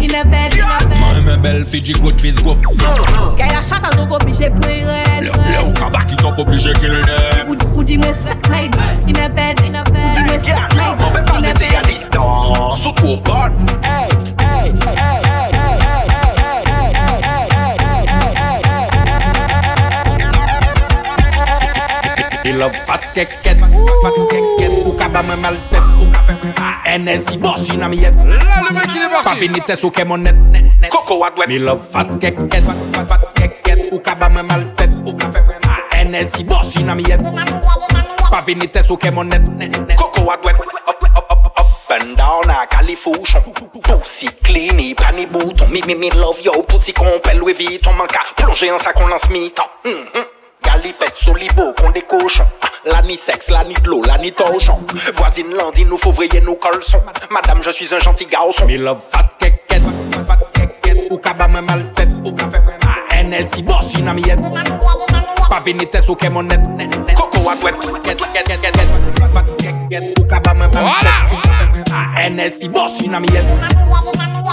in 0.00 0.14
a 0.14 0.24
bed, 0.24 0.54
in 0.54 0.64
a 0.64 0.78
bed. 0.84 1.00
Mwen 1.00 1.24
mwen 1.26 1.42
bel 1.44 1.64
fidji 1.68 1.94
go 1.98 2.12
tris 2.12 2.38
go. 2.44 2.56
Kaya 3.36 3.58
la 3.58 3.62
chata 3.62 3.90
nou 3.96 4.06
go 4.06 4.20
oblige 4.20 4.50
pren 4.60 4.86
red 4.88 5.28
Le 5.28 5.64
ou 5.64 5.72
kabak, 5.76 6.14
oblige 6.38 6.72
kill 6.80 6.96
dem 7.08 7.50
Ou 7.50 7.84
in 9.08 9.16
a 9.18 9.28
bed, 9.28 9.64
in 9.64 9.74
a 9.76 9.84
bed. 9.84 10.16
Ou 12.20 14.09
love 22.60 22.76
fat 22.86 23.00
keket 23.14 23.56
Ou 24.84 24.92
kaba 24.98 25.22
mwen 25.22 25.40
mal 25.40 25.56
tet 25.70 25.82
Enesi 26.84 27.38
boss 27.40 27.68
yon 27.72 27.86
amyet 27.86 28.16
Pa 29.24 29.32
finite 29.38 29.76
sou 29.80 29.88
ke 29.94 30.04
monet 30.04 30.36
Koko 30.92 31.22
adwet 31.24 31.48
Me 31.48 31.56
love 31.62 31.80
fat 31.80 32.12
keket 32.20 32.68
Ou 33.90 34.00
kaba 34.04 34.28
mwen 34.28 34.44
mal 34.50 34.66
tet 34.76 34.92
Enesi 35.96 36.44
boss 36.44 36.76
yon 36.76 36.92
amyet 36.92 37.24
Pa 38.28 38.42
finite 38.44 38.84
sou 38.84 39.00
ke 39.00 39.12
monet 39.14 39.48
Koko 39.96 40.28
adwet 40.36 40.60
and 41.90 42.16
down 42.16 42.48
a 42.48 42.68
California. 42.70 43.42
Pussy 43.82 44.28
clean, 44.44 44.78
et 44.78 44.94
pas 44.94 45.10
ni 45.10 45.26
bouton. 45.26 45.66
Me, 45.66 45.80
me, 45.88 45.96
me, 45.96 46.08
love 46.10 46.40
yo, 46.40 46.62
pussy 46.62 46.92
qu'on 46.92 47.18
pèle 47.18 47.38
Louis 47.38 47.52
Vuitton. 47.52 47.92
Manque 47.94 48.14
à 48.14 48.20
plonger 48.40 48.70
en 48.70 48.78
sac, 48.78 48.94
on 49.00 49.08
lance 49.08 49.28
mi-temps. 49.28 49.66
Mm 49.84 49.90
-hmm. 49.90 50.39
Galipette, 50.62 51.16
solibo, 51.16 51.72
qu'on 51.74 51.90
des 51.90 52.02
cochons. 52.02 52.44
Ah, 52.62 52.68
La 52.84 53.02
ni 53.02 53.16
sexe, 53.16 53.50
la 53.50 53.64
ni 53.64 53.74
de 53.74 53.88
l'eau, 53.88 54.02
la 54.06 54.16
ni 54.18 54.32
torchon. 54.32 54.78
Voisine 55.14 55.54
Landine, 55.54 55.88
nous 55.88 55.98
faut 55.98 56.12
vrayer 56.12 56.40
nos 56.40 56.56
colsons. 56.56 57.02
Madame, 57.30 57.62
je 57.62 57.70
suis 57.70 57.94
un 57.94 57.98
gentil 57.98 58.26
garçon. 58.26 58.66
Me 58.66 58.76
love 58.76 59.00
fat 59.12 59.30
keket. 59.38 59.82
Ou 61.10 61.18
kaba 61.18 61.48
me 61.48 61.60
mal 61.60 61.92
tête, 61.94 62.14
ou 62.24 62.32
kaba 62.32 62.58
me 62.60 62.72
mal 62.84 63.24
NSI 63.24 63.62
boss 63.62 63.94
une 63.98 64.08
amiette. 64.08 64.40
Pas 65.48 65.60
vini 65.60 65.86
tête 65.86 66.08
au 66.08 66.16
monette. 66.30 66.64
Coco 67.14 67.50
à 67.50 67.56
douette. 67.56 67.76
Ou 70.18 70.24
kaba 70.24 70.54
me 70.54 70.66
mal 70.68 70.84
tête. 71.02 72.30
NSI 72.30 72.68
boss 72.68 73.00
une 73.04 73.14
amiette. 73.14 73.44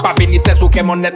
Pas 0.03 0.13
vini 0.17 0.39
tête 0.41 0.61
au 0.61 0.69
monette. 0.83 1.15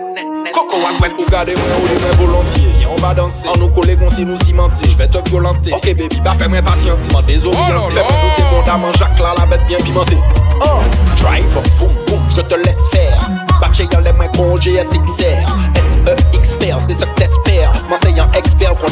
Coco 0.54 0.78
à 0.78 0.98
douette. 0.98 1.14
Regardez-moi, 1.18 1.64
on 1.78 1.86
les 1.88 2.00
met 2.02 2.16
volontiers. 2.26 2.68
Viens, 2.80 2.88
on 2.96 3.02
va 3.02 3.14
danser. 3.14 3.48
En 3.48 3.58
nous 3.58 3.70
coller, 3.70 3.96
qu'on 3.96 4.10
s'y 4.10 4.26
nous 4.26 4.38
cimenter. 4.38 4.90
Je 4.90 4.98
vais 4.98 5.08
te 5.08 5.18
violenter. 5.30 5.72
Ok, 5.74 5.86
baby, 5.96 6.22
bah 6.24 6.34
fais-moi 6.38 6.62
patienter. 6.62 7.12
M'en 7.12 7.22
désorienter. 7.22 7.94
Fais-moi 7.94 8.04
goûter 8.04 8.44
mon 8.52 8.62
dame 8.64 8.92
Jacques 8.98 9.20
là, 9.20 9.34
la 9.38 9.46
bête 9.46 9.66
bien 9.68 9.78
pimentée. 9.78 10.18
Oh, 10.62 10.80
drive, 11.18 11.46
boum, 11.80 11.90
boum, 12.08 12.20
je 12.36 12.42
te 12.42 12.56
laisse 12.56 12.88
faire. 12.92 13.20
Batché 13.60 13.88
dans 13.88 14.00
les 14.00 14.14
mains 14.14 14.28
con 14.36 14.58
GSXR. 14.58 15.46
SE 15.76 16.38
expert, 16.38 16.80
c'est 16.82 16.96
ce 16.96 17.06
que 17.06 17.16
t'espères. 17.16 17.72
M'enseignant 17.90 18.30
expert. 18.34 18.74
Ou 18.82 18.88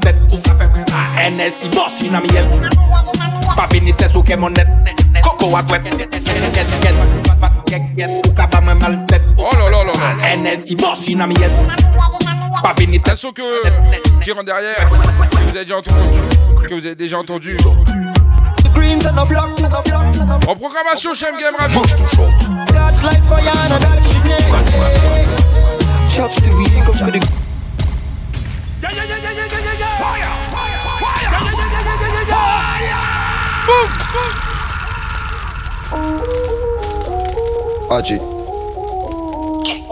tête. 0.00 0.16
NSI 1.22 1.68
boss 1.68 2.02
Pa 3.56 3.66
vini 3.70 3.92
tes 3.92 4.16
ou 4.16 4.22
ke 4.22 4.34
Ou 4.34 4.54
NSI 10.36 10.76
Pas 12.62 12.72
vini 12.76 13.00
tes 13.00 13.12
que 13.12 13.42
euh, 13.42 13.70
Qui 14.22 14.32
rentre 14.32 14.44
derrière 14.44 14.88
Que 14.88 15.44
vous 15.44 15.56
avez 15.56 15.64
déjà 15.64 15.76
entendu? 15.76 15.96
Vous 16.56 16.86
avez 16.86 16.96
En 20.48 20.56
programmation 20.56 21.14
chez 21.14 21.26
Game 21.26 21.54
Radio. 21.58 21.82
Comme 26.86 27.22
Aji, 37.92 38.18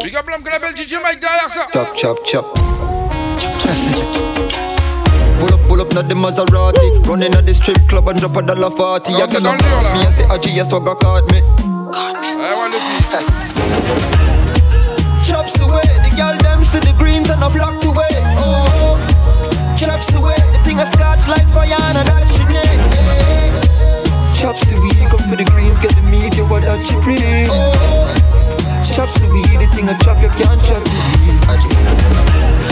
Big 0.02 0.16
up 0.16 0.28
l'homme 0.28 0.42
que 0.42 0.50
l'appelle 0.50 0.74
DJ 0.74 0.94
Mike 1.00 1.20
derrière 1.20 1.48
ça. 1.48 1.68
chop 1.72 1.94
chop 1.94 2.18
chop. 2.24 2.58
Pull 5.38 5.52
up, 5.52 5.60
pull 5.68 5.80
up, 5.80 5.94
not 5.94 6.08
the 6.08 6.14
Maserati. 6.14 7.06
Running 7.06 7.32
at 7.34 7.46
the 7.46 7.54
strip 7.54 7.78
club 7.88 8.08
and 8.08 8.18
drop 8.18 8.36
a 8.36 8.42
dollar 8.42 8.70
forty. 8.70 9.14
I 9.14 9.26
got 9.28 9.40
no 9.40 9.52
pass 9.52 9.86
me 9.94 10.04
and 10.04 10.14
say 10.14 10.24
Aji, 10.24 10.56
yes, 10.56 10.70
swagger 10.70 10.96
caught 10.96 11.30
me. 11.30 11.40
I 11.92 12.54
want 12.56 12.72
to 12.72 12.80
be. 12.80 12.86
Chops 15.30 15.60
away, 15.60 15.82
the 16.02 16.10
girl 16.16 16.36
them 16.42 16.64
see 16.64 16.80
the 16.80 16.92
greens 16.98 17.30
and 17.30 17.40
a 17.40 17.48
flock 17.48 17.84
away. 17.84 18.08
Oh, 18.36 18.98
oh. 18.98 19.76
chops 19.78 20.12
away, 20.14 20.34
the 20.52 20.58
thing 20.64 20.80
a 20.80 20.86
scotch 20.86 21.28
like 21.28 21.46
fire 21.50 21.78
and 21.78 21.98
a 21.98 22.04
that 22.04 22.26
shit 22.34 22.79
Chops 24.40 24.72
away, 24.72 24.96
come 25.12 25.20
for 25.28 25.36
the 25.36 25.44
greens, 25.44 25.78
get 25.80 25.94
the 25.94 26.00
meat, 26.00 26.34
you 26.34 26.48
what 26.48 26.62
that 26.62 26.80
pretty. 27.04 27.44
Oh, 27.52 27.76
chops 28.88 29.20
away, 29.20 29.44
the 29.60 29.68
thing 29.76 29.84
a 29.84 29.94
chop, 30.00 30.16
you 30.24 30.32
can't 30.32 30.56
chop 30.64 30.80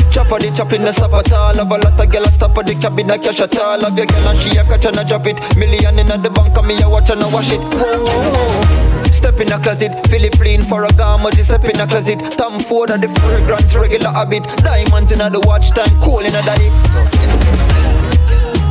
Chop 0.09 0.33
the 0.41 0.51
chop 0.57 0.73
in 0.73 0.83
the 0.83 0.93
stop 0.93 1.13
at 1.13 1.31
all. 1.31 1.55
Have 1.55 1.71
a 1.71 1.77
lot 1.77 2.01
of 2.01 2.11
girl 2.11 2.25
a 2.25 2.33
stop 2.33 2.57
at 2.57 2.67
the 2.67 2.75
cabin 2.75 3.11
a 3.11 3.19
cash 3.19 3.41
at 3.41 3.55
all. 3.61 3.79
Have 3.85 3.97
your 3.97 4.07
girl 4.07 4.29
and 4.29 4.39
she 4.41 4.57
a 4.57 4.65
catch 4.65 4.87
and 4.87 4.97
a 4.97 5.05
drop 5.05 5.27
it. 5.27 5.37
Million 5.57 5.99
in 6.01 6.09
the 6.09 6.31
bank 6.33 6.57
and 6.57 6.67
me 6.67 6.81
a 6.81 6.89
watch 6.89 7.11
and 7.11 7.21
a 7.21 7.29
wash 7.29 7.53
it. 7.53 7.61
Whoa, 7.61 8.01
whoa, 8.01 8.33
whoa. 8.33 9.13
Step 9.13 9.39
in 9.39 9.53
a 9.53 9.61
closet, 9.61 9.93
Philipp 10.09 10.41
Plein 10.41 10.63
for 10.65 10.85
a 10.85 10.93
gamma, 10.97 11.31
step 11.37 11.65
in 11.69 11.79
a 11.79 11.87
closet. 11.87 12.19
Tom 12.41 12.59
Ford 12.59 12.91
at 12.91 13.05
the 13.05 13.13
fragrance, 13.21 13.77
regular 13.77 14.11
habit. 14.11 14.43
Diamonds 14.65 15.13
in 15.13 15.21
the 15.21 15.43
watch 15.45 15.71
time, 15.71 15.93
cool 16.01 16.25
in 16.25 16.33
a 16.33 16.43
day. 16.43 16.73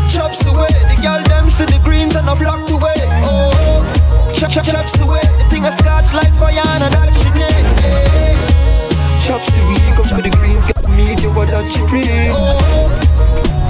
Chops 0.09 0.41
away, 0.49 0.73
greens 2.28 2.36
flock 2.36 2.69
away. 2.69 2.99
Oh, 3.23 4.34
chop, 4.36 4.51
chop, 4.51 4.65
chops 4.65 4.99
away, 4.99 5.21
the 5.38 5.45
thing 5.49 5.65
a 5.65 5.71
scotch 5.71 6.13
like 6.13 6.34
fire 6.36 6.59
and 6.59 6.84
a 6.84 6.89
that 6.89 7.13
shit 7.15 7.36
yeah. 7.39 7.55
Chops 9.23 9.47
to 9.55 9.61
weed, 9.67 9.95
come 9.95 10.05
for 10.05 10.21
the 10.21 10.30
greens, 10.30 10.65
the 10.67 10.89
meat, 10.89 11.21
you 11.21 11.32
what 11.32 11.47
that 11.47 11.71
shit 11.71 11.88
pretty. 11.88 12.30
Oh, 12.32 12.91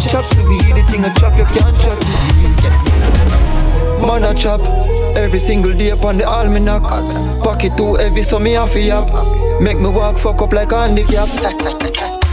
chops 0.01 0.35
to 0.35 0.43
weed, 0.43 0.73
the 0.73 0.83
thing 0.89 1.05
a 1.05 1.13
chop, 1.19 1.37
you 1.37 1.45
can't 1.45 1.77
chop 1.81 1.99
weed. 2.33 2.57
Man 4.01 4.23
a 4.23 4.33
chop, 4.33 4.61
every 5.15 5.39
single 5.39 5.73
day 5.73 5.91
upon 5.91 6.17
the 6.17 6.25
almanac. 6.27 6.83
Pocket 7.43 7.77
too 7.77 7.95
heavy, 7.95 8.21
so 8.21 8.39
me 8.39 8.53
have 8.53 8.71
to 8.71 8.81
yap. 8.81 9.09
Make 9.61 9.79
me 9.79 9.89
walk 9.89 10.17
fuck 10.17 10.41
up 10.41 10.53
like 10.53 10.71
a 10.71 10.87
handicap. 10.87 12.23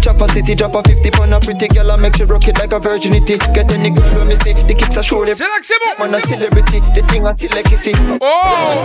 Chop 0.00 0.20
a 0.20 0.28
city, 0.32 0.54
drop 0.54 0.74
a 0.74 0.82
50 0.82 1.10
pound 1.10 1.34
a 1.34 1.40
pretty 1.40 1.68
girl, 1.68 1.90
I 1.90 1.96
make 1.96 2.16
she 2.16 2.24
rock 2.24 2.46
it 2.48 2.58
like 2.58 2.72
a 2.72 2.78
virginity. 2.78 3.38
Get 3.54 3.72
any 3.72 3.90
girl 3.90 4.18
when 4.18 4.28
me 4.28 4.34
see 4.34 4.52
the 4.52 4.74
keep 4.74 4.90
lyrics 4.90 4.96
are 4.96 5.02
surely. 5.02 5.34
C'est 5.34 5.44
là 5.44 5.58
que 5.60 5.66
c'est 5.66 5.74
bon. 5.78 6.04
Man 6.04 6.14
a 6.14 6.20
celebrity, 6.20 6.80
the 6.94 7.02
thing 7.06 7.26
I 7.26 7.32
see 7.32 7.48
like 7.48 7.66
kissy. 7.66 7.92
Oh. 8.20 8.82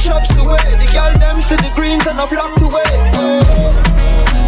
Chops 0.00 0.36
away, 0.38 0.56
the 0.78 0.86
girl 0.92 1.12
them 1.18 1.40
see 1.40 1.56
the 1.56 1.70
greens 1.74 2.06
and 2.06 2.20
I 2.20 2.26
flock 2.26 2.60
away. 2.60 2.82
Oh. 3.14 3.40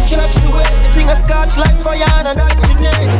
Chops 0.09 0.43
away, 0.45 0.63
the 0.63 0.89
thing 0.93 1.09
I 1.09 1.13
scotch 1.13 1.57
like 1.57 1.77
fire 1.79 2.03
and 2.25 2.39
that's 2.39 2.67
your 2.67 2.79
name. 2.79 3.11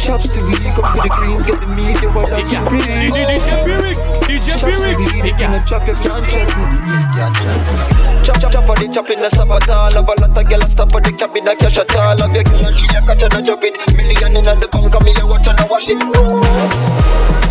Chops 0.00 0.34
to 0.34 0.40
weed, 0.46 0.62
come 0.74 0.86
for 0.94 1.02
the 1.02 1.08
greens, 1.18 1.44
get 1.44 1.60
the 1.60 1.66
meat, 1.66 2.00
you 2.00 2.10
want 2.12 2.30
that 2.30 2.68
pretty. 2.68 3.10
DJ 3.10 3.64
Piwyx, 3.66 3.98
DJ 4.28 4.56
Piwyx. 4.62 4.98
In 5.40 5.54
a 5.54 5.64
trap, 5.66 5.86
you 5.88 5.94
can't 5.96 6.24
trap 6.24 6.48
me. 8.12 8.15
Chop, 8.26 8.42
chop, 8.42 8.50
chop, 8.50 8.66
on 8.66 8.74
the 8.82 8.90
chop 8.90 9.06
in 9.06 9.22
the 9.22 9.30
stop 9.30 9.54
at 9.54 9.70
all. 9.70 9.86
Have 9.94 10.02
a 10.02 10.14
lot 10.18 10.34
of 10.34 10.42
girls 10.50 10.74
stop 10.74 10.90
on 10.90 10.98
the 10.98 11.14
cap 11.14 11.30
in 11.38 11.46
the 11.46 11.54
cash 11.54 11.78
at 11.78 11.94
all. 11.94 12.18
Have 12.18 12.34
your 12.34 12.42
girl, 12.42 12.74
she 12.74 12.90
a 12.90 12.98
catch 13.06 13.22
and 13.22 13.30
a 13.30 13.38
drop 13.38 13.62
it. 13.62 13.78
Million 13.94 14.34
in 14.34 14.42
the 14.42 14.66
bank, 14.66 14.90
and 14.90 15.04
me 15.06 15.14
a 15.14 15.22
watch 15.22 15.46
and 15.46 15.62
a 15.62 15.64
wash 15.70 15.86
it. 15.86 16.02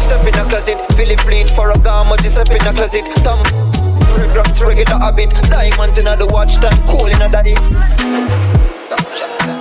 Step 0.03 0.19
in 0.27 0.35
the 0.35 0.43
closet, 0.51 0.75
it 0.75 1.21
bleed 1.23 1.47
for 1.47 1.71
a 1.71 1.79
garment. 1.79 2.19
Step 2.27 2.51
in 2.51 2.59
the 2.59 2.75
closet, 2.75 3.07
thumb. 3.23 3.39
Grams 4.35 4.59
regular 4.59 4.99
habit, 4.99 5.31
diamonds 5.47 5.95
in 5.95 6.11
the 6.11 6.27
watch 6.27 6.59
time, 6.59 6.75
cool 6.91 7.07
in 7.07 7.23
a 7.23 7.31
daddy. 7.31 7.55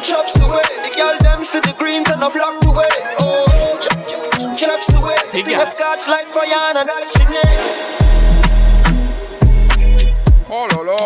Chops 0.03 0.35
away, 0.43 0.67
the 0.83 0.91
girl 0.99 1.15
them 1.23 1.47
see 1.47 1.63
the 1.63 1.71
greens 1.79 2.11
and 2.11 2.27
a 2.27 2.29
flock 2.29 2.59
away. 2.67 2.91
Oh, 3.23 3.79
chops 4.59 4.91
away, 4.99 5.15
the 5.31 5.47
thing 5.47 5.63
a 5.63 5.67
scotch 5.67 6.11
like 6.11 6.27
fire 6.27 6.75
and 6.75 6.83
that's 6.83 7.15
your 7.15 7.31
name. 7.31 8.04
Oh 10.51 10.67
là 10.71 10.83
là. 10.85 10.97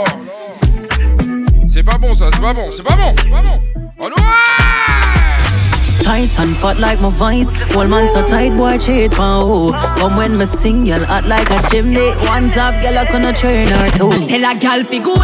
C'est 1.73 1.83
pas 1.83 1.99
bon 1.99 2.15
ça, 2.15 2.29
c'est 2.33 2.41
pas 2.41 2.53
bon, 2.53 2.71
c'est 2.75 2.83
pas 2.83 2.97
bon, 2.97 3.15
c'est 3.23 3.31
pas 3.31 3.43
bon. 3.43 3.61
Oh 4.03 4.09
non. 4.09 4.17
Tight 6.05 6.39
and 6.39 6.57
fat 6.57 6.79
like 6.79 7.01
my 7.01 7.11
voice. 7.11 7.47
One 7.75 7.91
man 7.91 8.09
so 8.13 8.27
tight, 8.29 8.57
boy, 8.57 8.79
trade 8.79 9.13
pound. 9.13 9.75
Come 9.99 10.17
when 10.17 10.39
me 10.39 10.47
sing, 10.47 10.87
y'all 10.87 11.05
hot 11.05 11.27
like 11.27 11.51
a 11.51 11.61
chimney. 11.71 12.11
One 12.27 12.51
top, 12.51 12.81
girl, 12.83 12.99
I 12.99 13.05
couldn't 13.05 13.37
train 13.37 13.69
her 13.69 13.91
too. 13.91 14.27
Tell 14.27 14.45
a 14.45 14.55
gal 14.59 14.85
fi 14.85 14.99
go. 14.99 15.15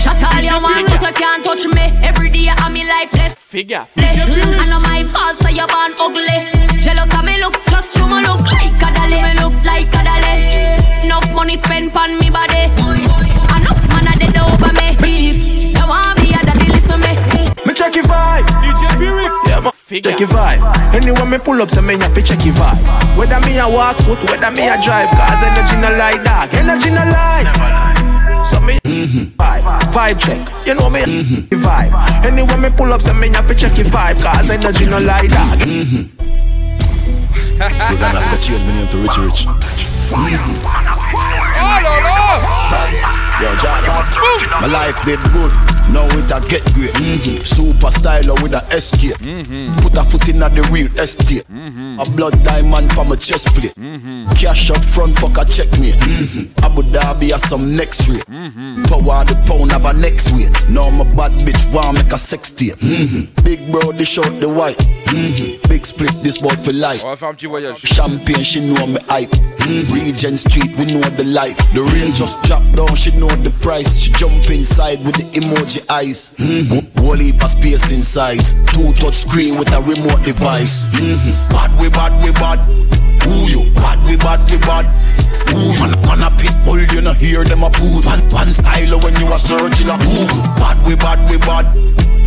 Shut 0.00 0.22
all 0.22 0.42
your 0.42 0.60
man, 0.60 0.86
but 0.86 1.02
you 1.02 1.12
can't 1.12 1.44
touch 1.44 1.66
me. 1.66 1.90
Every 2.02 2.30
day 2.30 2.48
I'm 2.48 2.76
in 2.76 2.86
life 2.86 3.12
less. 3.14 3.34
Figure. 3.34 3.86
I 3.96 4.66
know 4.66 4.80
my 4.80 5.04
fault, 5.12 5.38
so 5.42 5.48
you're 5.48 5.66
born 5.66 5.92
ugly. 6.00 6.80
Jealous 6.80 7.12
of 7.12 7.24
me 7.24 7.38
looks, 7.42 7.68
just 7.68 7.96
show 7.98 8.06
me 8.06 8.22
look 8.22 8.40
like 8.40 8.80
a 8.80 8.92
dolly. 8.94 9.20
Me 9.20 9.34
look 9.42 9.64
like 9.64 9.88
a 9.94 10.04
dolly. 10.04 11.04
Enough 11.04 11.34
money 11.34 11.56
spent 11.56 11.94
on 11.96 12.16
me 12.18 12.30
body. 12.30 13.27
Enough 14.20 14.34
man 14.34 14.36
a 14.36 14.42
over 14.52 14.72
me. 14.72 14.96
Beef. 15.02 15.38
You 15.76 15.86
want 15.86 16.18
me 16.20 16.34
a 16.34 16.40
daddy 16.44 16.68
listen 16.68 17.00
me. 17.00 17.12
Me 17.66 17.72
check 17.74 17.94
your 17.94 18.04
vibe. 18.04 18.44
DJ 18.62 18.82
Piwyx. 18.98 19.32
Yeah, 19.48 19.60
ma. 19.60 19.70
Check 19.88 20.20
your 20.20 20.28
vibe. 20.28 20.60
Anyway, 20.94 21.24
me 21.30 21.38
pull 21.38 21.62
up, 21.62 21.70
so 21.70 21.80
me 21.80 21.96
have 21.98 22.14
to 22.14 22.22
check 22.22 22.44
your 22.44 22.54
vibe. 22.54 22.78
Whether 23.16 23.40
me 23.46 23.58
a 23.58 23.66
walk 23.68 23.96
foot, 23.96 24.18
whether 24.30 24.50
me 24.50 24.68
a 24.68 24.76
drive, 24.80 25.08
cause 25.10 25.42
energy 25.42 25.76
no 25.80 25.90
lie, 25.96 26.22
dog. 26.22 26.52
Energy 26.54 26.90
no 26.90 27.04
lie. 27.08 27.46
So 28.44 28.60
me 28.60 28.78
vibe, 28.84 29.64
vibe 29.92 30.18
check. 30.18 30.66
You 30.66 30.74
know 30.74 30.90
me 30.90 31.00
vibe. 31.50 31.92
Anyway, 32.24 32.56
me 32.56 32.68
pull 32.76 32.92
up, 32.92 33.00
so 33.00 33.14
me 33.14 33.28
have 33.30 33.46
to 33.48 33.54
check 33.54 33.78
your 33.78 33.86
vibe, 33.86 34.20
cause 34.22 34.50
energy 34.50 34.84
no 34.86 34.98
lie, 34.98 35.26
dog. 35.26 35.60
You 35.66 36.08
don't 37.58 38.14
have 38.14 38.38
to 38.38 38.46
change 38.46 38.62
my 38.66 38.72
name 38.72 38.88
to 38.88 38.98
Richie 38.98 39.22
Rich. 39.22 39.46
Oh 40.10 41.80
là 41.82 42.00
là. 42.02 43.27
Yo, 43.40 43.54
Jordan, 43.56 44.04
my 44.60 44.66
life 44.66 45.00
did 45.04 45.20
good. 45.32 45.52
Now 45.88 46.04
it 46.18 46.30
a 46.30 46.40
get 46.48 46.64
great. 46.74 46.92
Mm-hmm. 46.94 47.38
Super 47.44 47.86
styler 47.88 48.36
with 48.42 48.52
a 48.52 48.60
escape. 48.76 49.16
Put 49.80 49.96
a 49.96 50.04
foot 50.04 50.28
in 50.28 50.42
at 50.42 50.54
the 50.54 50.62
real 50.70 50.92
estate. 50.98 51.46
A 51.48 52.04
blood 52.12 52.42
diamond 52.44 52.92
for 52.92 53.04
my 53.04 53.16
chest 53.16 53.54
plate. 53.54 53.72
Cash 54.36 54.70
up 54.70 54.84
front, 54.84 55.18
fuck 55.18 55.38
a 55.38 55.44
checkmate. 55.44 55.96
Abu 56.62 56.82
Dhabi 56.82 57.30
has 57.30 57.48
some 57.48 57.74
next 57.74 58.08
rate. 58.08 58.26
Power 58.90 59.24
the 59.24 59.40
pound 59.46 59.70
have 59.72 59.86
a 59.86 59.94
next 59.94 60.32
weight. 60.32 60.52
Now 60.68 60.90
my 60.90 61.04
bad 61.14 61.32
bitch 61.46 61.72
want 61.72 61.96
make 61.96 62.12
a 62.12 62.18
sex 62.18 62.50
tape. 62.50 62.76
Big 63.44 63.70
bro, 63.72 63.92
dish 63.92 64.18
out 64.18 64.40
the 64.40 64.48
white. 64.48 64.78
Big 65.68 65.86
split, 65.86 66.12
this 66.22 66.38
boy 66.38 66.54
for 66.62 66.72
life. 66.72 67.04
On 67.04 67.10
va 67.10 67.16
faire 67.16 67.28
un 67.28 67.34
petit 67.34 67.46
voyage. 67.46 67.78
Champagne, 67.86 68.42
she 68.42 68.60
know 68.60 68.86
me 68.86 68.98
hype. 69.08 69.32
Regent 69.92 70.38
Street, 70.38 70.76
we 70.76 70.84
know 70.86 71.00
the 71.16 71.24
life. 71.24 71.56
The 71.72 71.82
rain 71.82 72.12
just 72.12 72.42
drop 72.42 72.62
down, 72.72 72.94
she 72.94 73.10
know 73.12 73.27
the 73.36 73.50
price. 73.60 73.98
She 73.98 74.12
jump 74.12 74.48
inside 74.50 75.04
with 75.04 75.16
the 75.16 75.24
emoji 75.40 75.84
eyes. 75.90 76.32
Whole 76.98 77.16
heap 77.16 77.42
of 77.44 77.50
space 77.50 77.90
in. 77.90 78.02
Two 78.72 78.92
touch 78.92 79.14
screen 79.14 79.58
with 79.58 79.72
a 79.72 79.80
remote 79.80 80.22
device. 80.24 80.88
Mm-hmm. 80.88 81.32
Bad 81.50 81.70
we 81.80 81.88
bad 81.90 82.12
we 82.24 82.32
bad. 82.32 82.58
Who 83.24 83.48
you? 83.48 83.72
Bad 83.74 83.98
we 84.06 84.16
bad 84.16 84.40
we 84.50 84.58
bad. 84.58 84.86
Who 85.50 85.72
man, 85.80 85.94
man 86.06 86.22
a 86.22 86.30
pit 86.36 86.54
bull, 86.64 86.80
you 86.80 87.00
know 87.00 87.12
hear 87.12 87.44
them 87.44 87.62
a 87.62 87.70
poo. 87.70 88.00
One, 88.04 88.22
one 88.30 88.52
style 88.52 89.00
when 89.00 89.14
you 89.20 89.26
are 89.26 89.38
searching 89.38 89.88
a 89.88 89.96
who. 89.96 90.26
Bad 90.56 90.86
we 90.86 90.96
bad 90.96 91.18
we 91.30 91.38
bad. 91.38 91.66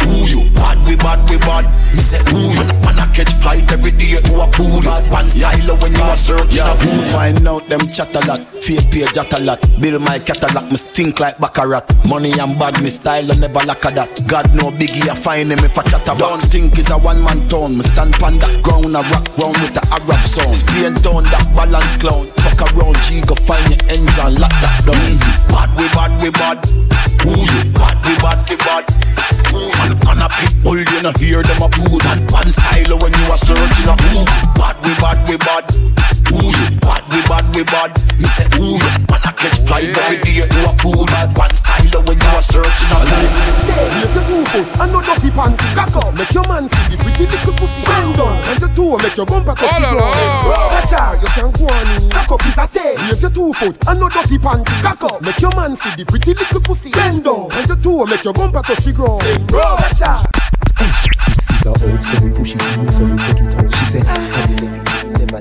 Who 0.04 0.26
you? 0.28 0.50
Bad 0.56 0.78
we 0.86 0.96
bad 0.96 1.20
we 1.30 1.38
bad. 1.38 1.66
Me 1.94 2.02
say 2.02 2.22
who 2.30 2.52
you? 2.54 2.64
Man 2.86 3.00
a 3.00 3.06
catch 3.14 3.34
flight 3.42 3.70
every 3.72 3.92
day 3.92 4.20
to 4.22 4.34
a 4.42 4.48
fool. 4.52 4.82
Bad 4.82 5.10
one 5.12 5.30
style 5.30 5.78
when 5.78 5.94
you 5.94 6.02
are 6.02 6.16
searching 6.16 6.64
a 6.64 6.74
who. 6.82 7.02
Find 7.12 7.48
out 7.48 7.68
them 7.68 7.82
chat 7.88 8.16
a 8.16 8.22
lot, 8.28 8.42
fake 8.64 8.90
page 8.92 9.12
chat 9.14 9.32
a 9.34 9.44
lot. 9.44 9.62
Build 9.80 10.02
my 10.02 10.20
catalog, 10.20 10.72
me 10.72 10.78
stink 10.78 11.20
like 11.20 11.38
baccarat. 11.40 11.88
Money 12.06 12.34
and 12.40 12.58
bad, 12.58 12.82
me 12.82 12.90
style 12.90 13.32
I 13.32 13.36
never 13.36 13.60
lack 13.66 13.84
of 13.86 13.96
that. 13.96 14.10
God 14.28 14.54
no 14.56 14.72
biggie, 14.72 15.10
I 15.10 15.16
find 15.16 15.52
him 15.52 15.60
if 15.60 15.78
I 15.78 15.84
chat 15.84 16.08
a 16.08 16.18
Don't 16.18 16.42
think 16.42 16.78
is 16.78 16.90
a 16.90 16.98
one 16.98 17.24
man 17.24 17.48
town. 17.48 17.78
Me 17.78 17.84
stand 17.84 18.14
pan 18.16 18.40
that 18.40 18.64
ground, 18.64 18.96
a 18.96 19.02
rock 19.02 19.28
round 19.38 19.58
with 19.60 19.74
the 19.74 19.84
Arab 19.92 20.26
sound. 20.26 20.56
Spain 20.56 20.94
town, 21.04 21.24
that 21.30 21.46
balance 21.56 21.96
clown. 21.98 22.28
Fuck 22.42 22.74
around, 22.74 22.96
G 23.04 23.22
go 23.28 23.36
find 23.36 23.68
your 23.70 23.82
ends 23.92 24.18
and 24.20 24.40
lock 24.40 24.54
that 24.64 24.82
down. 24.86 24.96
Mm. 24.96 25.20
Bad 25.50 25.70
we 25.78 25.86
bad 25.96 26.12
we 26.22 26.30
bad. 26.32 26.60
Who 27.24 27.34
you? 27.38 27.62
Bad 27.76 27.98
we 28.06 28.14
bad 28.22 28.40
we 28.50 28.56
bad. 28.58 28.86
Who 29.52 29.60
man, 29.80 29.91
man 30.06 30.22
a 30.22 30.30
pit 30.30 30.54
bull, 30.64 30.78
you 30.78 31.02
know 31.02 31.14
hear 31.20 31.42
them 31.44 31.62
a 31.62 31.70
poo. 31.70 31.98
That 32.00 32.20
one 32.32 32.52
style 32.52 32.98
when 33.00 33.14
you 33.14 33.26
are 33.32 33.38
searching 33.38 33.88
a 33.88 33.96
who. 34.10 34.26
Bad 34.56 34.78
we 34.84 34.94
bad 35.02 35.18
we 35.28 35.38
bad. 35.38 35.66
Who 36.32 36.48
you? 36.48 36.68
Bad 36.80 37.04
we 37.12 37.20
bad 37.28 37.46
we 37.52 37.64
bad. 37.68 37.92
Me 38.16 38.28
say 38.32 38.48
who 38.56 38.80
you? 38.80 38.92
Man 39.12 39.20
a 39.28 39.32
catch 39.36 39.60
flight 39.68 39.92
every 39.92 40.18
day 40.24 40.48
to 40.48 40.60
a 40.64 40.72
fool. 40.80 41.04
That 41.12 41.36
one 41.36 41.52
style 41.52 42.00
when 42.08 42.16
you 42.16 42.32
are 42.32 42.42
searching 42.42 42.92
a 42.92 43.00
who. 43.04 43.20
Raise 44.00 44.16
your 44.16 44.24
two 44.24 44.42
foot 44.48 44.68
and 44.80 44.92
no 44.96 45.00
dirty 45.04 45.30
panty. 45.36 45.68
Cock 45.76 45.96
up, 46.00 46.16
make 46.16 46.32
your 46.32 46.48
man 46.48 46.72
see 46.72 46.86
the 46.88 46.98
pretty 47.04 47.28
little 47.28 47.54
pussy. 47.60 47.84
Bend 47.84 48.16
down 48.16 48.36
and 48.48 48.60
the 48.64 48.70
two 48.72 48.96
make 49.04 49.16
your 49.20 49.28
bumper 49.28 49.56
touch 49.60 49.76
the 49.76 49.92
ground. 49.92 50.16
Watch 50.72 50.94
out, 50.96 51.20
you 51.20 51.30
can 51.36 51.52
go 51.52 51.68
on 51.68 51.88
in. 52.00 52.10
Cock 52.10 52.32
up 52.32 52.44
is 52.48 52.58
a 52.58 52.66
tail. 52.72 52.96
Raise 53.12 53.22
your 53.22 53.32
two 53.32 53.52
foot 53.54 53.76
and 53.88 54.00
no 54.00 54.08
dirty 54.08 54.40
panty. 54.40 54.72
Cock 54.80 55.04
up, 55.04 55.20
make 55.20 55.40
your 55.44 55.52
man 55.60 55.76
see 55.76 55.92
the 56.00 56.08
pretty 56.08 56.32
little 56.32 56.62
pussy. 56.64 56.92
Bend 56.96 57.28
down 57.28 57.52
and 57.52 57.68
the 57.68 57.76
two 57.76 58.08
make 58.08 58.24
your 58.24 58.34
bumper 58.34 58.64
touch 58.64 58.88
the 58.88 58.96
ground. 58.96 59.20
Watch 59.52 60.02
out. 60.08 60.24
She's 61.42 61.66
a 61.66 61.70
out, 61.70 62.04
so 62.04 62.26
we 62.26 62.30
push 62.32 62.56
it 62.56 62.62
in, 62.78 62.92
so 62.92 63.06
we 63.06 63.18
take 63.18 63.42
it 63.44 63.56
out. 63.56 63.74
She 63.76 63.86
said, 63.86 64.04
Have 64.06 64.50
you 64.50 64.56
left 64.56 64.64
it, 64.64 64.64
never 64.64 64.91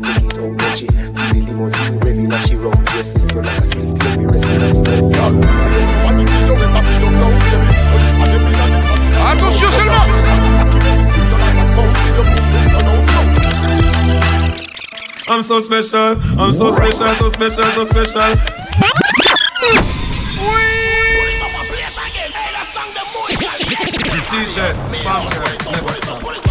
take 0.02 0.24
it 0.24 0.38
out. 0.38 0.50
When 0.50 0.74
she 0.74 0.86
feel 0.86 1.12
the 1.12 1.40
limousine 1.46 2.00
revving 2.00 2.32
as 2.32 2.46
she 2.46 2.56
run, 2.56 2.76
yes, 2.96 3.14
you 3.16 3.40
like 3.40 3.58
a 3.58 3.62
split, 3.62 3.98
let 4.04 4.18
me 4.18 4.24
rest 4.26 4.48
in 4.50 4.58
the 4.58 4.70
Attention 9.30 9.68
seulement 9.68 10.30
I'm 15.28 15.42
so 15.42 15.60
special, 15.60 16.16
I'm 16.40 16.52
so 16.52 16.70
special, 16.72 17.14
so 17.14 17.28
special, 17.28 17.62
so 17.62 17.84
special. 17.84 18.34
DJ, 24.30 24.74
Bumper, 25.04 25.70
never 25.70 25.92
stop. 25.92 26.49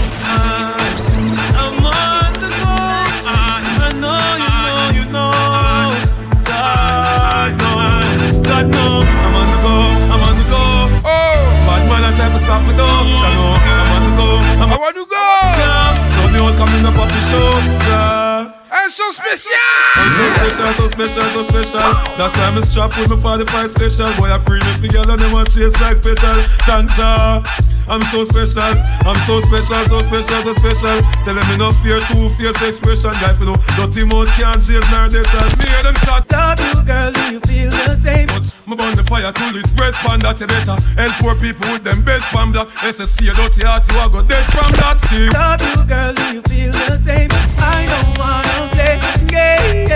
Up 16.89 16.99
off 16.99 17.09
the 17.09 17.21
show, 17.29 17.51
ja. 17.89 18.53
Elles 18.71 18.93
sont 18.93 19.11
spéciales 19.11 19.59
I'm 19.95 20.11
so 20.11 20.29
special, 20.29 20.73
so 20.73 20.87
special, 20.87 21.23
so 21.33 21.43
special 21.43 21.79
That's 22.17 22.37
why 22.37 22.45
I'm 22.45 22.61
strapped 22.61 22.97
with 22.99 23.09
my 23.09 23.17
45 23.17 23.71
special 23.71 24.13
Boy, 24.13 24.31
I 24.31 24.37
bring 24.37 24.61
it 24.61 24.81
together 24.81 25.17
them 25.17 25.31
want 25.31 25.49
chase 25.49 25.73
like 25.81 26.01
petal 26.01 26.37
Tanja 26.65 27.43
I'm 27.89 28.01
so 28.13 28.23
special, 28.23 28.61
I'm 29.01 29.17
so 29.25 29.41
special, 29.41 29.81
so 29.89 29.97
special, 30.05 30.39
so 30.45 30.53
special. 30.53 31.01
Tell 31.25 31.33
them 31.33 31.49
enough 31.57 31.73
fear, 31.81 31.99
two 32.05 32.29
fierce 32.37 32.61
expression. 32.61 33.09
Guy, 33.17 33.33
you 33.39 33.49
know, 33.49 33.57
dirty 33.73 34.05
mouth 34.05 34.29
can't 34.37 34.61
chase 34.61 34.85
nor 34.93 35.09
they 35.09 35.25
me. 35.25 35.65
Hear 35.65 35.81
them 35.81 35.97
shot. 36.05 36.29
Love 36.29 36.61
you, 36.61 36.85
girl, 36.85 37.09
do 37.09 37.23
you 37.33 37.39
feel 37.49 37.71
the 37.89 37.97
same? 37.97 38.27
But 38.29 38.45
my 38.67 38.75
burn 38.75 38.95
the 38.95 39.03
fire 39.03 39.33
till 39.33 39.57
it 39.57 39.65
red 39.73 39.95
panda, 40.05 40.37
that 40.37 40.47
better. 40.47 40.77
Uh, 40.77 41.01
help 41.01 41.13
poor 41.17 41.35
people 41.41 41.65
with 41.73 41.83
them 41.83 42.05
bed 42.05 42.21
from 42.29 42.53
that. 42.53 42.69
SSC, 42.85 43.25
a 43.25 43.33
dirty 43.33 43.65
heart, 43.65 43.81
you 43.89 43.97
are 43.97 44.09
go 44.09 44.21
dead 44.21 44.45
from 44.53 44.69
that. 44.77 45.01
See. 45.09 45.25
Love 45.33 45.57
you, 45.57 45.81
girl, 45.89 46.13
do 46.13 46.25
you 46.37 46.41
feel 46.45 46.71
the 46.93 46.97
same? 47.01 47.29
I 47.57 47.89
don't 47.89 48.13
wanna 48.21 48.69
play 48.69 49.01
games. 49.33 49.89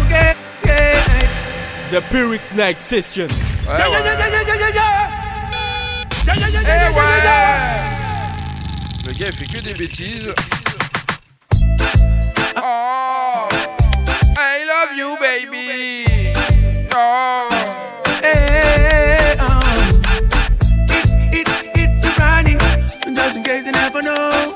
Okay, 0.00 0.32
yeah. 0.64 1.92
The 1.92 2.00
Piwyx 2.08 2.56
Night 2.56 2.80
Session. 2.80 3.28
Yeah, 3.68 3.76
yeah, 3.76 4.04
yeah, 4.04 4.18
yeah, 4.18 4.28
yeah. 4.32 4.43
Eh 6.26 6.30
ouais. 6.30 7.04
Le 9.06 9.12
gars 9.12 9.26
il 9.26 9.32
fait 9.32 9.46
que 9.46 9.58
des 9.58 9.74
bêtises. 9.74 10.28
Oh. 12.56 13.48
I 14.36 14.64
love 14.66 14.96
you 14.96 15.16
baby. 15.20 16.06
Oh. 16.96 17.48
Hey, 18.22 19.36
oh. 19.40 19.60
It's, 20.88 21.14
it's, 21.76 22.04
a 22.06 22.10
Ronnie 22.18 22.56
Just 23.14 23.36
in 23.36 23.42
case 23.42 23.66
you 23.66 23.72
never 23.72 24.02
know. 24.02 24.54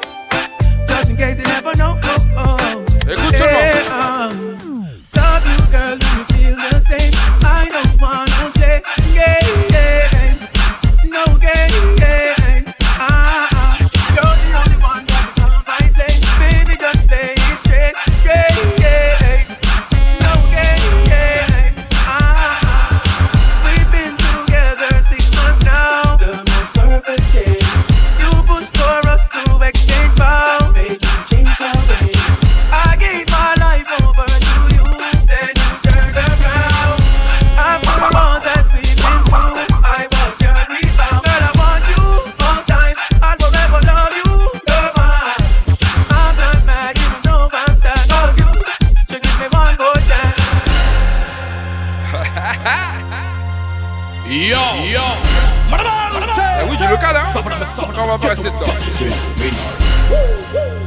Just 0.87 1.11
in 1.11 1.17
case 1.17 1.39
you 1.39 1.49
never 1.49 1.77
know 1.77 1.99
oh, 2.03 2.19
oh. 2.39 2.85
Écoute 3.07 3.37
seulement. 3.37 3.78
come 57.99 58.11
up 58.11 58.23
and 58.23 58.39
sit 58.39 58.53
down. 58.53 58.63
Wait. 59.41 59.55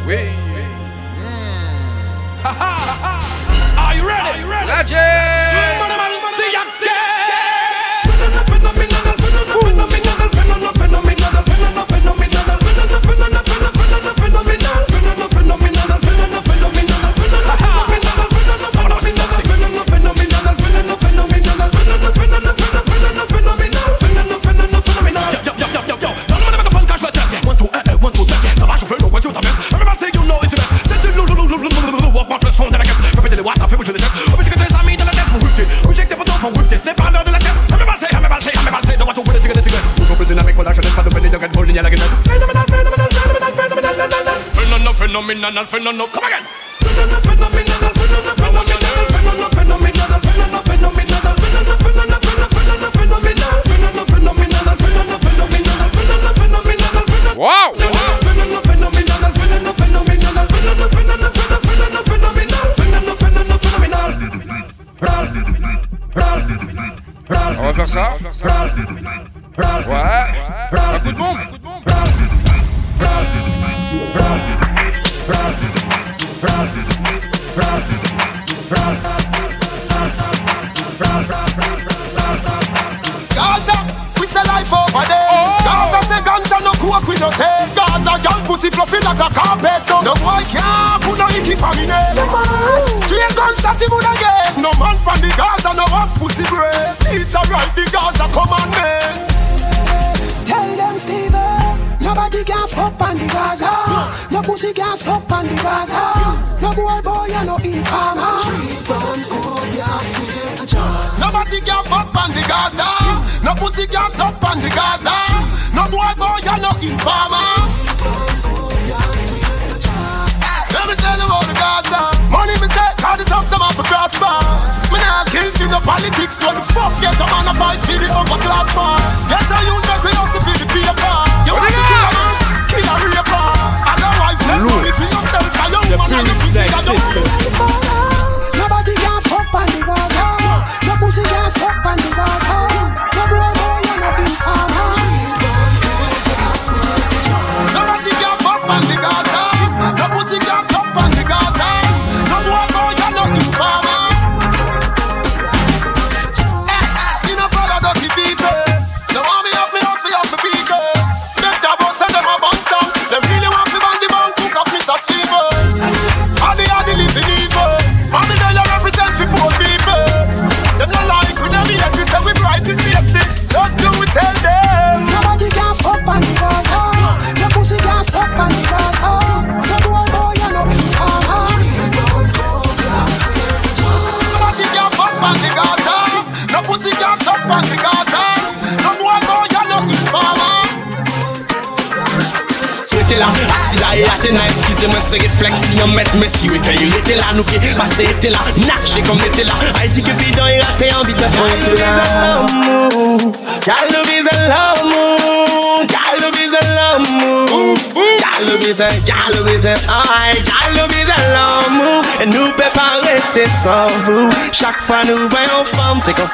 Wait. 0.07 0.31
Wait. 0.55 0.71
Mm. 1.19 2.45
Are 3.77 3.95
you 3.95 4.07
ready? 4.07 4.29
Are 4.29 4.37
you 4.39 4.49
ready? 4.49 4.67
Legend. 4.67 5.30
Phenomenal, 41.71 42.65
phenomenal, 42.67 43.07
phenomenal, 43.07 43.07
phenomenal, 43.07 43.51
phenomenal, 43.55 44.41
phenomenal, 44.51 44.93
phenomenal, 44.93 45.65
phenomenal, 45.65 45.65
phenomenal, 45.65 46.07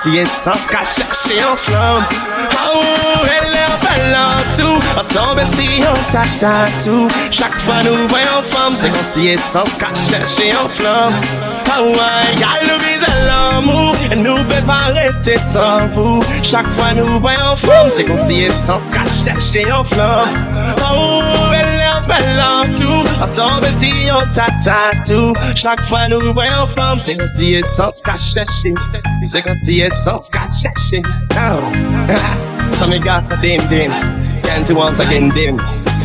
femme 0.08 0.14
C'est 0.14 0.14
si 0.14 0.18
essence 0.18 0.68
qu'à 0.68 0.84
chercher 0.84 1.44
en 1.44 1.56
flamme. 1.56 2.06
Oh, 2.74 2.82
elle 3.26 3.54
est 3.54 4.16
en 4.16 4.56
tout. 4.56 4.80
On 4.98 5.04
tombe 5.14 5.42
si 5.46 5.80
on 5.82 6.12
tata 6.12 6.66
tout. 6.84 7.08
Chaque 7.32 7.58
fois 7.58 7.84
nous 7.84 8.08
voyons 8.08 8.42
femme 8.44 8.76
C'est 8.76 8.90
essence 9.28 9.76
qu'à 9.76 9.94
chercher 9.96 10.54
en 10.56 10.70
flamme. 10.70 11.14
Oh, 11.80 11.86
ouais, 11.88 12.40
y'a 12.40 12.64
le 12.64 12.80
visage 12.80 13.26
l'amour. 13.26 13.96
Et 14.12 14.16
nous 14.16 14.44
peut 14.46 14.64
pas 14.66 14.90
arrêter 14.90 15.38
sans 15.38 15.88
vous. 15.88 16.24
Chaque 16.44 16.70
fois 16.70 16.94
nous 16.96 17.20
voyons 17.20 17.56
femme 17.56 17.90
C'est 17.90 18.06
chercher 19.06 19.72
en 19.72 19.84
flamme. 19.84 20.30
Oh, 20.92 21.22
elle 21.54 21.82
en 21.96 22.02
belle 22.08 22.76
tout. 22.76 23.04
On 23.22 23.28
tombe 23.28 23.66
si 23.82 24.10
on 24.12 24.22
tata 24.34 24.92
tout. 25.06 25.34
Chaque 25.56 25.84
fois 25.84 26.08
nous 26.08 26.34
voyons 26.34 26.68
femme 26.76 27.00
C'est 27.00 27.16
comme 27.16 27.28
si 27.28 27.56
essence 27.56 28.02
qu'à 28.04 28.16
chercher 28.16 28.74
C'est 29.26 29.42
comme 29.42 29.56
si 29.56 29.80
essence 29.82 30.30
qu'à 30.30 30.48
chercher 30.50 31.02
Oh 31.34 31.60
Some 32.72 32.94
of 32.94 33.04
guys 33.04 33.32
are 33.32 33.42
dim 33.42 33.68
dim. 33.68 33.92
Can't 34.44 34.70
once 34.72 35.00
again 35.00 35.30
dim. 35.30 35.58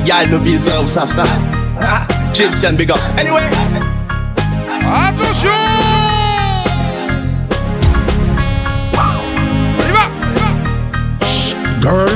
Y'all 0.06 0.26
no 0.26 0.38
biz 0.38 0.66
well, 0.66 0.88
sap 0.88 1.08
sap. 1.08 1.28
Gypsian 2.32 2.76
big 2.76 2.90
up. 2.90 2.98
Anyway. 3.18 3.48
Attention 4.80 5.92
Girl, 11.82 12.08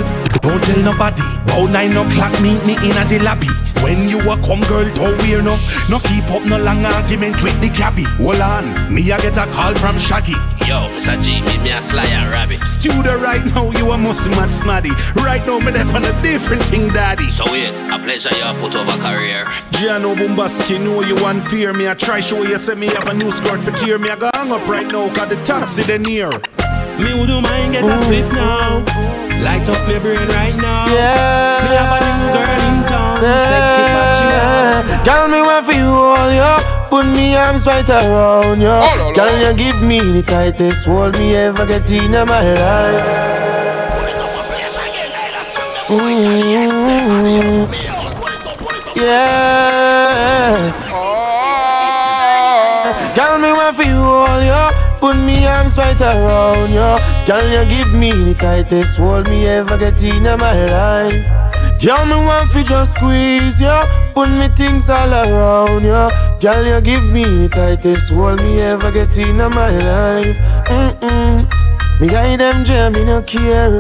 don't 0.43 0.63
tell 0.63 0.83
nobody. 0.83 1.23
About 1.45 1.71
nine 1.71 1.97
o'clock, 1.97 2.41
meet 2.41 2.65
me 2.65 2.75
in 2.77 2.97
a 2.97 3.05
the 3.05 3.19
lobby. 3.23 3.49
When 3.83 4.09
you 4.09 4.21
a 4.21 4.37
come, 4.47 4.63
girl, 4.63 4.89
don't 4.95 5.19
wear 5.23 5.43
no. 5.43 5.57
No 5.91 5.99
keep 5.99 6.25
up 6.31 6.45
no 6.45 6.57
long 6.57 6.85
argument 6.87 7.43
with 7.43 7.61
the 7.61 7.69
cabbie. 7.69 8.05
Hold 8.23 8.41
on, 8.41 8.95
me 8.95 9.03
a 9.11 9.19
get 9.19 9.37
a 9.37 9.47
call 9.53 9.75
from 9.75 9.99
Shaggy. 9.99 10.35
Yo, 10.67 10.91
Mr. 10.91 11.15
G, 11.23 11.41
meet 11.43 11.63
me 11.63 11.71
a 11.71 11.81
sly 11.81 12.03
and 12.07 12.29
rabbit. 12.29 12.67
Studio 12.67 13.15
right 13.19 13.45
now, 13.47 13.71
you 13.71 13.93
a 13.93 13.97
must 13.97 14.29
mad 14.31 14.53
snotty. 14.53 14.91
Right 15.15 15.47
now, 15.47 15.61
me 15.61 15.71
dep 15.71 15.95
on 15.95 16.05
a 16.05 16.23
different 16.23 16.65
thing, 16.65 16.89
daddy. 16.89 17.31
So 17.31 17.45
wait, 17.53 17.71
a 17.89 17.97
pleasure 18.01 18.35
you 18.35 18.45
put 18.61 18.75
over 18.75 18.99
career. 19.01 19.45
Giano 19.71 20.17
Bumbaski, 20.17 20.83
know 20.83 21.03
you 21.03 21.15
want 21.23 21.45
fear 21.45 21.73
me. 21.73 21.89
I 21.89 21.95
try 21.95 22.19
show 22.19 22.43
you, 22.43 22.59
say 22.59 22.75
me 22.75 22.89
have 22.89 23.07
a 23.07 23.15
new 23.15 23.31
skirt 23.31 23.63
for 23.63 23.71
tear 23.71 24.01
me. 24.01 24.11
I 24.11 24.17
go 24.17 24.29
hang 24.35 24.51
up 24.51 24.67
right 24.67 24.91
now, 24.91 25.07
cause 25.15 25.29
the 25.29 25.37
taxi 25.45 25.85
they 25.85 25.99
near. 25.99 26.31
Me 26.99 27.15
who 27.15 27.27
do 27.27 27.41
mind 27.41 27.75
get 27.75 27.85
a 27.85 28.03
split 28.03 28.27
now. 28.33 28.83
Light 29.47 29.69
up 29.69 29.87
my 29.87 30.01
brain 30.01 30.27
right 30.35 30.57
now. 30.57 30.87
Yeah. 30.93 31.63
Me 31.63 31.77
have 31.79 31.95
a 31.95 32.01
new 32.03 32.27
girl 32.35 32.61
in 32.67 32.89
town. 32.89 33.23
Sexy 33.23 33.83
Fatima. 33.95 35.05
Girl, 35.05 35.29
me 35.29 35.43
want 35.43 35.65
for 35.65 35.73
you 35.73 35.87
all, 35.87 36.33
yo. 36.33 36.76
Put 36.91 37.07
me 37.07 37.37
arms 37.37 37.67
right 37.67 37.89
around 37.89 38.61
you. 38.61 38.69
Oh, 38.69 39.13
Girl, 39.15 39.39
you 39.39 39.53
give 39.55 39.83
me 39.83 39.99
the 40.01 40.23
tightest 40.23 40.87
hold 40.87 41.19
me 41.19 41.35
ever 41.35 41.67
get 41.67 41.91
in 41.91 42.11
my 42.13 42.55
life. 42.55 43.03
Mm, 45.89 47.69
yeah. 48.97 50.73
Oh. 50.93 51.23
Girl, 53.15 53.39
me 53.39 53.53
want 53.53 53.77
for 53.77 53.83
you 53.83 53.97
all, 53.97 54.43
yo. 54.43 54.71
Put 55.01 55.17
me 55.17 55.47
arms 55.47 55.77
right 55.79 56.01
around 56.01 56.71
you. 56.71 56.99
Girl, 57.27 57.47
you 57.51 57.65
give 57.69 57.93
me 57.95 58.11
the 58.13 58.35
tightest 58.39 58.99
hold 58.99 59.29
me 59.29 59.47
ever 59.47 59.77
get 59.79 60.03
in 60.03 60.23
my 60.25 60.67
life. 60.67 61.27
Girl, 61.83 62.07
me 62.07 62.17
want 62.17 62.49
fi 62.51 62.63
just 62.63 62.93
squeeze 62.97 63.61
you, 63.61 63.69
put 64.17 64.31
me 64.31 64.49
things 64.49 64.89
all 64.89 65.13
around 65.13 65.85
you. 65.85 66.09
Girl, 66.41 66.65
you 66.65 66.81
give 66.81 67.05
me 67.13 67.23
the 67.25 67.49
tightest 67.51 68.11
hold 68.11 68.41
me 68.41 68.61
ever 68.63 68.91
get 68.91 69.17
in 69.19 69.37
my 69.37 69.71
life. 69.71 70.37
Mm-mm. 70.73 71.45
Me 72.01 72.09
guide 72.09 72.41
them 72.41 72.65
jam, 72.65 72.95
me 72.95 73.05
no 73.05 73.21
care. 73.21 73.79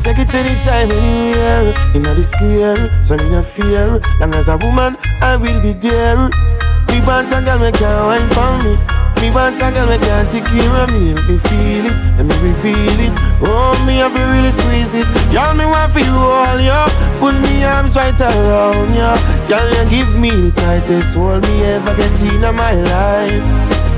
Take 0.00 0.18
it 0.18 0.34
anytime, 0.34 0.90
anywhere. 0.90 1.74
Inna 1.94 2.14
the 2.14 2.24
square, 2.24 3.04
so 3.04 3.16
me 3.18 3.28
no 3.28 3.42
fear. 3.42 4.00
Long 4.20 4.34
as 4.34 4.48
a 4.48 4.56
woman, 4.56 4.96
I 5.20 5.36
will 5.36 5.60
be 5.60 5.74
there. 5.74 6.30
Me 6.94 7.00
want 7.00 7.32
a 7.32 7.42
girl, 7.42 7.58
me 7.58 7.72
can 7.72 8.06
wine 8.06 8.30
for 8.30 8.54
me. 8.62 8.78
Me 9.18 9.28
want 9.34 9.60
a 9.60 9.66
girl, 9.74 9.90
me 9.90 9.98
can't 9.98 10.30
take 10.30 10.44
care 10.46 10.70
of 10.78 10.88
me. 10.94 11.12
Make 11.12 11.26
me 11.26 11.38
feel 11.38 11.90
it, 11.90 11.96
let 12.22 12.38
me 12.38 12.52
feel 12.62 13.00
it. 13.02 13.10
Oh, 13.42 13.74
me 13.84 13.98
have 13.98 14.14
to 14.14 14.22
really 14.30 14.52
squeeze 14.52 14.94
it. 14.94 15.02
Girl, 15.34 15.54
me 15.58 15.66
want 15.66 15.90
feel 15.90 16.14
all 16.14 16.60
you. 16.62 16.70
Put 17.18 17.34
me 17.42 17.64
arms 17.64 17.96
right 17.96 18.14
around 18.14 18.94
you. 18.94 19.10
Girl, 19.50 19.66
you 19.74 19.90
give 19.90 20.14
me 20.20 20.30
the 20.30 20.52
tightest 20.54 21.16
hold 21.16 21.42
me 21.42 21.64
ever 21.64 21.96
get 21.96 22.14
in 22.22 22.42
my 22.54 22.74
life. 22.78 23.42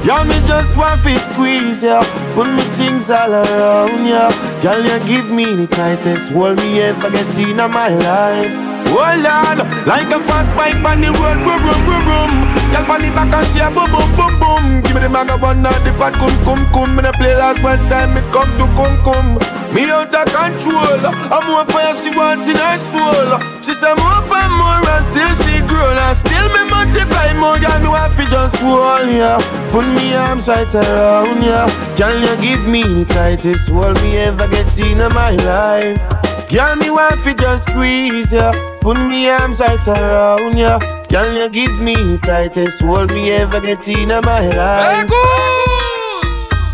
Girl, 0.03 0.25
me 0.25 0.41
just 0.49 0.75
want 0.79 1.03
to 1.03 1.19
squeeze 1.19 1.83
you. 1.83 2.01
Put 2.33 2.49
me 2.49 2.63
things 2.81 3.11
all 3.11 3.29
around 3.29 4.09
you. 4.09 4.25
Girl, 4.65 4.81
you 4.81 4.99
give 5.05 5.31
me 5.31 5.45
the 5.55 5.67
tightest 5.67 6.33
hold 6.33 6.57
me 6.57 6.81
ever 6.81 7.11
get 7.11 7.39
in 7.39 7.59
my 7.59 7.89
life. 7.91 8.76
Oh 8.97 9.13
Lord, 9.13 9.61
like 9.85 10.09
a 10.09 10.19
fast 10.25 10.57
bike 10.57 10.81
on 10.81 11.05
the 11.05 11.13
road, 11.13 11.37
boom, 11.45 11.61
boom, 11.61 11.81
boom, 11.85 12.03
boom. 12.09 12.33
Girl 12.73 12.89
on 12.89 13.05
the 13.05 13.13
back 13.13 13.29
and 13.29 13.47
she 13.53 13.61
a 13.61 13.69
boom, 13.69 13.93
boom, 13.93 14.09
boom, 14.17 14.33
boom. 14.41 14.65
Give 14.81 14.97
me 14.97 15.05
the 15.05 15.11
maga 15.13 15.37
one 15.37 15.61
now, 15.61 15.77
the 15.85 15.93
fat 15.93 16.17
cum, 16.17 16.33
cum, 16.49 16.65
cum. 16.73 16.97
Me 16.97 17.05
the 17.05 17.13
play 17.13 17.37
last 17.37 17.61
one 17.63 17.77
time, 17.93 18.17
it 18.17 18.25
come 18.33 18.49
to 18.57 18.65
cum, 18.73 18.97
cum. 19.05 19.37
Me 19.77 19.93
out 19.93 20.09
of 20.17 20.25
control. 20.33 20.97
I'm 21.29 21.45
more 21.45 21.69
fire 21.69 21.93
she 21.93 22.09
want 22.17 22.49
in 22.49 22.57
her 22.57 22.81
soul. 22.81 23.37
She 23.61 23.77
say 23.77 23.93
more 24.01 24.25
and 24.25 24.53
more 24.57 24.81
and 24.81 25.05
still 25.05 25.33
she 25.45 25.61
grown 25.69 26.01
and 26.01 26.17
still 26.17 26.49
me 26.57 26.65
multiply 26.65 27.37
more. 27.37 27.61
Girl, 27.61 27.77
me 27.85 27.93
want 27.93 28.17
just 28.17 28.57
hold 28.65 29.13
ya. 29.13 29.37
Put 29.77 29.85
me 29.93 30.17
arms 30.17 30.49
right 30.49 30.73
around 30.73 31.45
ya. 31.45 31.69
Girl, 32.01 32.17
you 32.17 32.33
give 32.41 32.65
me 32.65 32.81
the 32.83 33.05
tightest 33.13 33.69
hold 33.69 34.01
me 34.01 34.17
ever 34.17 34.49
get 34.49 34.73
in 34.81 35.05
my 35.13 35.37
life. 35.45 36.26
Girl, 36.49 36.77
me 36.77 36.91
want 36.91 37.19
fi 37.21 37.35
just 37.35 37.69
squeeze 37.69 38.33
ya. 38.33 38.53
Put 38.81 38.99
me 38.99 39.29
arms 39.29 39.61
right 39.61 39.83
around 39.89 40.57
ya. 40.57 40.79
Girl, 41.09 41.33
you 41.33 41.49
give 41.49 41.81
me 41.81 42.19
tightest 42.19 42.81
hold 42.83 43.13
me 43.13 43.31
ever 43.33 43.61
get 43.61 43.87
in 43.89 44.09
my 44.09 44.47
life. 44.49 45.11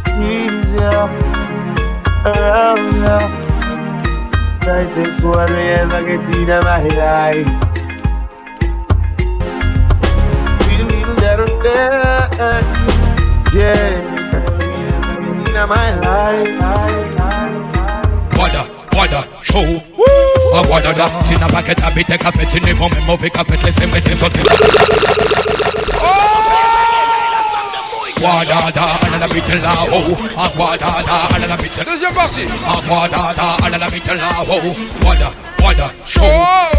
Squeeze 0.06 0.74
ya 0.76 1.08
around 2.26 2.96
ya. 3.00 3.18
Tightest 4.60 5.22
hold 5.22 5.50
me 5.50 5.64
ever 5.80 6.02
get 6.04 6.28
in 6.30 6.46
my 6.48 6.84
life. 7.00 7.48
Sweet 10.52 10.84
little 11.16 11.62
day. 11.62 12.60
Yeah, 13.56 14.00
this 14.12 14.32
hold 14.36 14.58
me 14.60 14.68
ever 14.92 15.16
get 15.24 15.48
in 15.48 15.54
my 15.68 15.90
life. 16.04 16.52
Wada, 18.38 18.62
wada, 18.92 19.20
A 19.54 19.58
oh! 19.58 20.62
wada 20.70 20.92
da, 20.94 21.06
tina 21.24 21.46
paquet 21.46 21.78
habite 21.82 22.16
café, 22.16 22.46
tini 22.46 22.72
vont 22.72 22.88
même 22.88 23.04
mauvais 23.04 23.28
café, 23.28 23.52
laissez 23.62 23.84
moi 23.84 24.00
tes 24.00 24.14
autres. 24.14 24.40
Wada 28.22 28.70
da, 28.72 28.88
ala 29.04 29.18
la 29.18 29.26
bite 29.28 29.54
la 29.62 29.72
oh. 29.92 30.16
A 30.38 30.48
wada 30.58 30.86
da, 31.04 31.36
ala 31.36 31.46
la 31.48 31.56
bite. 31.56 31.84
Deuxième 31.84 32.14
partie. 32.14 32.46
A 32.66 32.90
wada 32.90 33.34
da, 33.34 33.66
ala 33.66 33.78
la 35.62 35.68
bite 35.68 35.78
la 35.78 35.86
oh. 35.86 35.92
Wada, 35.92 35.92
wada, 35.92 35.92
show. 36.06 36.72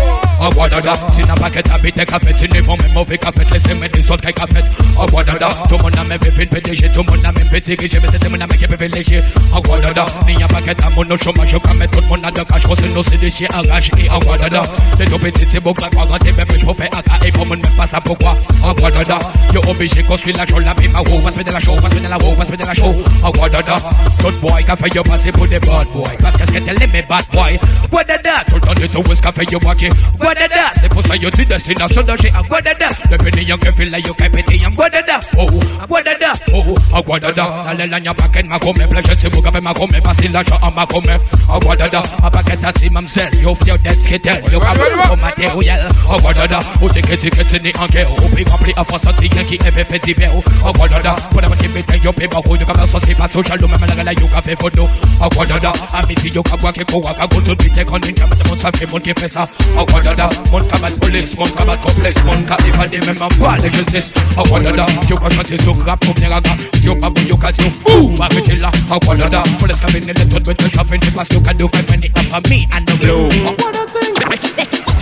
A 0.44 0.82
da, 0.82 0.94
tina 1.12 1.36
paquet 1.36 1.70
habite 1.72 2.06
café, 2.06 2.34
tini 2.34 2.60
vont 2.60 2.76
même 2.76 2.92
mauvais 2.94 3.18
café, 3.18 3.42
laissez 3.52 3.74
moi 3.76 3.88
des 3.88 4.12
autres 4.12 4.32
café. 4.32 4.62
A 5.00 5.06
wada 5.14 5.38
da, 5.40 5.50
tout 5.70 5.78
le 5.78 5.84
monde 5.84 5.98
a 5.98 6.04
même 6.04 6.20
fait 6.20 6.46
PDG, 6.46 6.90
tout 6.90 7.04
le 7.06 7.12
monde 7.12 7.26
a 7.26 7.32
même 7.32 7.50
petit 7.50 7.78
que 7.78 7.88
j'ai 7.88 8.00
mais 8.00 8.10
c'est 8.12 8.30
mon 8.30 8.42
ami 8.42 8.58
qui 8.58 8.66
est 8.66 8.68
privilégié. 8.68 9.22
A 9.54 9.70
wada 9.70 9.94
da, 9.94 10.06
ni 10.28 10.36
a 10.44 10.48
paquet 10.48 10.76
à 10.84 10.90
mon 10.90 11.18
chômage, 11.18 11.52
comme 11.52 11.88
tout 11.88 12.02
le 12.02 12.08
monde 12.08 12.26
a 12.26 12.32
de 12.32 12.44
cash, 12.44 12.64
qu'on 12.64 12.76
se 12.76 12.86
nous 12.88 13.04
c'est 13.04 13.18
des 13.20 13.30
chiens 13.30 13.48
arrachés. 13.54 13.92
A 14.10 14.18
wada 14.28 14.50
da, 14.50 14.64
c'est 14.98 15.10
tout 15.10 15.20
petit, 15.20 15.48
c'est 15.50 15.60
beau, 15.62 15.74
grand, 15.74 15.90
grand, 15.90 16.24
même 16.24 16.48
je 16.60 16.66
refais 16.66 16.90
AK 16.92 17.28
et 17.28 17.32
pour 17.32 17.46
moi, 17.46 17.56
même 17.56 17.66
pas 17.78 17.88
ça 17.88 18.02
pourquoi. 18.02 18.36
A 18.64 18.82
wada 18.82 19.04
da, 19.06 19.20
yo 19.54 19.62
obligé 19.70 20.04
construire 20.04 20.38
la 20.38 20.46
jolie, 20.46 20.66
la 20.66 20.74
vie, 20.74 20.90
ma 20.90 21.00
roue, 21.00 21.22
va 21.22 21.32
se 21.32 21.38
mettre 21.38 21.50
de 21.50 21.54
la 21.54 21.60
show, 21.62 21.76
va 21.76 21.90
se 21.90 21.96
mettre 21.96 22.06
de 22.06 22.10
la 22.10 22.18
roue, 22.18 22.36
va 22.36 22.46
se 22.46 22.52
mettre 22.52 22.64
de 22.64 22.68
la 22.68 22.74
show. 22.74 22.96
A 23.24 23.30
wada 23.40 23.62
da, 23.62 23.78
tout 24.20 24.40
boy, 24.42 24.64
qu'a 24.66 24.76
fait 24.76 24.94
yo 24.94 25.04
passer 25.04 25.32
pour 25.32 25.48
des 25.48 25.60
bad 25.60 25.88
boy, 25.94 26.04
parce 26.22 26.36
que 26.36 26.44
c'est 26.52 26.84
aimait 26.84 27.06
bad 27.08 27.24
boy. 27.32 27.58
Wada 27.92 28.18
da, 28.18 28.44
tout 28.50 28.73
le 28.80 28.88
temps 28.88 29.00
de 29.00 29.04
tout, 29.04 29.10
où 29.10 29.14
est-ce 29.14 29.22
qu'a 29.22 29.32
fait 29.32 29.52
yo 29.52 29.60
braquer. 29.60 29.90
Wada 30.20 30.48
da, 30.48 30.74
c'est 30.82 30.90
pour 30.90 31.02
ça 31.06 31.16
yo 31.16 31.30
dit 31.30 31.46
destination 31.46 32.02
de 32.02 32.22
chez 32.22 32.32
A 32.36 32.42
wada 32.50 32.74
da, 32.74 32.90
le 33.12 33.18
que 33.18 33.72
fait 33.72 33.86
là 33.86 34.00
yo 34.00 34.14
qu'à 34.14 34.30
pétillant. 34.30 34.72
Wada 34.78 35.02
da, 35.02 35.20
oh, 35.38 35.48
wada 35.90 36.16
da, 36.18 36.34
oh, 36.54 36.64
Aguadada, 36.94 37.74
dale 37.76 37.90
la 37.90 38.00
ñapa 38.00 38.28
que 38.28 38.44
ma 38.44 38.60
come 38.60 38.88
Pleasure 38.88 39.16
si 39.20 39.30
buka 39.30 39.52
fe 39.52 39.60
ma 39.60 39.74
come 39.74 40.00
Pasi 40.02 40.28
la 40.28 40.44
cha 40.44 40.60
ma 40.70 40.86
come. 40.86 41.18
Aguadada, 41.52 42.04
apaketa 42.22 42.72
si 42.80 42.90
mamsel 42.90 43.30
Yo 43.42 43.54
fio 43.56 43.78
dead 43.78 43.94
skitel 44.00 44.36
Yo 44.52 44.60
ka 44.60 44.74
vou 44.74 45.18
materiel 45.18 45.82
Aguadada, 46.10 46.60
ou 46.82 46.90
tike 46.90 47.18
tike 47.18 47.44
tini 47.50 47.72
anke 47.80 48.06
Ou 48.22 48.30
pi 48.36 48.44
rempli 48.44 48.74
a 48.78 48.84
fosa 48.84 49.14
tiye 49.14 49.44
ki 49.44 49.60
eve 49.66 49.84
fe 49.84 50.00
dibe 50.00 50.30
Aguadada, 50.66 51.16
wala 51.36 51.50
ma 51.50 51.56
kimite 51.56 52.00
yo 52.04 52.14
pi 52.14 52.28
bahu 52.28 52.56
Yo 52.60 52.66
ka 52.66 52.74
ba 52.74 52.88
sosi 52.88 53.16
pa 53.16 53.28
social 53.28 53.60
Yo 53.60 53.68
me 53.68 53.78
me 53.78 54.04
la 54.04 54.12
yo 54.14 54.28
ka 54.28 54.42
fe 54.42 54.56
fodo 54.56 54.88
Aguadada, 55.22 55.72
amisi 55.94 56.30
yo 56.34 56.44
ka 56.44 56.58
bwa 56.58 56.72
ke 56.72 56.86
kowa 56.86 57.14
Ka 57.14 57.28
go 57.28 57.42
to 57.42 57.56
bite 57.56 57.86
kon 57.86 58.00
ninja 58.00 58.28
Me 58.28 58.36
te 58.36 58.48
mon 58.50 58.58
sa 58.64 58.72
fe 58.72 58.86
mon 58.88 59.02
ki 59.04 59.14
fe 59.20 59.28
sa 59.28 59.44
Aguadada, 59.78 60.30
mon 60.52 60.64
ka 60.72 60.78
bat 60.80 60.96
police 61.04 61.36
Mon 61.38 61.52
ka 61.52 61.66
bat 61.68 61.78
complex 61.84 62.24
Mon 62.24 62.44
ka 62.48 62.56
evade 62.64 63.00
men 63.06 63.18
man 63.20 63.32
pa 63.36 63.58
le 63.60 63.70
justice 63.70 64.14
Aguadada, 64.38 64.86
yo 65.10 65.18
ka 65.18 65.30
chante 65.36 65.60
yo 65.66 65.74
rap 65.84 66.00
Kom 66.06 66.16
nye 66.22 66.30
raga, 66.32 66.56
si 66.80 66.88
yo 66.88 66.96
pa 66.96 67.10
bou 67.10 67.28
yo 67.28 67.36
ka 67.36 67.52
si 67.52 67.64
yo 67.64 67.70
Boom, 67.84 68.22
arrete 68.24 68.56
la 68.62 68.72
Aguadada, 68.90 69.44
police 69.60 69.82
ka 69.82 69.92
vini 69.92 70.14
le 70.16 70.26
tot 70.32 70.44
Bete 70.48 70.72
ka 70.72 70.84
vini 70.84 71.12
pas 71.12 71.28
yo 71.34 71.42
ka 71.44 71.54
do 71.54 71.68
Kwen 71.68 71.86
meni 71.92 72.08
up 72.16 72.26
for 72.32 72.42
me 72.50 72.68
and 72.72 72.88
the 72.88 72.96
blue 73.04 73.28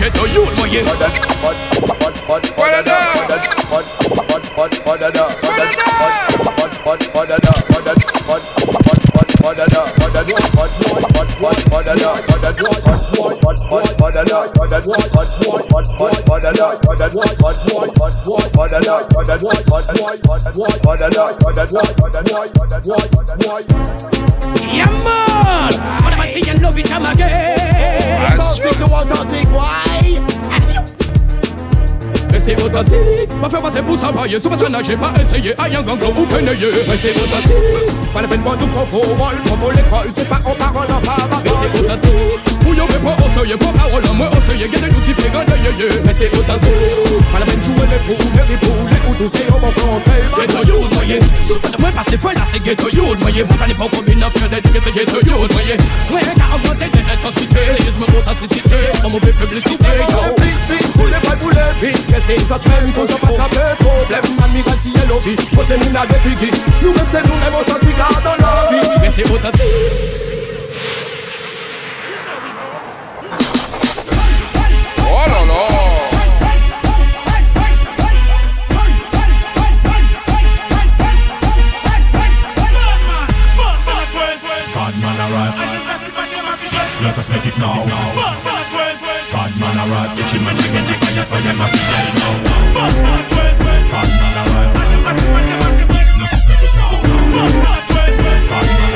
Get 0.02 0.10
mother 28.92 29.22
what 29.52 29.64
I? 29.64 30.18
Love 32.72 33.40
pas 33.40 33.48
faire 33.48 33.62
passer 33.62 33.82
pour 33.82 33.98
s'empailler 33.98 34.40
Sous 34.40 34.48
personne 34.48 34.76
j'ai 34.84 34.96
pas 34.96 35.12
essayé, 35.20 35.54
aïe 35.58 35.76
un 35.76 35.82
gang 35.82 35.98
ou 36.02 36.22
pénayer 36.26 36.66
Restez 36.88 37.10
authentique, 37.10 38.12
pas 38.12 38.22
la 38.22 38.28
peine 38.28 38.42
de 38.42 40.12
c'est 40.16 40.28
pas 40.28 40.40
en 40.44 40.54
parole 40.54 40.86
en 40.90 41.00
parole. 41.00 41.42
Restez 41.44 41.84
authentique. 41.84 42.51
Où 42.66 42.74
y'a 42.74 42.86
pas 42.86 43.16
au 43.24 43.30
seuil, 43.30 43.56
pas 43.56 43.72
parole 43.72 44.02
en 44.10 44.14
moi 44.14 44.30
au 44.30 44.40
seuil, 44.46 44.60
y'a 44.60 44.68
des 44.68 44.94
outils 44.94 45.14
fréquents, 45.14 45.44
y'a 45.48 45.56
y'a. 45.56 45.92
Restez 46.06 46.30
authentique, 46.38 46.70
pas 47.32 47.38
la 47.38 47.46
peine 47.46 47.62
jouer 47.62 47.86
les 47.90 47.98
fous, 48.06 48.30
les 48.34 48.42
ripoux, 48.42 48.86
les 48.86 49.24
ou 49.24 49.28
c'est 49.28 49.46
l'homme 49.48 49.64
en 49.64 49.72
conseil. 49.72 50.22
Ghetto 50.36 50.62
youth, 50.66 50.94
moyen, 50.94 51.18
shoot 51.46 51.60
pas 51.60 51.68
de 51.68 51.80
moi 51.80 51.90
parce 51.94 52.10
là, 52.10 52.44
c'est 52.50 52.62
ghetto 52.62 52.88
youth, 52.90 53.20
moyen. 53.20 53.44
Moi 53.44 53.56
j'allais 53.58 53.74
pas 53.74 53.84
au 53.84 53.88
combine, 53.88 54.24
fier 54.34 54.48
d'être 54.48 54.70
c'est 54.84 54.92
ghetto 54.92 55.20
youth, 55.26 55.52
moyen. 55.52 55.76
Ouais, 56.12 56.20
car 56.36 56.54
en 56.54 56.74
tête 56.76 56.92
de 56.92 57.08
l'intensité, 57.08 57.60
je 57.78 58.00
me 58.00 58.18
authenticité, 58.18 58.76
en 59.04 59.10
mauvais 59.10 59.32
publicité, 59.32 59.86
Vous 60.94 61.06
les 61.06 61.14
vous 61.40 61.50
les 61.50 61.62
c'est 62.26 62.36
les 62.36 62.70
même 62.70 62.92
qu'on 62.92 63.06
s'en 63.06 63.18
pas 63.18 63.48
problème 63.48 64.36
Man, 64.40 64.50
migrant, 64.52 64.72
si 64.82 64.90
y'a 64.90 65.04
l'objet, 65.08 65.36
côté 65.54 65.76
mina 65.78 66.02
Nous-mêmes 66.82 67.06
c'est 67.10 67.22
nous-mêmes 67.22 67.52
dans 68.24 68.46
la 68.46 68.66
vie 68.70 68.88
Mais 69.00 69.10
c'est 69.14 69.30
authentique 69.30 70.31
Oh 75.14 75.26
là 75.28 75.44
là 75.44 75.68
Bad 84.74 84.94
man 85.02 85.20
arrive. 85.20 85.56
Let 87.02 87.18
us 87.18 87.28
make 87.30 87.46
it 87.46 87.58
now. 87.58 87.84
Bad 89.32 89.52
man 89.60 89.76
arrive. 89.82 90.16
Teach 90.16 90.32
him 90.32 90.46
and 90.46 90.58
get 90.58 90.72
the 90.72 90.94
fire 90.94 91.24
so 91.24 91.36
them 91.36 91.60
a 91.60 91.66
feel 91.68 91.92
now. 92.16 92.34
Bad 92.72 94.08
man 94.20 94.36
arrive. 94.42 94.72
Let 96.20 96.32
us 96.32 96.44
make 96.48 96.62
it 96.62 96.74
now. 96.74 96.90
Bad 97.62 97.86
man 97.90 98.80
arrive. 98.80 98.91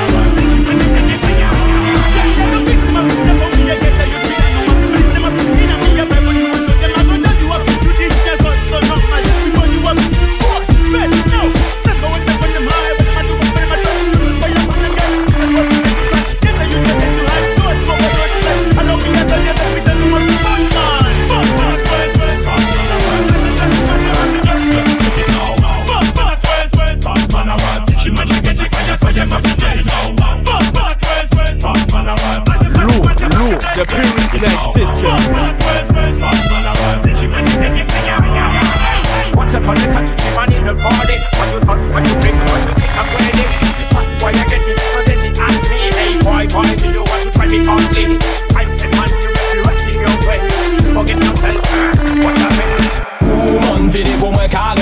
The 33.57 33.85
Prince 33.89 34.17
Next 34.17 34.37
arrive. 36.67 37.03
Teach 37.03 37.21
him 37.25 37.31
the 37.31 37.43
teach 40.11 40.25
man 40.37 40.53
in 40.53 40.65
the 40.65 40.75
party. 40.77 41.17
What 41.39 41.49
you 41.53 41.61
thought, 41.61 41.81
what 41.93 42.03
you 42.05 42.15
think, 42.21 42.37
what 42.49 42.61
you 42.67 42.75
think 42.77 42.93
I'm 42.97 43.09
ready. 43.17 43.45
Pass 43.93 44.09
why 44.21 44.31
you 44.37 44.45
get 44.49 44.61
me, 44.67 44.75
so 44.93 44.99
then 45.05 45.19
he 45.25 45.31
ask 45.41 45.63
me, 45.71 45.91
hey 45.97 46.19
boy, 46.21 46.45
boy, 46.53 46.69
do 46.77 46.89
you 46.91 47.05
want 47.05 47.23
to 47.25 47.31
try 47.31 47.47
me 47.47 47.65
ugly? 47.65 48.19
I'm 48.57 48.69
man, 48.97 49.11
you 49.23 49.31
make 49.33 49.51
me 49.55 49.61
rocking 49.65 50.01
your 50.01 50.17
way. 50.29 50.39
Forget 50.93 51.19
yourself, 51.23 51.57
what's 51.57 51.66
pour 54.05 54.31
moi 54.31 54.47
feeling 54.47 54.77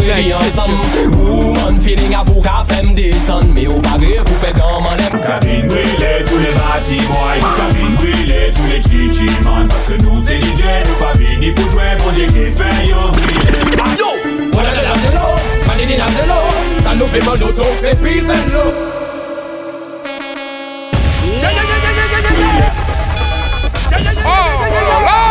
tous 6.25 6.37
les 6.37 6.51
bâtis 6.51 7.07
tous 8.53 8.67
les 8.67 8.81
chichi 8.81 9.29
man 9.43 9.67
Parce 9.67 9.87
que 9.87 10.03
nous 10.03 10.21
c'est 10.21 10.41
DJ, 10.41 10.63
nous 10.87 10.95
pas 10.99 11.13
vini 11.17 11.51
pour 11.51 11.69
jouer 11.69 11.95
Mon 12.03 12.11
Dieu 12.11 12.25
qui 12.25 12.51
fait 12.51 12.87
yo 12.87 12.97
yo, 13.97 14.07
voilà 14.51 14.71
de 14.71 14.75
la 14.77 14.97
zélo, 14.97 15.27
manini 15.67 15.97
la 15.97 16.07
Ça 16.83 16.95
nous 16.95 17.07
fait 17.07 17.25
mal 17.25 17.41
au 17.43 17.51
donc 17.51 17.65
c'est 17.81 18.01
peace 18.01 18.29
and 18.29 18.51
love 18.51 18.73
Yeah, 21.23 21.51
yeah, 21.51 21.63
yeah, 21.63 21.79
yeah, 21.81 22.07
yeah, 22.11 22.21
yeah, 22.21 22.39
yeah, 23.99 24.11
yeah. 24.11 24.23
Oh, 24.25 24.29
oh, 24.29 24.73
oh, 24.73 25.07
oh. 25.07 25.30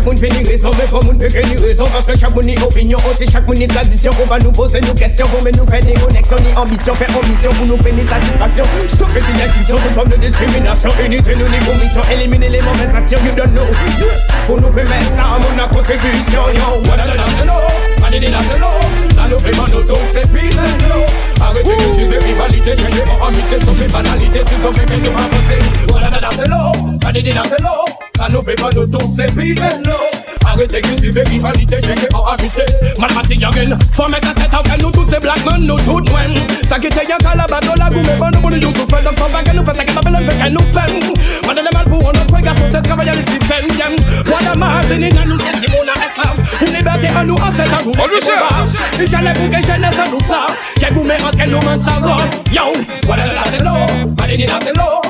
Chaque 0.00 0.18
fait 0.18 0.40
une 0.40 0.46
raison 0.48 0.70
Mais 0.78 0.86
peut 1.18 1.28
que 1.28 1.46
ni 1.46 1.56
raison 1.56 1.84
Parce 1.92 2.06
que 2.06 2.64
opinion 2.64 2.98
oh, 3.04 3.10
Aussi 3.10 3.26
monde 3.46 3.58
ni 3.58 3.68
tradition. 3.68 4.12
Qu'on 4.12 4.26
va 4.26 4.38
nous 4.38 4.52
poser 4.52 4.80
nos 4.80 4.94
questions 4.94 5.26
Pour 5.28 5.42
mais 5.42 5.50
nous 5.52 5.66
faire 5.66 5.84
des 5.84 5.92
connexions 5.94 6.36
Ni 6.40 6.56
ambition. 6.56 6.94
Faire 6.94 7.08
ambition 7.16 7.50
Pour 7.52 7.66
nous 7.66 7.76
satisfaction. 8.06 8.64
Une 8.80 9.40
inscription 9.40 9.76
Toute 9.76 9.94
forme 9.94 10.08
de 10.08 10.16
discrimination. 10.16 10.90
Unité 11.04 11.36
nous 11.36 11.48
ni 11.48 11.58
commission 11.58 12.00
Éliminer 12.10 12.48
les 12.48 12.62
mauvaises 12.62 12.94
actions 12.94 13.18
You 13.26 13.32
don't 13.36 13.52
know. 13.52 13.66
Yes 13.98 14.22
Pour 14.46 14.60
nous 14.60 14.70
permettre 14.70 15.10
ça 15.16 15.36
Mon 15.36 15.68
contribution. 15.68 16.42
Yo 16.54 16.88
Wala 16.88 17.04
da 17.04 17.16
da 17.16 17.26
se 17.36 17.44
lo 17.44 17.60
Manini 18.00 18.30
na 18.30 18.40
se 18.42 18.58
lo 18.58 18.72
Sa 19.14 19.28
nou 19.28 19.38
fe 19.38 19.52
bon 19.52 19.68
nou 19.68 19.84
tok 19.84 20.00
se 20.14 20.24
peace 20.32 20.56
and 20.56 20.88
love 20.88 21.12
Arrêtez 21.44 21.76
cultiver 21.76 22.18
rivalité 22.24 22.72
chez 22.76 22.88
nous 22.88 23.20
En 23.20 23.28
amitié, 23.28 23.60
stopper 23.60 23.88
banalité 23.92 24.40
Si 24.48 24.56
ça 24.62 24.70
veut 24.70 24.86
que 24.86 25.00
nous 25.00 25.12
avancer. 25.12 26.40
Se 26.40 26.48
lo 26.48 26.96
Manini 27.04 27.34
na 27.34 27.44
se 27.44 27.62
lo 27.62 27.89
sa 28.20 28.28
nou 28.28 28.44
pe 28.44 28.52
pa 28.60 28.68
nou 28.76 28.84
tou 28.92 29.08
se 29.16 29.24
pize 29.32 29.70
nou 29.86 30.10
Arrêtez 30.50 30.80
cultiver 30.80 31.22
rivalité, 31.28 31.76
j'ai 31.80 31.94
que 31.94 32.06
pour 32.08 32.28
abuser. 32.28 32.64
Malmati 32.98 33.36
yagen, 33.36 33.78
faut 33.92 34.08
mettre 34.08 34.28
la 34.28 34.34
tête 34.34 34.52
en 34.52 34.68
fait, 34.68 34.82
nous 34.82 34.90
toutes 34.90 35.08
ces 35.08 35.20
black 35.20 35.38
men, 35.44 35.64
nous 35.64 35.76
toutes 35.76 36.10
men. 36.12 36.34
Ça 36.68 36.76
qui 36.76 36.88
te 36.88 37.06
yanka 37.08 37.36
la 37.36 37.46
bateau, 37.46 37.72
la 37.78 37.88
goût, 37.88 38.02
mais 38.04 38.16
bon, 38.18 38.30
nous 38.32 38.40
voulons 38.40 38.56
nous 38.56 38.74
souffler, 38.74 39.04
donc 39.04 39.16
faut 39.16 39.28
pas 39.30 39.44
que 39.44 39.54
nous 39.54 39.62
fassions 39.62 39.78
ça 39.78 39.84
qui 39.84 39.94
s'appelle 39.94 40.16
un 40.16 40.22
peu 40.22 40.34
qu'elle 40.34 40.52
nous 40.52 40.58
fait. 40.58 41.46
Madame 41.46 41.64
les 41.64 41.78
mal 41.78 41.84
pour 41.84 42.02
nos 42.02 42.28
frères, 42.28 42.42
garçons, 42.42 42.64
c'est 42.72 42.82
travailler 42.82 43.12
le 43.12 43.30
système, 43.30 43.66
j'aime. 43.76 43.96
Voilà 44.26 44.52
ma 44.56 44.82
zénine, 44.88 45.22
nous 45.26 45.38
c'est 45.38 45.64
Simon, 45.64 45.84
esclave. 45.94 46.66
Une 46.66 46.76
liberté 46.76 47.06
à 47.16 47.22
nous, 47.22 47.34
en 47.34 47.52
fait, 47.52 47.62
à 47.62 47.84
nous, 47.84 47.92
on 47.96 48.08
nous 48.08 49.04
Et 49.04 49.06
j'allais 49.06 49.32
pour 49.34 49.50
que 49.50 49.66
jeunesse 49.66 49.98
à 50.04 50.10
nous 50.10 50.20
ça. 50.26 50.46
Qu'elle 50.80 50.94
vous 50.94 51.04
mérite, 51.04 51.36
qu'elle 51.36 51.50
nous 51.50 51.60
mène 51.60 51.80
sa 51.80 51.94
robe. 51.96 52.22
Yo, 52.52 52.62
voilà 53.04 53.26
la 53.26 53.42
tête 53.42 53.62
l'eau, 53.62 53.86
madame 54.18 54.36
la 54.36 54.58
tête. 54.58 55.09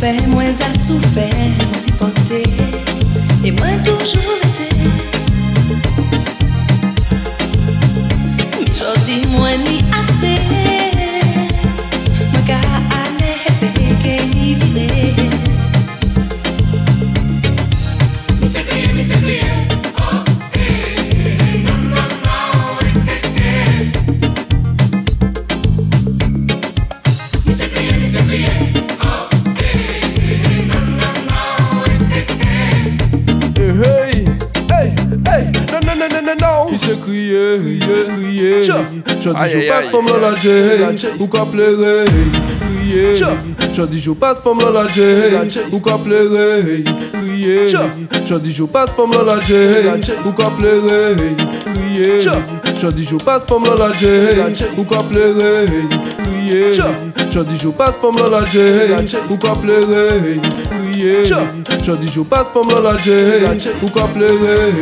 fè, 0.00 0.12
mwen 0.28 0.52
zèl 0.58 0.76
sou 0.80 1.00
fè, 1.14 1.28
mwen 1.62 1.80
si 1.80 1.92
potè 2.00 2.42
E 3.46 3.52
mwen 3.56 3.82
toujou 3.86 4.36
etè 4.42 4.68
Mi 8.56 8.68
jodi 8.76 9.22
mwen 9.32 9.64
ni 9.64 9.80
asè 10.00 10.65
yeah, 37.26 37.56
yeah, 37.56 38.06
yeah. 38.30 38.62
J'ai 39.18 39.32
dit, 39.32 39.50
je 39.50 39.68
passe 39.68 39.86
femme 39.88 40.06
dans 40.06 40.18
l'Algérie, 40.18 41.06
pourquoi 41.18 41.46
pleurer? 41.46 42.04
Yeah. 42.86 43.34
J'ai 43.72 43.86
dit, 43.86 44.00
je 44.00 44.10
passe 44.12 44.40
femme 44.40 44.58
dans 44.58 44.70
l'Algérie, 44.70 45.34
pourquoi 45.70 45.98
pleurer? 45.98 46.84
Yeah. 47.36 47.66
J'ai 48.24 48.38
dit, 48.38 48.52
je 48.54 48.62
passe 48.64 48.92
femme 48.92 49.10
dans 49.10 49.24
l'Algérie, 49.24 50.00
pourquoi 50.22 50.50
pleurer? 50.56 51.16
Yeah. 51.94 52.36
J'ai 52.80 52.92
dit, 52.92 53.06
je 53.10 53.16
passe 53.16 53.44
femme 53.44 53.64
dans 53.64 53.74
l'Algérie, 53.74 54.64
pourquoi 54.74 55.02
pleurer? 55.02 55.66
Yeah. 56.46 56.70
J'ai 57.30 57.44
dit, 57.44 57.58
je 57.60 57.68
passe 57.68 57.96
femme 57.96 58.16
dans 58.16 58.28
l'Algérie, 58.28 59.16
pourquoi 59.26 59.52
pleurer? 59.54 60.40
Yeah. 60.96 61.24
J'ai 61.82 61.96
dit, 61.96 62.10
je 62.14 62.20
passe 62.20 62.48
femme 62.48 62.68
dans 62.68 62.80
l'Algérie, 62.80 63.44
pourquoi 63.80 64.08
pleurer? 64.14 64.72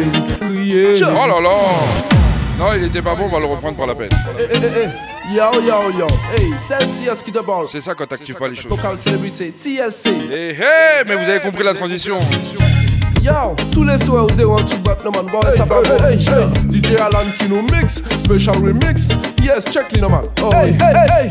Oh 0.66 1.26
là 1.28 1.40
là 1.40 2.13
non, 2.58 2.72
il 2.76 2.84
était 2.84 3.02
pas 3.02 3.14
bon, 3.16 3.24
on 3.24 3.28
va 3.28 3.40
le 3.40 3.46
reprendre 3.46 3.74
pour 3.74 3.86
la 3.86 3.94
peine. 3.94 4.10
Eh, 4.38 4.44
eh, 4.48 4.58
eh, 4.62 4.84
eh. 4.84 5.34
Yo, 5.34 5.60
yo, 5.60 5.90
yo. 5.98 6.06
Hey, 6.36 6.52
celle-ci, 6.68 7.08
est-ce 7.10 7.24
qui 7.24 7.32
te 7.32 7.40
parle? 7.40 7.66
C'est 7.66 7.80
ça 7.80 7.94
quand 7.94 8.06
t'actives 8.06 8.36
pas 8.36 8.46
les 8.46 8.54
choses. 8.54 8.70
Local 8.70 8.96
célébrité, 9.00 9.52
TLC. 9.52 10.10
Eh, 10.30 10.50
hey, 10.50 11.04
mais 11.06 11.16
vous 11.16 11.28
avez 11.28 11.40
compris 11.40 11.64
la 11.64 11.74
transition. 11.74 12.18
Yo, 13.22 13.56
tous 13.72 13.84
les 13.84 13.98
soirs, 13.98 14.28
they 14.36 14.44
want 14.44 14.66
to 14.66 14.76
back 14.84 15.02
no 15.04 15.10
man 15.10 15.26
boy, 15.26 15.42
ça 15.56 15.64
va. 15.64 15.82
Hey, 16.08 16.18
DJ 16.18 17.00
Alan 17.00 17.24
qui 17.38 17.48
nous 17.48 17.62
mix, 17.62 18.02
special 18.24 18.56
remix. 18.56 19.08
Yes, 19.42 19.64
check 19.72 19.90
les 19.92 20.00
no 20.00 20.08
man. 20.08 20.22
Oh, 20.42 20.50
hey, 20.52 20.74
hey, 20.80 21.06
hey, 21.10 21.30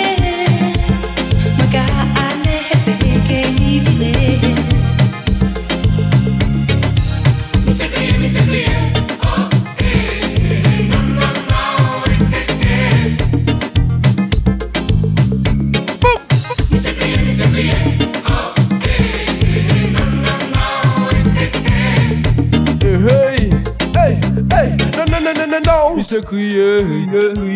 se 26.11 26.19
cu 26.19 26.35
ei, 26.35 27.09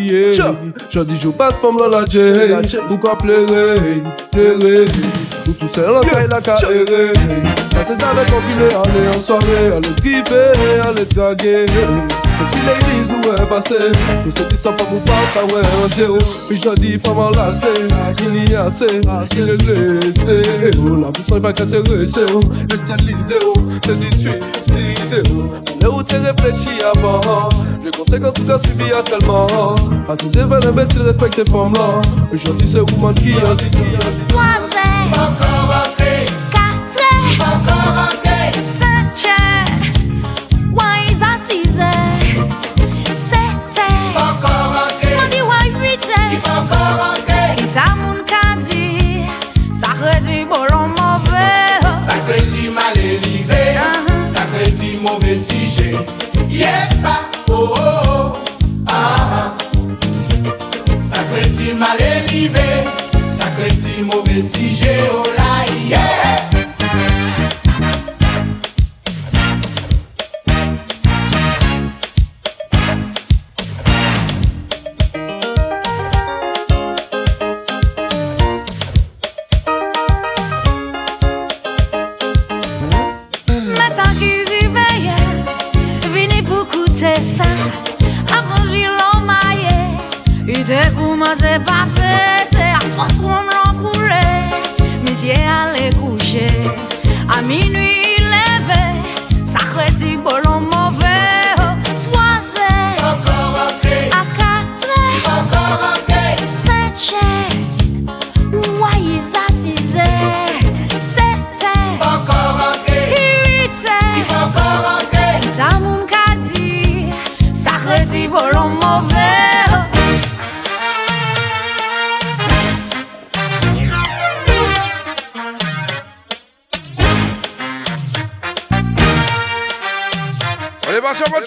ei, 0.06 0.32
Și-a 0.88 1.02
dijubat 1.02 1.56
fam 1.56 1.76
la 1.78 1.98
la 1.98 2.06
cei, 2.06 2.78
cu 2.88 2.96
coaplele, 2.96 3.80
tele 4.30 4.82
Cu 5.44 5.50
tu 5.50 5.66
se 5.66 5.80
la 5.80 5.98
cai 5.98 6.26
la 6.28 6.40
caere 6.40 7.10
Ca 7.72 7.82
se 7.86 7.94
zdave 7.98 8.24
copile 8.32 8.74
ale 8.74 9.16
în 9.16 9.22
soare, 9.22 9.58
ale 9.72 9.88
gripe, 10.00 10.40
ale 10.82 11.06
Si 12.50 12.58
les 12.66 12.78
mises 12.86 13.08
nous 13.10 13.32
est 13.32 13.46
passé. 13.46 13.76
Tout 14.22 14.32
ce 14.36 14.42
qui 14.44 14.56
s'en 14.56 14.72
ou 14.72 15.56
un 15.56 15.88
Puis 16.48 16.60
je 16.62 16.74
dis 16.80 16.98
femme 16.98 17.18
enlacée 17.18 17.66
Il 18.20 18.50
y 18.50 18.54
a 18.54 18.64
assez 18.64 18.86
Il 19.36 19.44
La 21.02 21.10
vie 21.10 21.22
serait 21.22 21.40
pas 21.40 21.52
Le 21.52 22.06
ciel 22.06 22.26
C'est 24.66 25.82
Là 25.82 25.90
où 25.90 26.02
t'es 26.02 26.18
réfléchi 26.18 26.80
avant 26.94 27.48
Les 27.84 27.90
conséquences 27.90 28.34
que 28.34 28.42
t'as 28.42 28.58
subi 28.58 28.92
à 28.92 29.02
tellement 29.02 29.74
A 30.08 30.16
tous 30.16 30.30
les 30.34 30.44
tes 31.30 31.50
femmes 31.50 31.74
là 31.74 32.00
c'est 32.66 32.78
vous 32.78 33.12
qui 33.14 33.32
a 33.32 33.54
dit 33.54 33.70
Encore 35.12 35.70
Quatre 36.52 36.98
Encore 37.40 38.85
desse 64.36 64.74
jeito. 64.74 65.36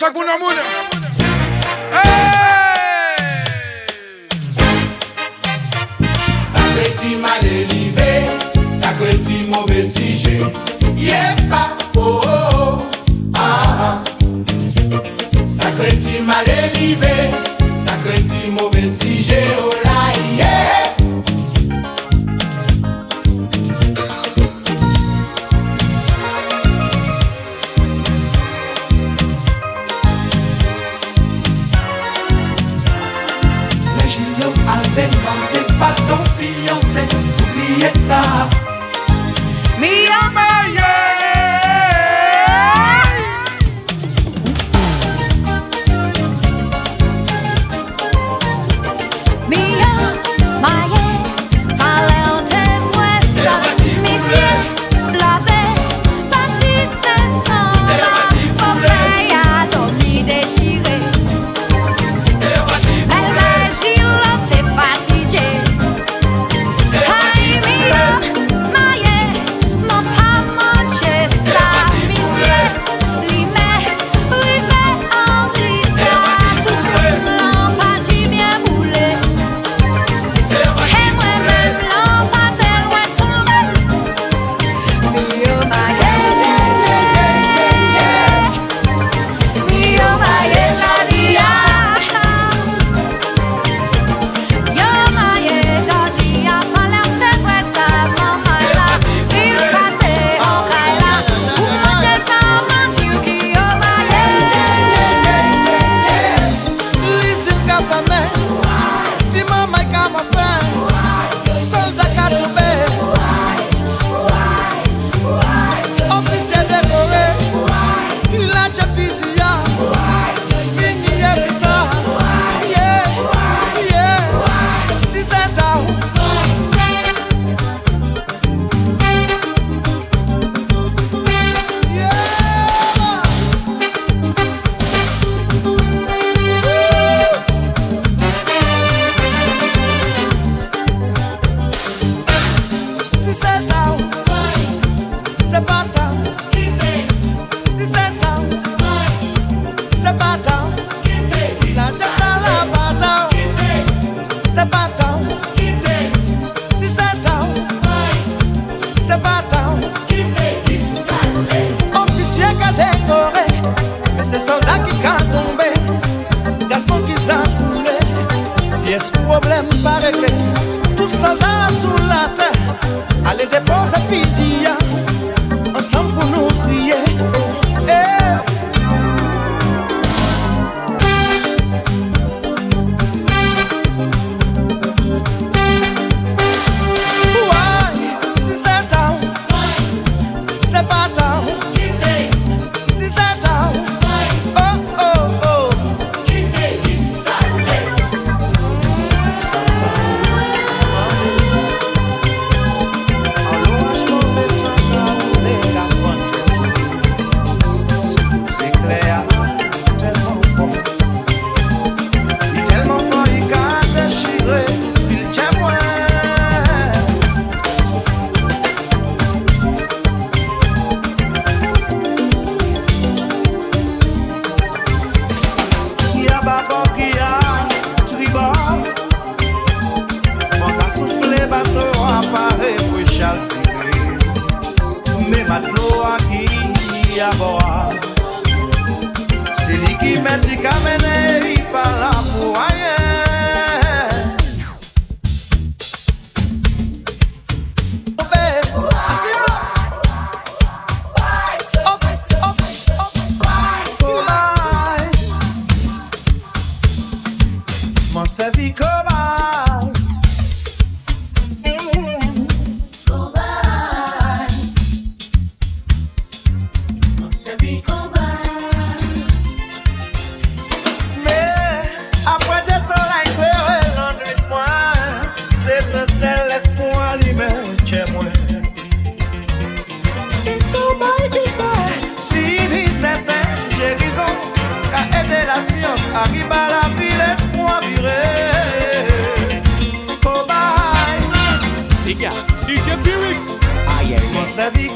Allez, 0.02 0.14
parti 0.14 0.49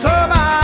Mon 0.04 0.10
servi 0.10 0.63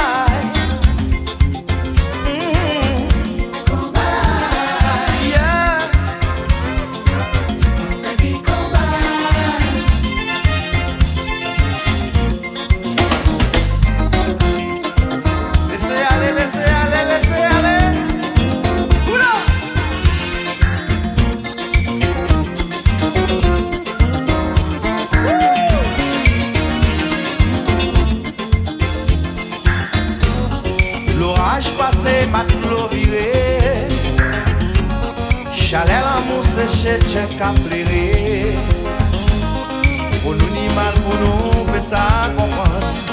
cheche 36.82 37.24
kap 37.38 37.58
lere 37.72 38.04
Fon 40.22 40.40
nou 40.40 40.50
ni 40.56 40.66
mal 40.78 40.96
pou 41.04 41.20
nou 41.26 41.68
pe 41.74 41.84
sa 41.92 42.04
kompon 42.40 43.09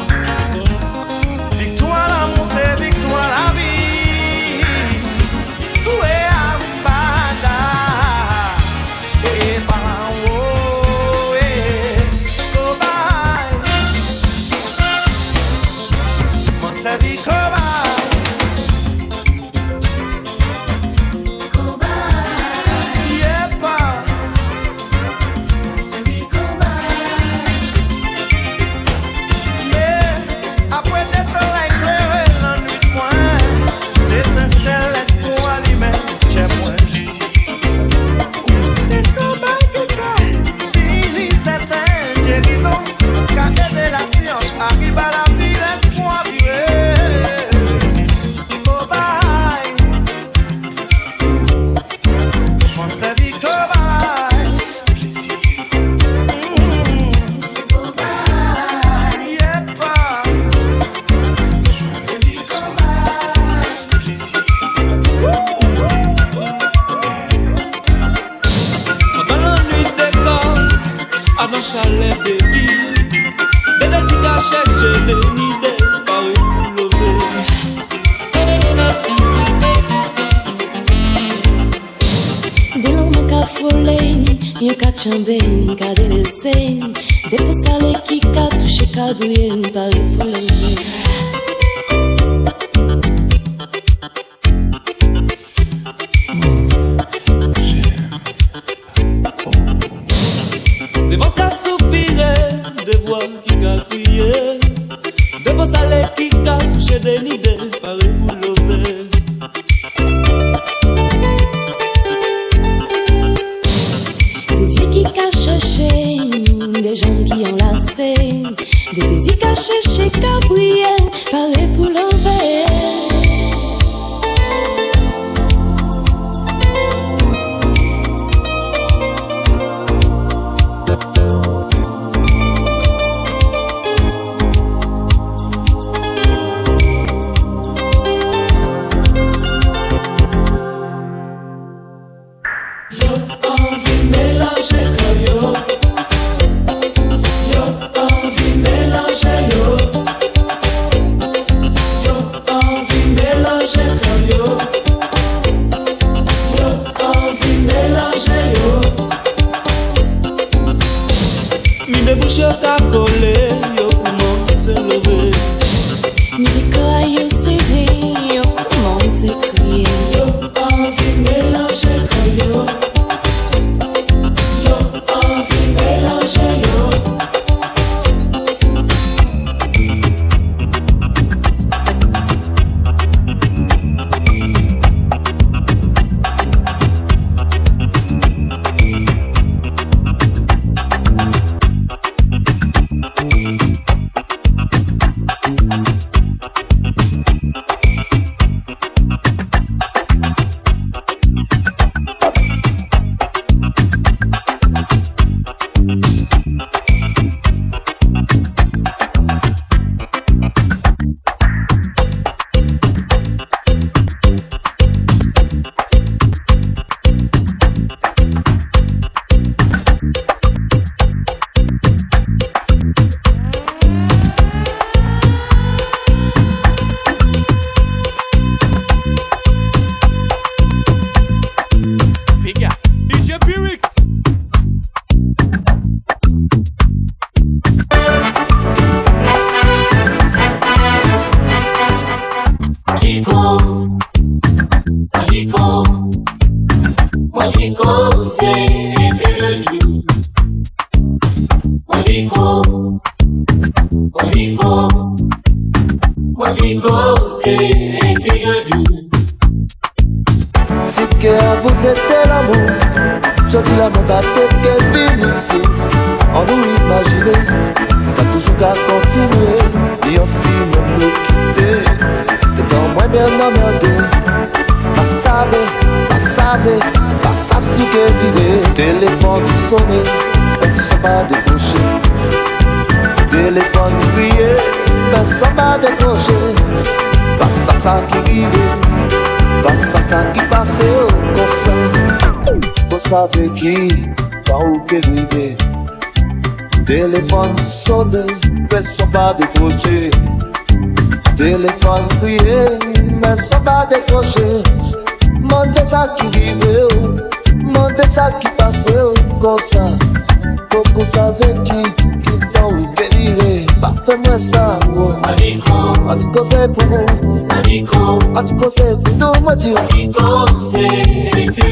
Conseil 318.59 318.97
plutôt 319.05 319.41
moitié. 319.43 319.75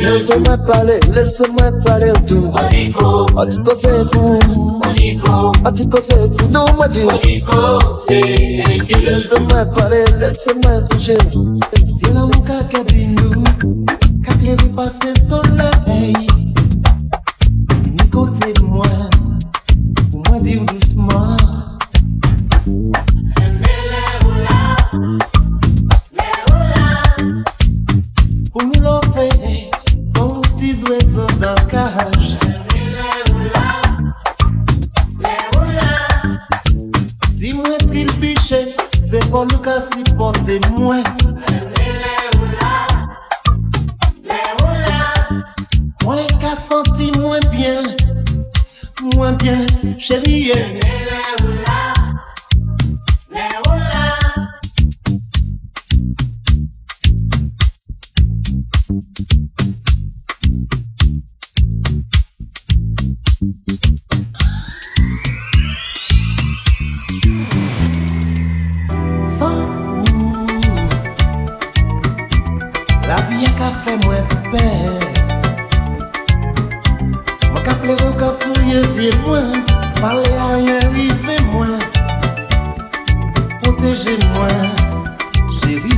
Laisse-moi 0.02 0.56
parler, 0.66 1.00
laisse-moi 1.12 1.70
parler 1.84 2.12
tout. 2.26 2.52
Ah, 2.56 3.46
tu 3.50 3.62
conseilles 3.62 4.06
tout. 4.12 4.38
Ah, 5.64 5.72
tu 5.72 5.88
conseilles 5.88 6.28
plutôt 6.36 6.66
moitié. 6.76 7.04
Laisse-moi 9.04 9.64
parler, 9.76 10.04
laisse-moi 10.18 10.80
toucher. 10.90 11.18
Si 11.98 12.04
la 12.12 12.20
mouka 12.20 12.62
cabine, 12.70 13.16
qu'à 14.24 14.32
que 14.32 14.44
les 14.44 14.56
passer 14.74 15.14
soleil. 15.28 15.73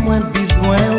mwen 0.06 0.22
went. 0.68 0.95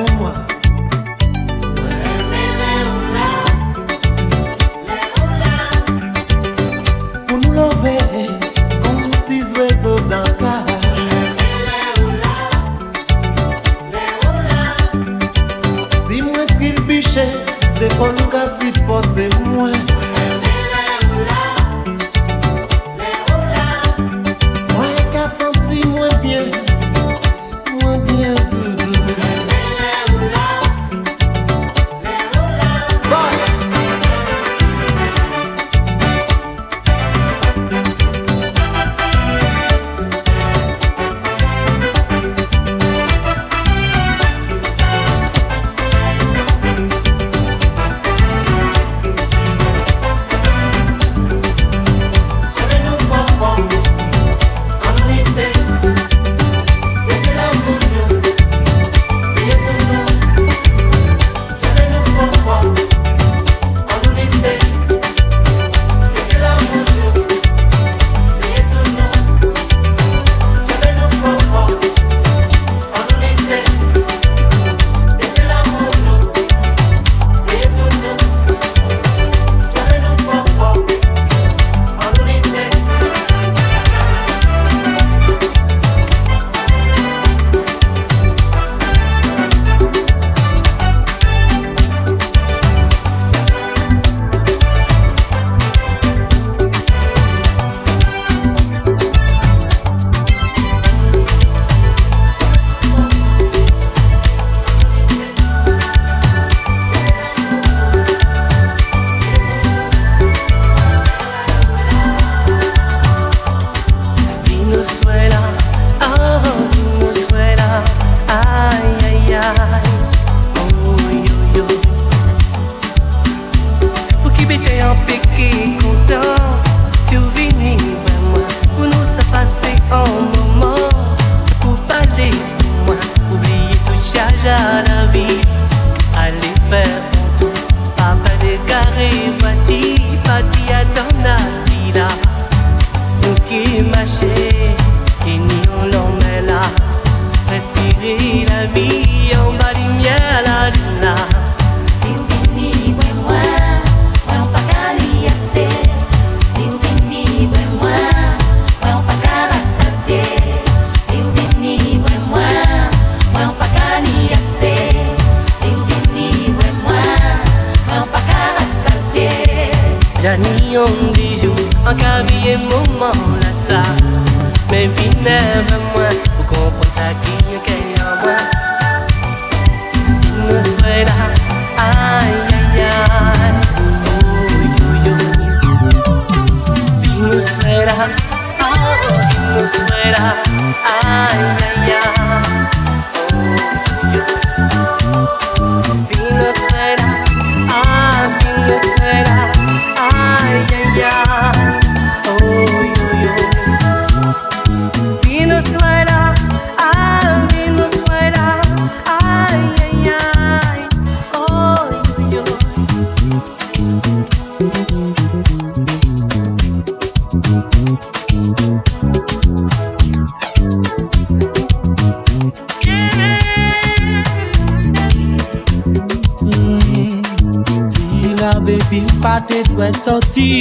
bebi 228.68 229.00
pa 229.24 229.40
te 229.48 229.64
dwe 229.72 229.92
soti. 230.04 230.52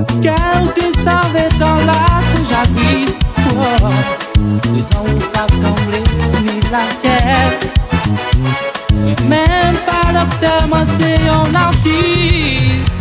Aske 0.00 0.34
ou 0.60 0.70
te 0.76 0.86
save 1.02 1.48
tan 1.58 1.82
la 1.86 1.98
tou 2.30 2.44
jagri 2.48 3.04
oh, 3.58 3.92
Le 4.72 4.82
san 4.82 5.04
ou 5.04 5.18
pa 5.34 5.44
tremble 5.52 6.00
ni 6.46 6.56
la 6.72 6.86
ket 7.02 7.68
Mem 9.28 9.76
pa 9.86 10.00
dokte 10.16 10.54
man 10.72 10.86
se 10.88 11.12
yon 11.26 11.60
artist 11.66 12.94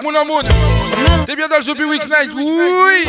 Jacques 0.00 0.12
Moulin 0.12 0.24
Moon. 0.24 0.42
T'es 1.26 1.36
bien 1.36 1.46
dans 1.46 1.56
le 1.58 1.62
Zombie 1.62 1.84
Week 1.84 2.02
Night 2.06 2.30
Oui 2.34 3.04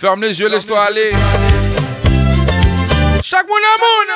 Ferme 0.00 0.22
les 0.22 0.40
yeux, 0.40 0.48
laisse-toi 0.48 0.82
aller. 0.82 1.12
Jacques 3.22 3.46
Moulin 3.46 3.76
Moon. 3.78 4.08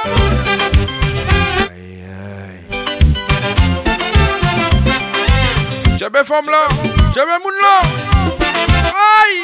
J'aime 5.97 6.24
femme 6.24 6.47
là, 6.47 6.66
j'aime 7.14 7.28
moun 7.44 7.55
là. 7.62 7.80
Aïe! 9.22 9.43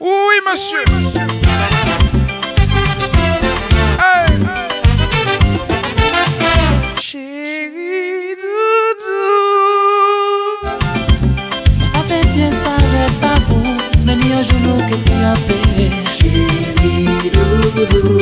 Oui, 0.00 0.40
monsieur. 0.48 1.07
Chérie 17.78 18.17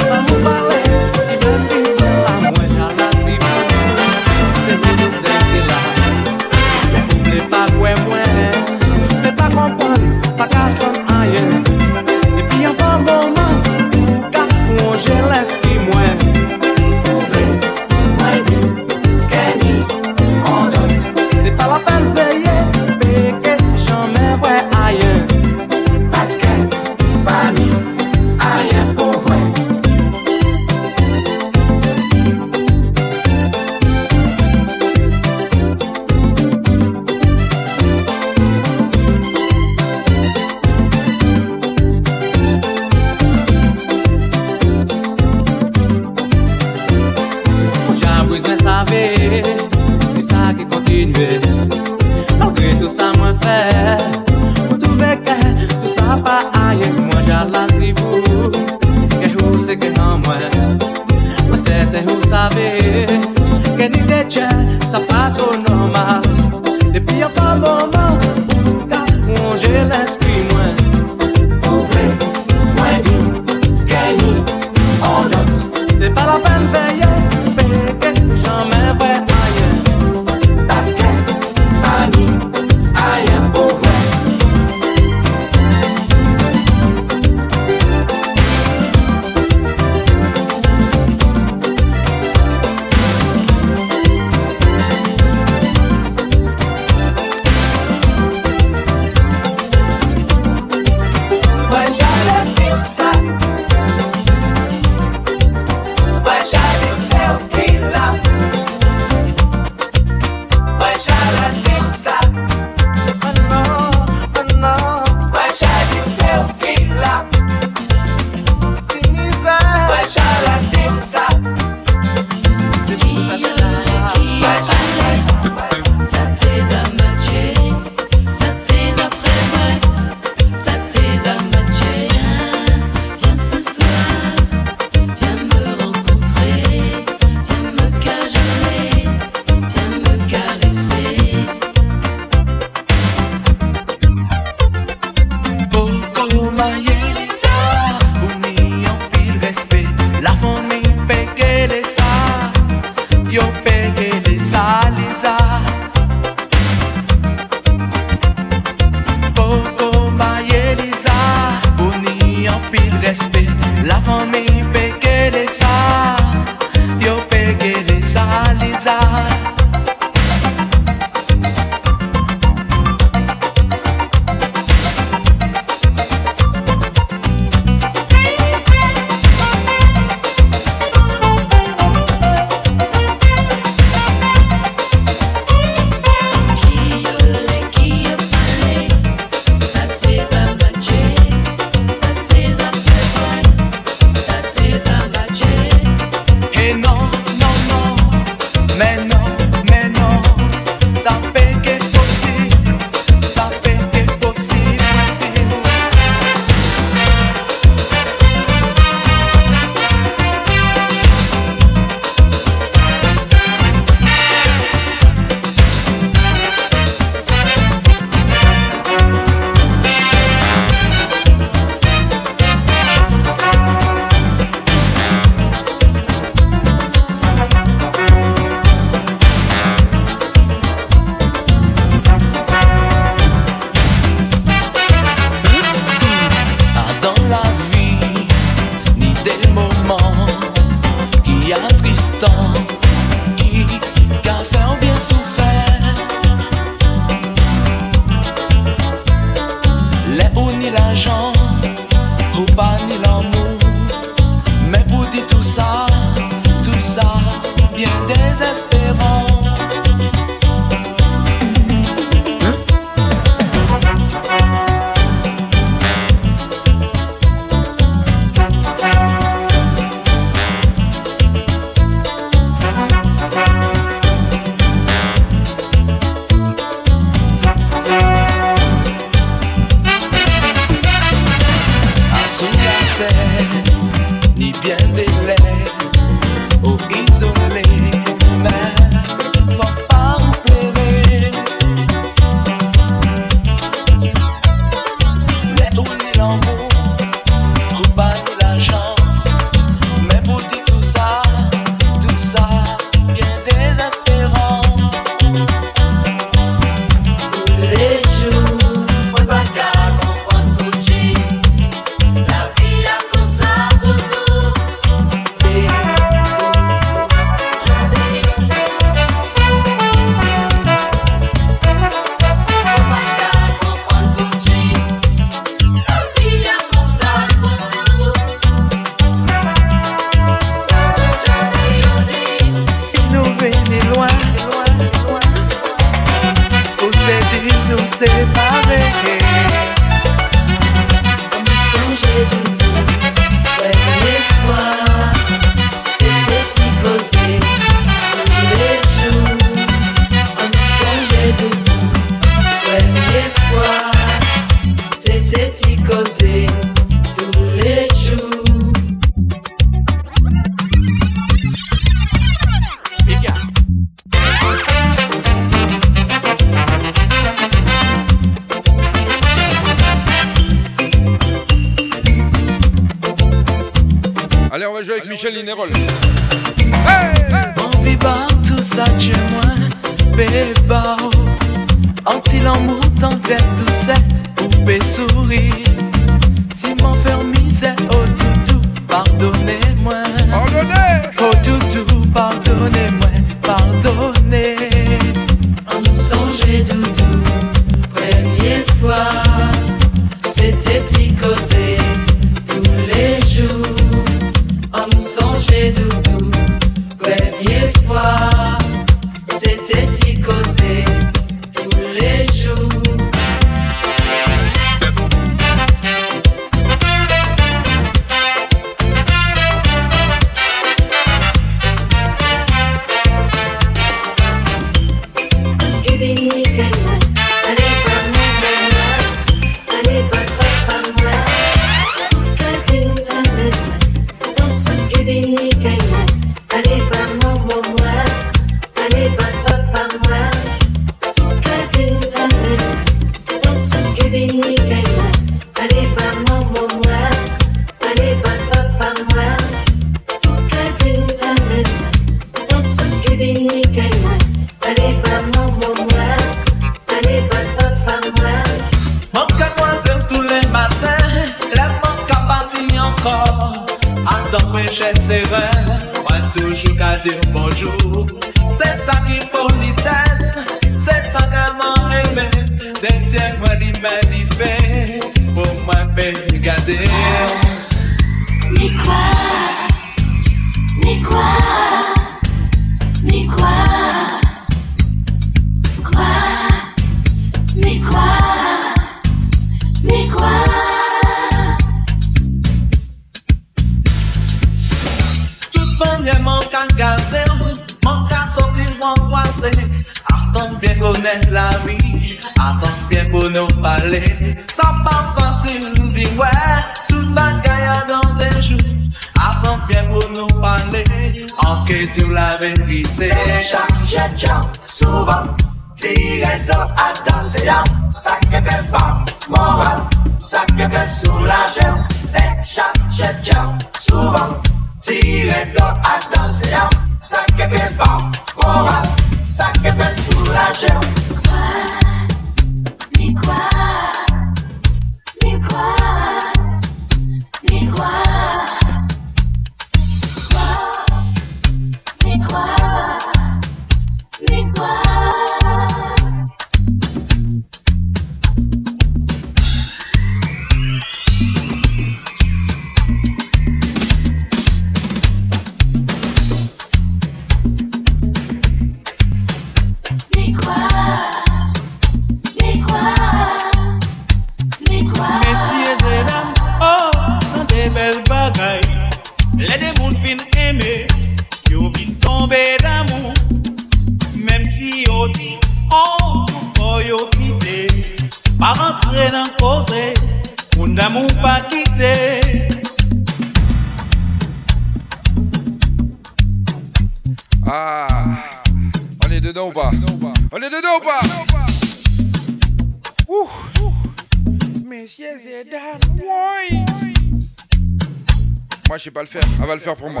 va 599.51 599.55
le 599.55 599.61
faire 599.61 599.75
pour 599.75 599.89
moi. 599.89 600.00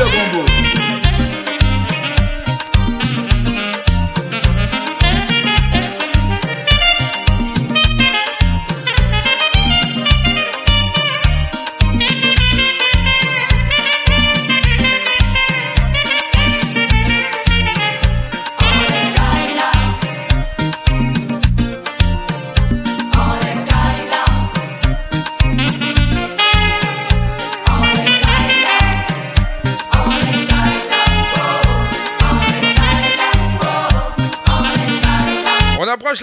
Sugar 0.00 0.29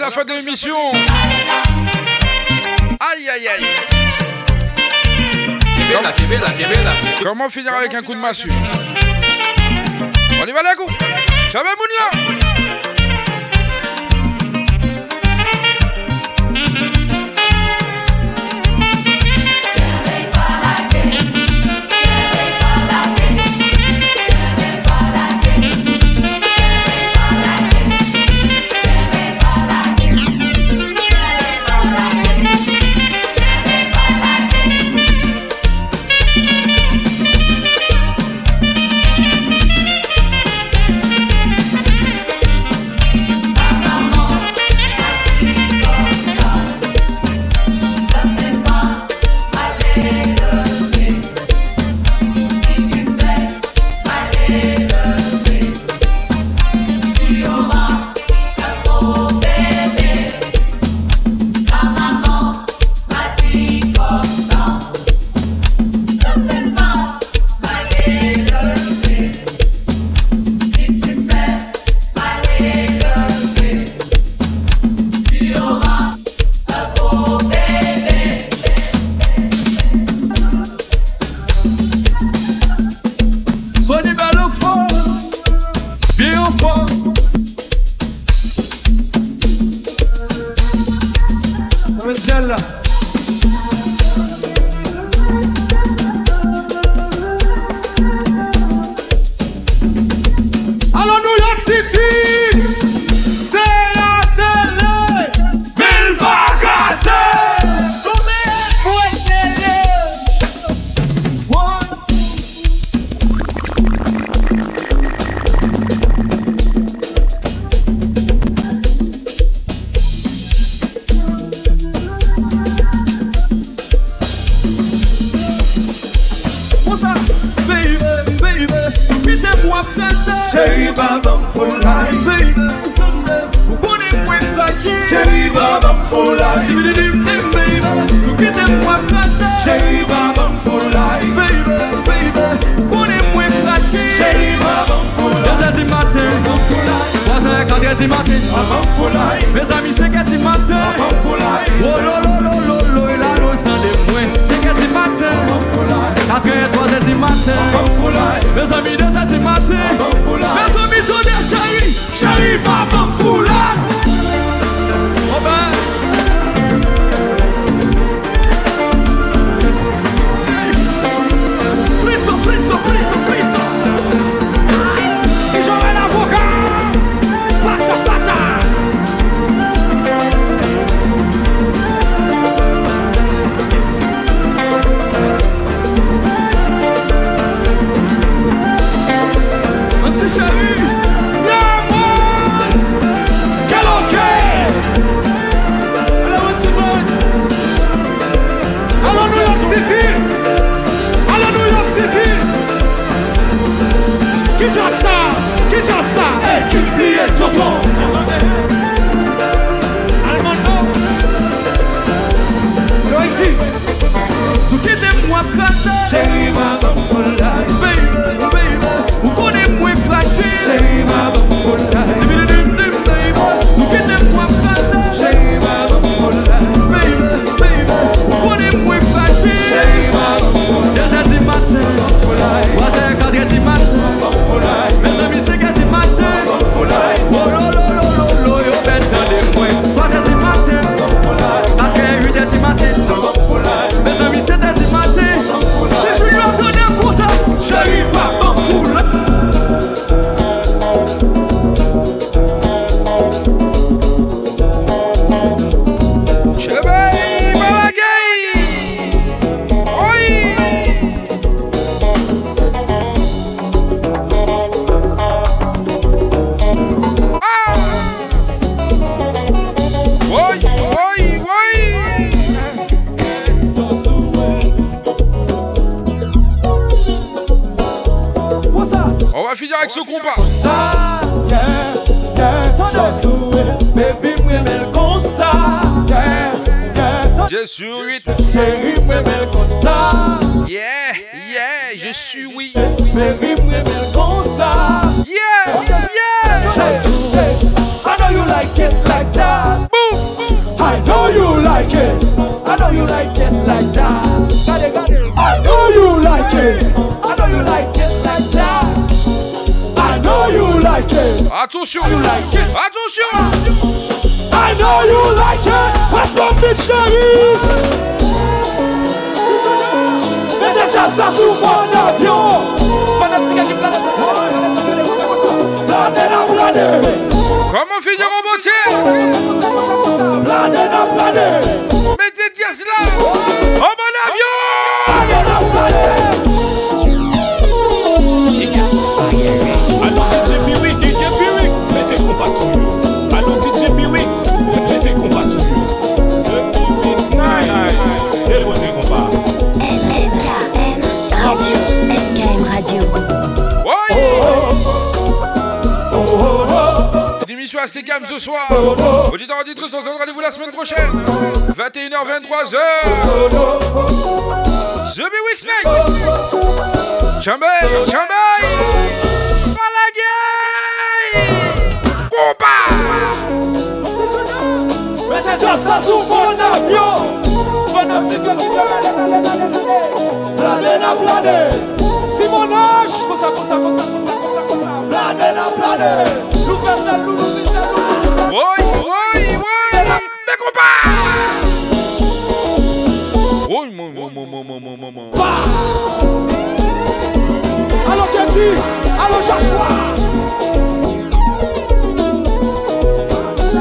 la 0.00 0.10
fin 0.10 0.24
de 0.24 0.32
l'émission. 0.32 0.76
Aïe, 3.00 3.28
aïe, 3.28 3.48
aïe. 3.48 3.66
Comment 7.22 7.48
finir 7.48 7.72
avec 7.74 7.94
un 7.94 8.02
coup 8.02 8.14
de 8.14 8.20
massue 8.20 8.52
On 10.40 10.46
y 10.46 10.52
va 10.52 10.62
la 10.62 10.74
coup 10.74 10.88
J'avais 11.50 11.68
Mounla 11.76 12.37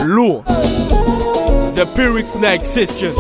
Lourd. 0.06 0.46
The 1.74 1.86
Piwyx 1.96 2.40
Night 2.40 2.64
Session. 2.64 3.16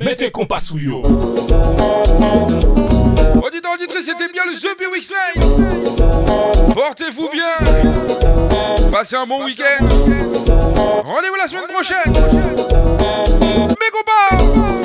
Mettez 0.00 0.30
compas 0.30 0.58
sous 0.58 0.78
yo. 0.78 1.02
Oh, 1.04 1.08
Auditeur, 3.42 3.72
c'était 4.04 4.28
bien 4.32 4.42
le 4.46 4.56
jeu 4.56 4.74
Bewix 4.78 5.08
Portez-vous 6.74 7.28
bien. 7.30 7.52
Passez 8.90 9.16
un 9.16 9.26
bon 9.26 9.44
week-end. 9.44 9.84
Rendez-vous 11.04 11.36
la 11.36 11.46
semaine 11.46 11.66
prochaine. 11.68 12.12
Mes 13.40 13.90
compas. 13.92 14.81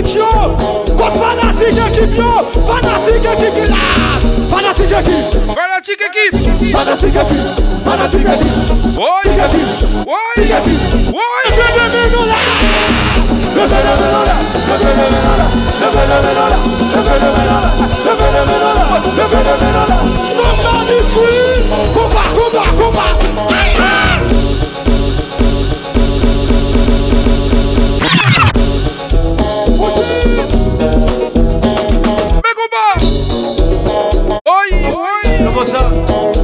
fanatik 0.00 0.14
yo 0.14 0.56
Kon 0.96 1.12
fanatik 1.12 1.78
ekip 1.86 2.16
yo 2.16 2.32
Fanatik 2.66 3.24
ekip 3.24 3.56
yo 3.56 3.76
Fanatik 4.50 4.92
ekip 4.92 5.26
Fanatik 5.54 6.00
ekip 6.00 6.34
Fanatik 6.72 7.16
ekip 7.16 7.44
Fanatik 7.84 8.26
ekip 8.26 8.54
Woy 8.96 9.28
Woy 10.06 10.40
Woy 11.12 11.44
Leve 11.56 11.84
menon 11.92 12.26
la 12.28 12.38
Leve 13.56 13.78
menon 13.80 14.24
la 14.24 14.34
Leve 14.70 14.90
menon 14.90 15.18
la 15.20 15.46
Leve 15.80 16.02
menon 16.06 16.40
la 16.40 16.58
Leve 16.80 17.18
menon 17.20 17.52
la 17.52 17.70
Leve 18.06 18.28
menon 18.46 18.74
la 18.76 18.84
Leve 19.16 19.40
menon 19.60 19.86
la 19.88 19.96
Somebody 20.34 20.98
scream 21.10 21.62
Komba 21.94 22.22
komba 22.36 22.64
komba 22.78 23.59
não 35.72 36.39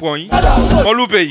prend, 0.00 0.30
on 0.86 0.94
loupe. 0.96 1.30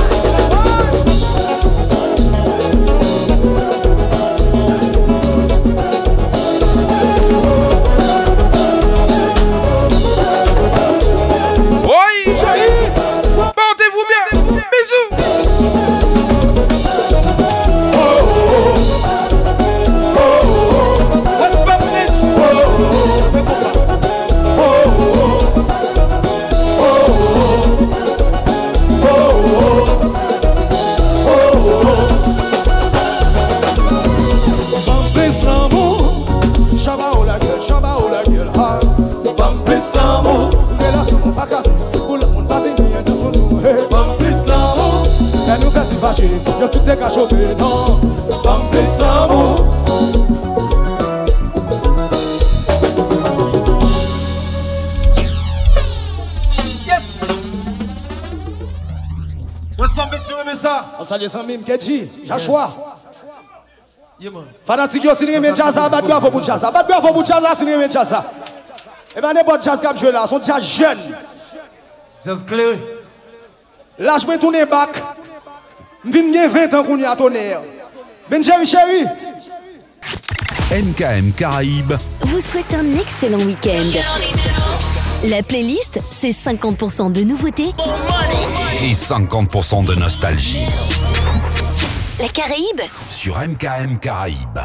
Salye 61.11 61.29
Sanmim, 61.29 61.61
Kedji, 61.63 62.09
Jachwa. 62.25 62.71
Fanatik 64.65 65.03
yo 65.03 65.15
sinye 65.15 65.39
men 65.41 65.53
jazza, 65.53 65.89
bat 65.91 66.05
bravo 66.05 66.31
pou 66.31 66.41
jazza. 66.41 66.71
Bat 66.71 66.87
bravo 66.87 67.11
pou 67.13 67.23
jazza, 67.23 67.51
sinye 67.55 67.75
men 67.77 67.89
jazza. 67.89 68.23
Eman 69.17 69.17
eh 69.17 69.21
ben, 69.21 69.33
ne 69.35 69.43
bot 69.43 69.61
jazz 69.65 69.81
kap 69.81 69.97
jwe 69.99 70.11
la, 70.15 70.23
son 70.27 70.39
jazz 70.39 70.63
jen. 70.77 71.01
Jazz 72.23 72.45
kleri. 72.47 72.79
Laj 73.99 74.23
mwen 74.29 74.39
toune 74.39 74.63
bak. 74.71 75.01
Mvin 76.05 76.31
gen 76.31 76.49
20 76.55 76.77
an 76.79 76.87
koun 76.87 77.03
ya. 77.03 77.61
Ben. 78.29 78.41
MKM 80.71 81.33
Caraïbes 81.33 81.97
vous 82.21 82.39
souhaite 82.39 82.73
un 82.73 82.97
excellent 82.97 83.43
week-end. 83.45 83.91
La 85.25 85.43
playlist, 85.43 85.99
c'est 86.09 86.31
50% 86.31 87.11
de 87.11 87.21
nouveautés 87.21 87.73
et 88.81 88.93
50% 88.93 89.85
de 89.85 89.93
nostalgie. 89.93 90.65
La 92.21 92.27
Caraïbe 92.27 92.81
Sur 93.09 93.39
MKM 93.39 93.97
Caraïbe. 93.97 94.59